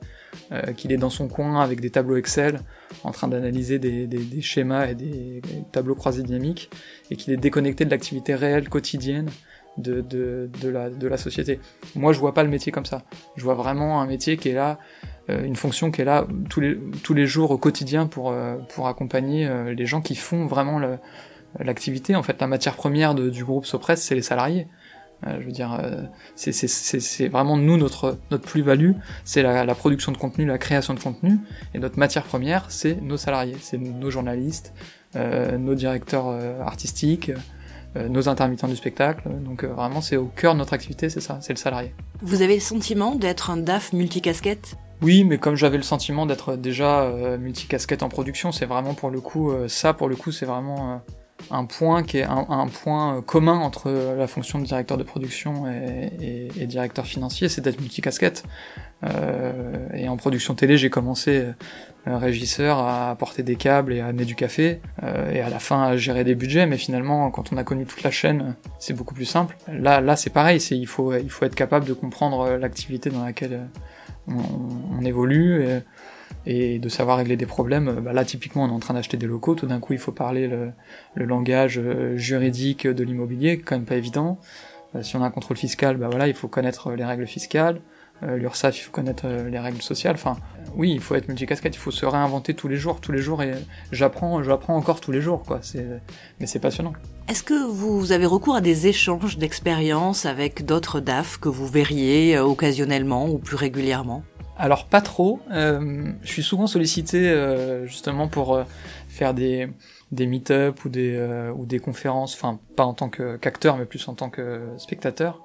Euh, 0.52 0.72
qu'il 0.74 0.92
est 0.92 0.98
dans 0.98 1.08
son 1.08 1.26
coin 1.26 1.62
avec 1.62 1.80
des 1.80 1.88
tableaux 1.88 2.16
Excel, 2.16 2.60
en 3.04 3.10
train 3.10 3.26
d'analyser 3.26 3.78
des, 3.78 4.06
des, 4.06 4.18
des, 4.18 4.42
schémas 4.42 4.88
et 4.88 4.94
des, 4.94 5.40
tableaux 5.72 5.94
croisés 5.94 6.22
dynamiques, 6.22 6.68
et 7.10 7.16
qu'il 7.16 7.32
est 7.32 7.38
déconnecté 7.38 7.86
de 7.86 7.90
l'activité 7.90 8.34
réelle, 8.34 8.68
quotidienne 8.68 9.30
de, 9.78 10.02
de, 10.02 10.50
de, 10.60 10.68
la, 10.68 10.90
de 10.90 11.08
la 11.08 11.16
société. 11.16 11.58
Moi, 11.94 12.12
je 12.12 12.18
vois 12.20 12.34
pas 12.34 12.42
le 12.42 12.50
métier 12.50 12.70
comme 12.70 12.84
ça. 12.84 13.02
Je 13.36 13.44
vois 13.44 13.54
vraiment 13.54 14.02
un 14.02 14.06
métier 14.06 14.36
qui 14.36 14.50
est 14.50 14.54
là, 14.54 14.78
euh, 15.30 15.42
une 15.44 15.56
fonction 15.56 15.90
qui 15.90 16.02
est 16.02 16.04
là 16.04 16.26
tous 16.50 16.60
les, 16.60 16.78
tous 17.02 17.14
les 17.14 17.26
jours 17.26 17.50
au 17.50 17.56
quotidien 17.56 18.06
pour, 18.06 18.30
euh, 18.30 18.56
pour 18.74 18.88
accompagner 18.88 19.48
euh, 19.48 19.72
les 19.72 19.86
gens 19.86 20.02
qui 20.02 20.16
font 20.16 20.44
vraiment 20.44 20.80
l'activité. 21.58 22.14
En 22.14 22.22
fait, 22.22 22.38
la 22.42 22.46
matière 22.46 22.76
première 22.76 23.14
de, 23.14 23.30
du 23.30 23.42
groupe 23.42 23.64
Sopress, 23.64 24.02
c'est 24.02 24.14
les 24.14 24.20
salariés. 24.20 24.66
Euh, 25.26 25.38
je 25.40 25.46
veux 25.46 25.52
dire, 25.52 25.78
euh, 25.80 26.02
c'est 26.34 27.28
vraiment 27.28 27.56
nous 27.56 27.76
notre 27.76 28.18
notre 28.30 28.44
plus-value, 28.44 28.92
c'est 29.24 29.42
la, 29.42 29.64
la, 29.64 29.74
production 29.74 30.10
de 30.10 30.16
contenu, 30.16 30.46
la 30.46 30.58
création 30.58 30.94
de 30.94 31.00
contenu, 31.00 31.38
et 31.74 31.78
notre 31.78 31.98
matière 31.98 32.24
première, 32.24 32.70
c'est 32.70 33.00
nos 33.00 33.16
salariés, 33.16 33.56
c'est 33.60 33.78
nos 33.78 34.10
journalistes, 34.10 34.72
euh, 35.14 35.58
nos 35.58 35.74
directeurs 35.74 36.28
euh, 36.28 36.60
artistiques, 36.62 37.32
euh, 37.96 38.08
nos 38.08 38.30
intermittents 38.30 38.68
du 38.68 38.76
spectacle. 38.76 39.28
Donc 39.44 39.64
vraiment, 39.64 40.00
c'est 40.00 40.16
au 40.16 40.24
cœur 40.24 40.54
de 40.54 40.58
notre 40.58 40.72
activité, 40.72 41.10
c'est 41.10 41.20
ça, 41.20 41.38
c'est 41.42 41.52
le 41.52 41.58
salarié. 41.58 41.94
Vous 42.22 42.40
avez 42.40 42.54
le 42.54 42.60
sentiment 42.60 43.14
d'être 43.14 43.50
un 43.50 43.58
DAF 43.58 43.92
multicasquette? 43.92 44.76
Oui, 45.02 45.24
mais 45.24 45.36
comme 45.36 45.54
j'avais 45.54 45.76
le 45.76 45.82
sentiment 45.82 46.24
d'être 46.26 46.56
déjà 46.56 47.10
multicasquette 47.38 48.04
en 48.04 48.08
production, 48.08 48.52
c'est 48.52 48.66
vraiment 48.66 48.94
pour 48.94 49.10
le 49.10 49.20
coup, 49.20 49.52
ça 49.66 49.94
pour 49.94 50.08
le 50.08 50.14
coup, 50.14 50.30
c'est 50.30 50.46
vraiment 50.46 51.02
un 51.52 51.64
point 51.64 52.02
qui 52.02 52.18
est 52.18 52.24
un, 52.24 52.68
point 52.68 53.16
euh, 53.16 53.20
commun 53.20 53.58
entre 53.58 53.90
la 53.90 54.26
fonction 54.26 54.58
de 54.58 54.64
directeur 54.64 54.96
de 54.96 55.02
production 55.02 55.64
et, 55.68 56.66
directeur 56.66 57.06
financier, 57.06 57.48
c'est 57.48 57.60
d'être 57.60 57.80
multicasquette. 57.80 58.44
Euh, 59.04 59.88
et 59.94 60.08
en 60.08 60.16
production 60.16 60.54
télé, 60.54 60.76
j'ai 60.76 60.90
commencé 60.90 61.44
euh, 62.08 62.16
régisseur 62.18 62.78
à 62.78 63.14
porter 63.18 63.42
des 63.42 63.56
câbles 63.56 63.92
et 63.92 64.00
à 64.00 64.06
amener 64.06 64.24
du 64.24 64.34
café, 64.34 64.80
euh, 65.02 65.30
et 65.32 65.40
à 65.40 65.48
la 65.48 65.58
fin 65.58 65.82
à 65.82 65.96
gérer 65.96 66.24
des 66.24 66.34
budgets. 66.34 66.66
Mais 66.66 66.78
finalement, 66.78 67.30
quand 67.30 67.52
on 67.52 67.56
a 67.56 67.64
connu 67.64 67.84
toute 67.84 68.02
la 68.02 68.10
chaîne, 68.10 68.54
c'est 68.78 68.94
beaucoup 68.94 69.14
plus 69.14 69.24
simple. 69.24 69.56
Là, 69.68 70.00
là, 70.00 70.16
c'est 70.16 70.30
pareil. 70.30 70.58
Il 70.70 70.86
faut 70.86 71.14
il 71.14 71.30
faut 71.30 71.44
être 71.44 71.54
capable 71.54 71.86
de 71.86 71.92
comprendre 71.92 72.56
l'activité 72.56 73.10
dans 73.10 73.24
laquelle 73.24 73.68
on, 74.28 75.04
évolue. 75.04 75.66
Et 76.46 76.78
de 76.78 76.88
savoir 76.88 77.18
régler 77.18 77.36
des 77.36 77.46
problèmes. 77.46 77.88
Euh, 77.88 78.00
bah 78.00 78.12
là, 78.12 78.24
typiquement, 78.24 78.64
on 78.64 78.68
est 78.68 78.72
en 78.72 78.80
train 78.80 78.94
d'acheter 78.94 79.16
des 79.16 79.26
locaux, 79.26 79.54
tout 79.54 79.66
d'un 79.66 79.80
coup, 79.80 79.92
il 79.92 79.98
faut 79.98 80.12
parler 80.12 80.48
le, 80.48 80.72
le 81.14 81.24
langage 81.24 81.78
euh, 81.78 82.16
juridique 82.16 82.86
de 82.86 83.04
l'immobilier, 83.04 83.58
quand 83.58 83.76
même 83.76 83.84
pas 83.84 83.96
évident. 83.96 84.38
Euh, 84.94 85.02
si 85.02 85.16
on 85.16 85.22
a 85.22 85.26
un 85.26 85.30
contrôle 85.30 85.56
fiscal, 85.56 85.96
bah 85.96 86.08
voilà, 86.10 86.28
il 86.28 86.34
faut 86.34 86.48
connaître 86.48 86.92
les 86.92 87.04
règles 87.04 87.26
fiscales. 87.26 87.80
L'URSSAF, 88.24 88.78
il 88.78 88.82
faut 88.82 88.92
connaître 88.92 89.26
les 89.26 89.58
règles 89.58 89.82
sociales. 89.82 90.14
Enfin, 90.14 90.36
oui, 90.76 90.92
il 90.92 91.00
faut 91.00 91.16
être 91.16 91.26
multicasquette, 91.26 91.74
il 91.74 91.78
faut 91.80 91.90
se 91.90 92.06
réinventer 92.06 92.54
tous 92.54 92.68
les 92.68 92.76
jours, 92.76 93.00
tous 93.00 93.10
les 93.10 93.18
jours, 93.18 93.42
et 93.42 93.52
j'apprends, 93.90 94.44
j'apprends 94.44 94.76
encore 94.76 95.00
tous 95.00 95.10
les 95.10 95.20
jours, 95.20 95.42
quoi. 95.42 95.58
C'est, 95.60 95.84
mais 96.38 96.46
c'est 96.46 96.60
passionnant. 96.60 96.92
Est-ce 97.28 97.42
que 97.42 97.68
vous 97.68 98.12
avez 98.12 98.26
recours 98.26 98.54
à 98.54 98.60
des 98.60 98.86
échanges 98.86 99.38
d'expériences 99.38 100.24
avec 100.24 100.64
d'autres 100.64 101.00
DAF 101.00 101.38
que 101.38 101.48
vous 101.48 101.66
verriez 101.66 102.38
occasionnellement 102.38 103.28
ou 103.28 103.38
plus 103.38 103.56
régulièrement? 103.56 104.22
Alors 104.56 104.86
pas 104.86 105.00
trop. 105.00 105.40
Euh, 105.50 106.12
je 106.22 106.28
suis 106.28 106.42
souvent 106.42 106.66
sollicité 106.66 107.30
euh, 107.30 107.86
justement 107.86 108.28
pour 108.28 108.54
euh, 108.54 108.64
faire 109.08 109.34
des 109.34 109.68
des 110.10 110.26
meet-up 110.26 110.84
ou 110.84 110.88
des 110.90 111.18
ou 111.56 111.64
des 111.64 111.78
conférences, 111.78 112.34
enfin 112.34 112.60
pas 112.76 112.84
en 112.84 112.92
tant 112.92 113.08
qu'acteur 113.08 113.78
mais 113.78 113.86
plus 113.86 114.06
en 114.08 114.14
tant 114.14 114.28
que 114.28 114.60
spectateur 114.76 115.42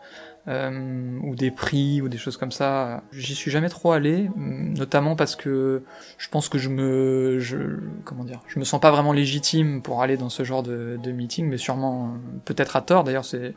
euh, 0.47 1.19
ou 1.23 1.35
des 1.35 1.51
prix 1.51 2.01
ou 2.01 2.07
des 2.07 2.17
choses 2.17 2.37
comme 2.37 2.51
ça. 2.51 3.03
J'y 3.11 3.35
suis 3.35 3.51
jamais 3.51 3.69
trop 3.69 3.91
allé, 3.91 4.29
notamment 4.35 5.15
parce 5.15 5.35
que 5.35 5.83
je 6.17 6.29
pense 6.29 6.47
que 6.47 6.57
je 6.57 6.69
me, 6.69 7.39
je, 7.39 7.57
comment 8.05 8.23
dire, 8.23 8.39
je 8.47 8.59
me 8.59 8.63
sens 8.63 8.79
pas 8.79 8.91
vraiment 8.91 9.11
légitime 9.11 9.81
pour 9.81 10.01
aller 10.01 10.15
dans 10.15 10.29
ce 10.29 10.43
genre 10.43 10.63
de, 10.63 10.97
de 11.01 11.11
meeting, 11.11 11.47
mais 11.47 11.57
sûrement 11.57 12.13
peut-être 12.45 12.77
à 12.77 12.81
tort. 12.81 13.03
D'ailleurs, 13.03 13.25
c'est, 13.25 13.55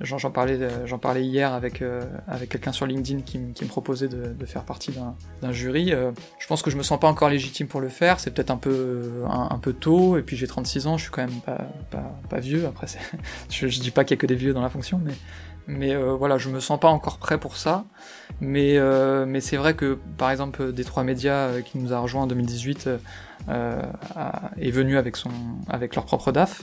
j'en 0.00 0.30
parlais, 0.30 0.58
j'en 0.84 0.98
parlais 0.98 1.24
hier 1.24 1.52
avec 1.52 1.80
euh, 1.80 2.02
avec 2.26 2.48
quelqu'un 2.48 2.72
sur 2.72 2.86
LinkedIn 2.86 3.22
qui, 3.22 3.38
qui 3.54 3.64
me 3.64 3.68
proposait 3.68 4.08
de, 4.08 4.32
de 4.32 4.46
faire 4.46 4.64
partie 4.64 4.92
d'un 5.40 5.52
jury. 5.52 5.92
Euh, 5.92 6.10
je 6.38 6.46
pense 6.46 6.62
que 6.62 6.70
je 6.70 6.76
me 6.76 6.82
sens 6.82 6.98
pas 6.98 7.08
encore 7.08 7.28
légitime 7.28 7.68
pour 7.68 7.80
le 7.80 7.88
faire. 7.88 8.18
C'est 8.18 8.32
peut-être 8.32 8.50
un 8.50 8.56
peu 8.56 9.22
un, 9.28 9.48
un, 9.52 9.58
peu 9.58 9.72
tôt. 9.72 10.16
Et 10.16 10.22
puis 10.22 10.36
j'ai 10.36 10.46
36 10.46 10.86
ans, 10.86 10.96
je 10.96 11.04
suis 11.04 11.12
quand 11.12 11.22
même 11.22 11.40
pas 11.40 11.68
pas, 11.90 12.18
pas 12.28 12.40
vieux. 12.40 12.66
Après, 12.66 12.86
je, 13.50 13.68
je 13.68 13.80
dis 13.80 13.90
pas 13.90 14.04
qu'il 14.04 14.16
y 14.16 14.18
a 14.18 14.20
que 14.20 14.26
des 14.26 14.34
vieux 14.34 14.52
dans 14.52 14.62
la 14.62 14.70
fonction, 14.70 15.00
mais 15.04 15.12
mais 15.66 15.94
euh, 15.94 16.12
voilà, 16.14 16.38
je 16.38 16.48
me 16.48 16.60
sens 16.60 16.78
pas 16.78 16.88
encore 16.88 17.18
prêt 17.18 17.38
pour 17.38 17.56
ça. 17.56 17.84
Mais, 18.42 18.76
euh, 18.76 19.24
mais 19.24 19.40
c'est 19.40 19.56
vrai 19.56 19.74
que, 19.74 19.98
par 20.18 20.30
exemple, 20.32 20.72
des 20.72 20.82
trois 20.82 21.04
médias 21.04 21.46
euh, 21.46 21.60
qui 21.60 21.78
nous 21.78 21.92
a 21.92 21.98
rejoint 22.00 22.22
en 22.22 22.26
2018 22.26 22.90
euh, 23.48 23.82
est 24.56 24.70
venu 24.72 24.96
avec, 24.96 25.16
son, 25.16 25.30
avec 25.68 25.94
leur 25.94 26.04
propre 26.04 26.32
DAF, 26.32 26.62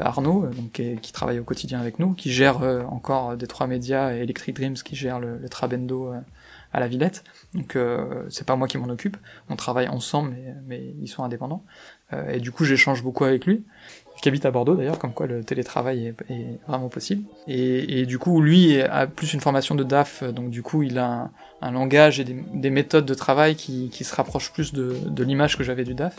Arnaud, 0.00 0.48
donc, 0.48 0.72
qui, 0.72 1.12
travaille 1.12 1.38
au 1.38 1.44
quotidien 1.44 1.80
avec 1.80 2.00
nous, 2.00 2.12
qui 2.12 2.32
gère 2.32 2.62
encore 2.90 3.36
des 3.36 3.46
trois 3.46 3.68
médias 3.68 4.12
et 4.12 4.22
Electric 4.22 4.56
Dreams 4.56 4.74
qui 4.74 4.96
gère 4.96 5.20
le, 5.20 5.38
le 5.38 5.48
Trabendo 5.48 6.12
à 6.72 6.80
la 6.80 6.88
Villette. 6.88 7.22
Donc 7.54 7.78
c'est 8.28 8.44
pas 8.44 8.56
moi 8.56 8.66
qui 8.66 8.76
m'en 8.76 8.88
occupe. 8.88 9.16
On 9.48 9.54
travaille 9.54 9.86
ensemble, 9.86 10.30
mais, 10.30 10.54
mais 10.66 10.94
ils 11.00 11.06
sont 11.06 11.22
indépendants. 11.22 11.62
et 12.28 12.40
du 12.40 12.50
coup, 12.50 12.64
j'échange 12.64 13.04
beaucoup 13.04 13.24
avec 13.24 13.46
lui 13.46 13.64
qui 14.20 14.28
habite 14.28 14.44
à 14.46 14.50
Bordeaux 14.50 14.74
d'ailleurs, 14.74 14.98
comme 14.98 15.12
quoi 15.12 15.26
le 15.26 15.44
télétravail 15.44 16.14
est, 16.30 16.60
vraiment 16.66 16.88
possible. 16.88 17.24
Et, 17.46 18.06
du 18.06 18.18
coup, 18.18 18.40
lui 18.40 18.80
a 18.80 19.06
plus 19.06 19.34
une 19.34 19.40
formation 19.40 19.74
de 19.74 19.84
DAF, 19.84 20.24
donc 20.24 20.50
du 20.50 20.62
coup, 20.62 20.82
il 20.82 20.98
a 20.98 21.30
un, 21.60 21.70
langage 21.70 22.20
et 22.20 22.24
des, 22.24 22.36
des, 22.54 22.70
méthodes 22.70 23.06
de 23.06 23.14
travail 23.14 23.54
qui, 23.56 23.90
se 23.92 24.14
rapprochent 24.14 24.52
plus 24.52 24.72
de, 24.72 25.22
l'image 25.22 25.56
que 25.56 25.64
j'avais 25.64 25.84
du 25.84 25.94
DAF. 25.94 26.16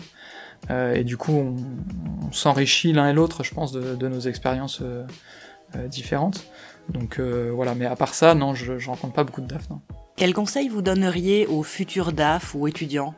Euh, 0.70 0.94
et 0.94 1.04
du 1.04 1.18
coup, 1.18 1.34
on, 1.34 2.32
s'enrichit 2.32 2.94
l'un 2.94 3.10
et 3.10 3.14
l'autre, 3.14 3.44
je 3.44 3.54
pense, 3.54 3.72
de, 3.72 4.08
nos 4.08 4.20
expériences 4.20 4.82
euh, 4.82 5.04
euh, 5.76 5.88
différentes. 5.88 6.46
Donc 6.90 7.20
voilà, 7.20 7.76
mais 7.76 7.86
à 7.86 7.96
part 7.96 8.16
ça, 8.16 8.34
non, 8.34 8.56
je, 8.56 8.80
je 8.80 8.90
rencontre 8.90 9.14
pas 9.14 9.24
beaucoup 9.24 9.42
de 9.42 9.48
DAF. 9.48 9.70
Non. 9.70 9.82
Quel 10.16 10.34
conseil 10.34 10.68
vous 10.68 10.82
donneriez 10.82 11.46
aux 11.48 11.64
futurs 11.64 12.12
DAF 12.14 12.56
ou 12.56 12.68
étudiants? 12.68 13.14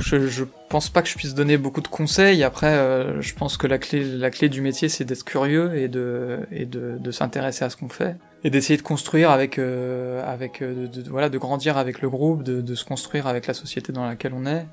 Je, 0.00 0.26
je 0.28 0.44
pense 0.74 0.88
pas 0.88 1.02
que 1.02 1.08
je 1.08 1.14
puisse 1.14 1.34
donner 1.34 1.56
beaucoup 1.56 1.80
de 1.80 1.88
conseils. 1.88 2.42
Après, 2.42 2.74
euh, 2.74 3.20
je 3.20 3.34
pense 3.34 3.56
que 3.56 3.68
la 3.68 3.78
clé, 3.78 4.04
la 4.04 4.30
clé 4.30 4.48
du 4.48 4.60
métier, 4.60 4.88
c'est 4.88 5.04
d'être 5.04 5.24
curieux 5.24 5.76
et 5.76 5.88
de, 5.88 7.10
s'intéresser 7.12 7.64
à 7.64 7.70
ce 7.70 7.76
qu'on 7.76 7.88
fait 7.88 8.16
et 8.42 8.50
d'essayer 8.50 8.76
de 8.76 8.82
construire 8.82 9.30
avec, 9.30 9.58
euh, 9.58 10.20
euh, 10.60 10.86
voilà, 11.08 11.28
de 11.28 11.38
grandir 11.38 11.78
avec 11.78 12.02
le 12.02 12.10
groupe, 12.10 12.42
de, 12.42 12.74
se 12.74 12.84
construire 12.84 13.26
avec 13.26 13.46
la 13.46 13.54
société 13.54 13.92
dans 13.92 14.04
laquelle 14.04 14.32
on 14.34 14.46
est. 14.46 14.66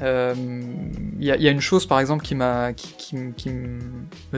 Il 0.00 1.24
y, 1.24 1.30
a, 1.30 1.50
une 1.50 1.60
chose, 1.60 1.86
par 1.86 2.00
exemple, 2.00 2.24
qui 2.24 2.34
me 2.34 2.74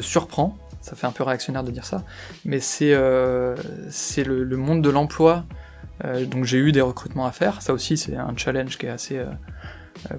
surprend. 0.03 0.57
Ça 0.83 0.95
fait 0.95 1.07
un 1.07 1.13
peu 1.13 1.25
réactionnaire 1.25 1.65
de 1.65 1.71
dire 1.71 1.87
ça, 1.87 2.05
mais 2.45 2.61
c'est, 2.61 2.93
le, 2.93 4.57
monde 4.57 4.83
de 4.83 4.91
l'emploi. 4.91 5.45
donc 6.27 6.45
j'ai 6.45 6.59
eu 6.59 6.73
des 6.73 6.83
recrutements 6.83 7.27
à 7.27 7.33
faire. 7.33 7.63
Ça 7.63 7.73
aussi, 7.73 7.97
c'est 7.97 8.17
un 8.17 8.37
challenge 8.37 8.77
qui 8.77 8.85
est 8.85 8.91
assez 8.91 9.19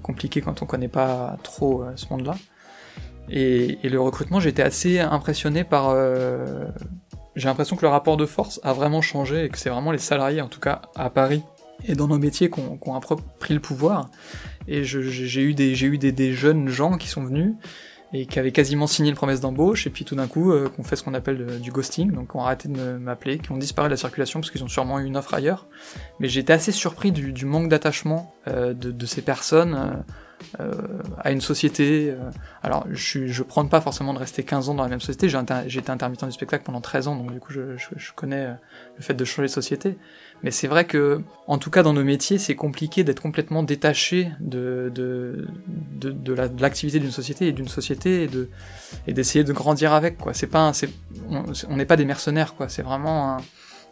compliqué 0.02 0.42
quand 0.42 0.62
on 0.62 0.66
connaît 0.66 0.88
pas 0.88 1.38
trop 1.44 1.84
euh, 1.84 1.92
ce 1.96 2.06
monde-là. 2.10 2.36
Et, 3.30 3.80
et, 3.84 3.90
le 3.90 4.00
recrutement, 4.00 4.40
j'étais 4.40 4.64
assez 4.64 5.00
impressionné 5.00 5.64
par... 5.64 5.90
Euh, 5.90 6.66
j'ai 7.36 7.48
l'impression 7.48 7.76
que 7.76 7.82
le 7.82 7.90
rapport 7.90 8.18
de 8.18 8.26
force 8.26 8.60
a 8.64 8.74
vraiment 8.74 9.02
changé 9.02 9.46
et 9.46 9.50
que 9.50 9.58
c'est 9.58 9.70
vraiment 9.70 9.92
les 9.92 9.98
salariés, 9.98 10.42
en 10.42 10.48
tout 10.48 10.60
cas 10.60 10.82
à 10.96 11.10
Paris, 11.10 11.44
et 11.86 11.94
dans 11.94 12.08
nos 12.08 12.18
métiers 12.18 12.50
qu'on 12.50 12.78
qu 12.78 13.16
pris 13.40 13.54
le 13.54 13.60
pouvoir. 13.60 14.10
Et 14.68 14.84
j'ai 14.84 15.42
eu 15.42 15.54
des 15.54 15.84
eu 15.84 15.98
des, 15.98 16.12
des 16.12 16.34
jeunes 16.34 16.68
gens 16.68 16.98
qui 16.98 17.08
sont 17.08 17.24
venus 17.24 17.54
et 18.14 18.26
qui 18.26 18.40
avaient 18.40 18.52
quasiment 18.52 18.88
signé 18.88 19.10
une 19.10 19.16
promesse 19.16 19.42
d'embauche, 19.42 19.86
et 19.86 19.90
puis 19.90 20.06
tout 20.06 20.16
d'un 20.16 20.28
coup, 20.28 20.52
euh, 20.52 20.70
qu'on 20.70 20.84
fait 20.84 20.96
ce 20.96 21.04
qu'on 21.04 21.14
appelle 21.14 21.60
du 21.60 21.72
ghosting, 21.72 22.12
donc 22.12 22.36
ont 22.36 22.42
arrêté 22.42 22.70
de 22.70 22.98
m'appeler, 22.98 23.38
qui 23.40 23.52
ont 23.52 23.58
disparu 23.58 23.88
de 23.88 23.94
la 23.94 23.98
circulation 23.98 24.40
parce 24.40 24.52
qu'ils 24.52 24.64
ont 24.64 24.70
sûrement 24.70 25.00
eu 25.00 25.06
une 25.06 25.18
offre 25.18 25.34
ailleurs. 25.34 25.68
Mais 26.20 26.28
j'étais 26.28 26.54
assez 26.54 26.72
surpris 26.72 27.12
du, 27.12 27.46
manque 27.46 27.70
d'attachement 27.70 28.34
euh, 28.48 28.74
de, 28.74 28.92
de, 28.92 29.06
ces 29.06 29.22
personnes. 29.22 29.76
Euh, 29.76 30.14
euh, 30.60 30.72
à 31.20 31.32
une 31.32 31.42
société. 31.42 32.12
Euh, 32.12 32.30
alors, 32.64 32.86
je, 32.92 33.28
je 33.28 33.44
prends 33.44 33.66
pas 33.66 33.82
forcément 33.82 34.14
de 34.14 34.20
rester 34.20 34.44
15 34.44 34.70
ans 34.70 34.76
dans 34.76 34.84
la 34.84 34.90
même 34.90 35.02
société. 35.02 35.30
J'ai 35.30 35.80
été 35.80 35.92
intermittent 35.92 36.26
du 36.26 36.32
spectacle 36.32 36.64
pendant 36.64 36.82
13 36.82 37.08
ans, 37.08 37.16
donc 37.16 37.34
du 37.34 37.40
coup, 37.40 37.52
je, 37.52 37.76
je, 37.78 38.12
connais 38.14 38.46
euh, 38.46 38.54
le 38.98 39.04
fait 39.04 39.14
de 39.14 39.26
changer 39.26 39.48
de 39.48 39.52
société. 39.54 39.98
Mais 40.44 40.52
c'est 40.52 40.68
vrai 40.68 40.86
que, 40.86 41.22
en 41.48 41.58
tout 41.58 41.70
cas, 41.70 41.84
dans 41.84 41.94
nos 41.94 42.04
métiers, 42.04 42.38
c'est 42.38 42.56
compliqué 42.56 43.04
d'être 43.04 43.22
complètement 43.22 43.64
détaché 43.64 44.32
de 44.40 44.92
de 44.94 45.48
de, 45.68 46.12
de 46.12 46.62
l'activité 46.62 47.00
d'une 47.00 47.12
société 47.12 47.48
et 47.48 47.52
d'une 47.52 47.68
société 47.68 48.24
et 48.24 48.28
de 48.28 48.50
et 49.08 49.14
d'essayer 49.14 49.44
de 49.44 49.54
grandir 49.54 49.94
avec. 49.94 50.18
Quoi, 50.18 50.34
c'est 50.34 50.48
pas, 50.48 50.72
c'est, 50.74 50.90
on 51.30 51.76
n'est 51.76 51.86
pas 51.86 51.98
des 51.98 52.06
mercenaires. 52.06 52.56
Quoi, 52.56 52.70
c'est 52.70 52.84
vraiment 52.84 53.38
un 53.38 53.38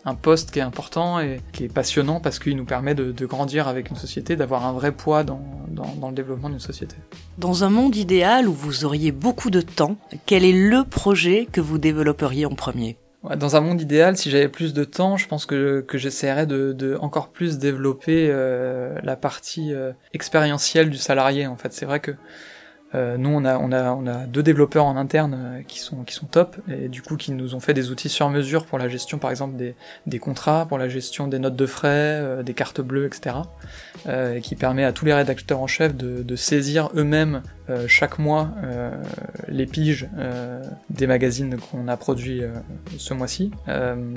un 0.06 0.16
poste 0.16 0.52
qui 0.52 0.60
est 0.60 0.64
important 0.64 1.20
et 1.20 1.42
qui 1.52 1.66
est 1.66 1.74
passionnant 1.74 2.20
parce 2.20 2.40
qu'il 2.40 2.56
nous 2.56 2.66
permet 2.66 2.94
de, 2.94 3.12
de, 3.12 3.26
grandir 3.26 3.68
avec 3.68 3.90
une 3.90 3.96
société, 3.96 4.36
d'avoir 4.36 4.66
un 4.66 4.72
vrai 4.72 4.92
poids 4.92 5.24
dans, 5.24 5.42
dans, 5.68 5.94
dans 6.00 6.10
le 6.10 6.16
développement 6.16 6.50
d'une 6.50 6.60
société. 6.60 6.96
Dans 7.40 7.64
un 7.64 7.70
monde 7.70 7.96
idéal 7.96 8.48
où 8.48 8.54
vous 8.54 8.86
auriez 8.86 9.12
beaucoup 9.12 9.50
de 9.50 9.62
temps, 9.62 9.98
quel 10.28 10.46
est 10.46 10.70
le 10.70 10.84
projet 10.84 11.48
que 11.52 11.60
vous 11.60 11.80
développeriez 11.80 12.46
en 12.46 12.54
premier? 12.56 12.98
Dans 13.38 13.56
un 13.56 13.62
monde 13.62 13.82
idéal, 13.82 14.18
si 14.18 14.30
j'avais 14.30 14.50
plus 14.50 14.74
de 14.74 14.84
temps, 14.84 15.18
je 15.18 15.28
pense 15.28 15.48
que, 15.48 15.82
que 15.82 15.98
j'essaierais 15.98 16.46
de, 16.46 16.74
de, 16.74 16.96
encore 17.02 17.30
plus 17.30 17.58
développer 17.58 18.28
euh, 18.30 19.00
la 19.02 19.16
partie 19.16 19.74
euh, 19.74 19.94
expérientielle 20.14 20.92
du 20.92 20.98
salarié. 20.98 21.48
En 21.48 21.56
fait, 21.56 21.74
c'est 21.74 21.86
vrai 21.86 22.00
que 22.00 22.12
euh, 22.96 23.18
nous, 23.18 23.30
on 23.30 23.44
a, 23.44 23.58
on, 23.58 23.72
a, 23.72 23.92
on 23.92 24.08
a 24.08 24.26
deux 24.26 24.42
développeurs 24.42 24.86
en 24.86 24.96
interne 24.96 25.38
euh, 25.38 25.62
qui, 25.64 25.80
sont, 25.80 26.04
qui 26.04 26.14
sont 26.14 26.26
top, 26.26 26.56
et 26.70 26.88
du 26.88 27.02
coup 27.02 27.18
qui 27.18 27.32
nous 27.32 27.54
ont 27.54 27.60
fait 27.60 27.74
des 27.74 27.92
outils 27.92 28.10
sur 28.10 28.30
mesure 28.30 28.66
pour 28.66 28.78
la 28.78 28.88
gestion, 28.88 29.18
par 29.18 29.32
exemple, 29.32 29.58
des, 29.58 29.76
des 30.08 30.20
contrats, 30.20 30.66
pour 30.68 30.78
la 30.78 30.88
gestion 30.88 31.28
des 31.28 31.40
notes 31.40 31.56
de 31.56 31.66
frais, 31.66 31.90
euh, 31.90 32.44
des 32.44 32.54
cartes 32.54 32.82
bleues, 32.82 33.06
etc. 33.06 33.36
Euh, 34.08 34.40
qui 34.40 34.56
permet 34.56 34.86
à 34.86 34.94
tous 34.94 35.06
les 35.06 35.14
rédacteurs 35.14 35.60
en 35.60 35.68
chef 35.68 35.96
de 35.96 36.36
saisir 36.36 36.90
eux-mêmes 36.96 37.42
euh, 37.70 37.88
chaque 37.88 38.20
mois 38.20 38.50
euh, 38.64 38.92
les 39.48 39.66
piges 39.66 40.08
des 40.90 41.08
magazines 41.08 41.58
qu'on 41.58 41.88
a 41.88 41.98
produits 41.98 42.42
ce 42.98 43.14
mois-ci. 43.14 43.52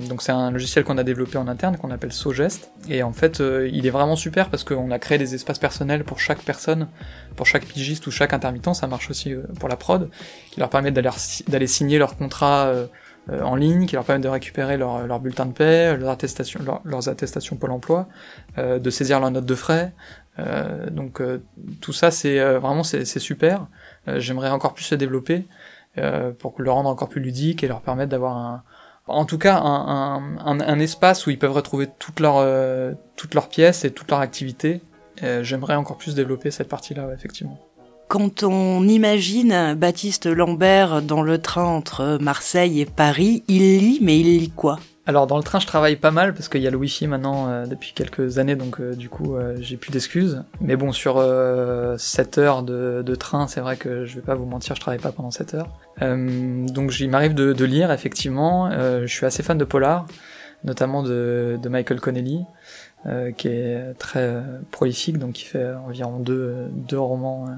donc 0.08 0.22
c'est 0.22 0.32
un 0.32 0.50
logiciel 0.50 0.84
qu'on 0.84 0.98
a 0.98 1.04
développé 1.04 1.38
en 1.38 1.48
interne, 1.48 1.76
qu'on 1.76 1.90
appelle 1.90 2.12
SoGest, 2.12 2.70
et 2.88 3.02
en 3.02 3.12
fait, 3.12 3.40
il 3.40 3.86
est 3.86 3.90
vraiment 3.90 4.16
super 4.16 4.50
parce 4.50 4.64
qu'on 4.64 4.90
a 4.90 4.98
créé 4.98 5.18
des 5.18 5.34
espaces 5.34 5.58
personnels 5.58 6.04
pour 6.04 6.20
chaque 6.20 6.42
personne, 6.42 6.88
pour 7.36 7.46
chaque 7.46 7.64
pigiste 7.64 8.06
ou 8.06 8.10
chaque 8.10 8.32
intermittent 8.32 8.68
ça 8.74 8.86
marche 8.86 9.10
aussi 9.10 9.32
euh, 9.32 9.42
pour 9.58 9.68
la 9.68 9.76
prod, 9.76 10.08
qui 10.50 10.60
leur 10.60 10.70
permet 10.70 10.90
d'aller 10.90 11.66
signer 11.66 11.98
leur 11.98 12.16
contrat 12.16 12.66
euh, 12.66 12.86
euh, 13.30 13.42
en 13.42 13.56
ligne, 13.56 13.86
qui 13.86 13.94
leur 13.94 14.04
permet 14.04 14.22
de 14.22 14.28
récupérer 14.28 14.76
leur, 14.76 15.06
leur 15.06 15.20
bulletin 15.20 15.46
de 15.46 15.52
paie, 15.52 15.96
leurs 15.96 16.10
attestations, 16.10 16.60
leurs 16.84 17.08
attestations 17.08 17.56
Pôle 17.56 17.72
Emploi, 17.72 18.08
de 18.56 18.90
saisir 18.90 19.20
leur 19.20 19.30
note 19.30 19.44
de 19.44 19.54
frais. 19.54 19.92
Donc 20.90 21.20
tout 21.80 21.92
ça, 21.92 22.10
c'est 22.10 22.38
vraiment 22.58 22.84
c'est 22.84 23.04
super. 23.04 23.66
J'aimerais 24.06 24.50
encore 24.50 24.74
plus 24.74 24.84
se 24.84 24.94
développer 24.94 25.46
pour 26.38 26.54
le 26.58 26.70
rendre 26.70 26.88
encore 26.88 27.08
plus 27.08 27.20
ludique 27.20 27.64
et 27.64 27.68
leur 27.68 27.80
permettre 27.80 28.10
d'avoir 28.10 28.36
un, 28.36 28.62
en 29.06 29.24
tout 29.24 29.38
cas 29.38 29.58
un, 29.58 30.38
un, 30.38 30.60
un, 30.60 30.78
espace 30.78 31.26
où 31.26 31.30
ils 31.30 31.38
peuvent 31.38 31.52
retrouver 31.52 31.88
toutes 31.98 32.20
leurs 32.20 32.94
toutes 33.16 33.34
leurs 33.34 33.48
pièces 33.48 33.84
et 33.84 33.90
toutes 33.90 34.10
leurs 34.10 34.20
activités. 34.20 34.80
J'aimerais 35.42 35.74
encore 35.74 35.96
plus 35.96 36.14
développer 36.14 36.50
cette 36.50 36.68
partie-là, 36.68 37.08
effectivement. 37.12 37.58
Quand 38.08 38.42
on 38.42 38.88
imagine 38.88 39.74
Baptiste 39.74 40.24
Lambert 40.24 41.02
dans 41.02 41.20
le 41.20 41.36
train 41.36 41.64
entre 41.66 42.16
Marseille 42.22 42.80
et 42.80 42.86
Paris, 42.86 43.42
il 43.48 43.78
lit, 43.80 43.98
mais 44.00 44.18
il 44.18 44.38
lit 44.38 44.50
quoi? 44.50 44.78
Alors 45.08 45.26
dans 45.26 45.36
le 45.36 45.42
train 45.42 45.58
je 45.58 45.66
travaille 45.66 45.96
pas 45.96 46.12
mal 46.12 46.34
parce 46.34 46.48
qu'il 46.48 46.62
y 46.62 46.66
a 46.66 46.70
le 46.70 46.76
wifi 46.76 47.06
maintenant 47.06 47.48
euh, 47.48 47.66
depuis 47.66 47.92
quelques 47.94 48.38
années 48.38 48.54
donc 48.54 48.80
euh, 48.80 48.94
du 48.94 49.08
coup 49.08 49.34
euh, 49.34 49.56
j'ai 49.60 49.76
plus 49.76 49.90
d'excuses. 49.90 50.44
Mais 50.60 50.76
bon 50.76 50.92
sur 50.92 51.16
7 51.98 52.38
heures 52.38 52.62
de, 52.62 53.02
de 53.04 53.14
train 53.16 53.48
c'est 53.48 53.60
vrai 53.60 53.76
que 53.76 54.06
je 54.06 54.14
vais 54.14 54.22
pas 54.22 54.34
vous 54.34 54.46
mentir 54.46 54.76
je 54.76 54.80
travaille 54.80 55.00
pas 55.00 55.10
pendant 55.10 55.30
7 55.30 55.54
heures. 55.54 55.68
donc 56.00 57.00
il 57.00 57.10
m'arrive 57.10 57.34
de, 57.34 57.52
de, 57.52 57.64
lire 57.64 57.90
effectivement. 57.90 58.70
je 58.70 59.06
suis 59.06 59.26
assez 59.26 59.42
fan 59.42 59.58
de 59.58 59.64
polar, 59.64 60.06
notamment 60.62 61.02
de, 61.02 61.58
Michael 61.68 62.00
Connelly. 62.00 62.44
qui 63.36 63.48
est 63.48 63.94
très 63.98 64.42
prolifique 64.70 65.18
donc 65.18 65.32
qui 65.32 65.44
fait 65.44 65.72
environ 65.86 66.20
deux, 66.20 66.68
deux 66.70 67.00
romans 67.00 67.48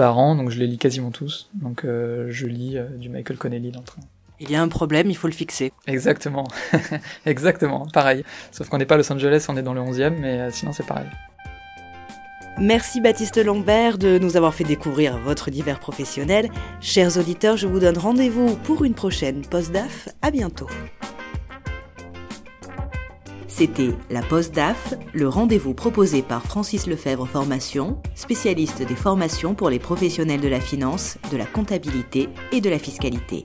par 0.00 0.18
an, 0.18 0.34
donc 0.34 0.48
je 0.48 0.58
les 0.58 0.66
lis 0.66 0.78
quasiment 0.78 1.10
tous. 1.10 1.50
Donc 1.52 1.84
euh, 1.84 2.28
je 2.30 2.46
lis 2.46 2.78
euh, 2.78 2.88
du 2.96 3.10
Michael 3.10 3.36
Connelly 3.36 3.70
dans 3.70 3.80
le 3.80 3.84
train. 3.84 4.00
Il 4.40 4.50
y 4.50 4.56
a 4.56 4.62
un 4.62 4.68
problème, 4.68 5.10
il 5.10 5.16
faut 5.16 5.28
le 5.28 5.34
fixer. 5.34 5.70
Exactement, 5.86 6.48
exactement, 7.26 7.86
pareil. 7.92 8.24
Sauf 8.50 8.70
qu'on 8.70 8.78
n'est 8.78 8.86
pas 8.86 8.94
à 8.94 8.98
Los 8.98 9.12
Angeles, 9.12 9.46
on 9.50 9.56
est 9.58 9.62
dans 9.62 9.74
le 9.74 9.82
11e, 9.82 10.14
mais 10.18 10.40
euh, 10.40 10.50
sinon 10.50 10.72
c'est 10.72 10.86
pareil. 10.86 11.06
Merci 12.58 13.00
Baptiste 13.00 13.42
Lambert 13.42 13.98
de 13.98 14.18
nous 14.18 14.36
avoir 14.36 14.54
fait 14.54 14.64
découvrir 14.64 15.18
votre 15.18 15.50
divers 15.50 15.78
professionnel. 15.78 16.50
Chers 16.80 17.18
auditeurs, 17.18 17.56
je 17.56 17.66
vous 17.66 17.80
donne 17.80 17.98
rendez-vous 17.98 18.56
pour 18.56 18.84
une 18.84 18.94
prochaine 18.94 19.42
post-DAF. 19.42 20.08
À 20.22 20.30
bientôt. 20.30 20.68
C'était 23.46 23.90
la 24.08 24.22
Poste 24.22 24.54
DAF, 24.54 24.94
le 25.12 25.28
rendez-vous 25.28 25.74
proposé 25.74 26.22
par 26.22 26.42
Francis 26.42 26.86
Lefebvre 26.86 27.26
Formation, 27.26 28.00
spécialiste 28.14 28.80
des 28.80 28.94
formations 28.94 29.54
pour 29.54 29.68
les 29.68 29.78
professionnels 29.78 30.40
de 30.40 30.48
la 30.48 30.60
finance, 30.60 31.18
de 31.30 31.36
la 31.36 31.44
comptabilité 31.44 32.30
et 32.52 32.62
de 32.62 32.70
la 32.70 32.78
fiscalité. 32.78 33.44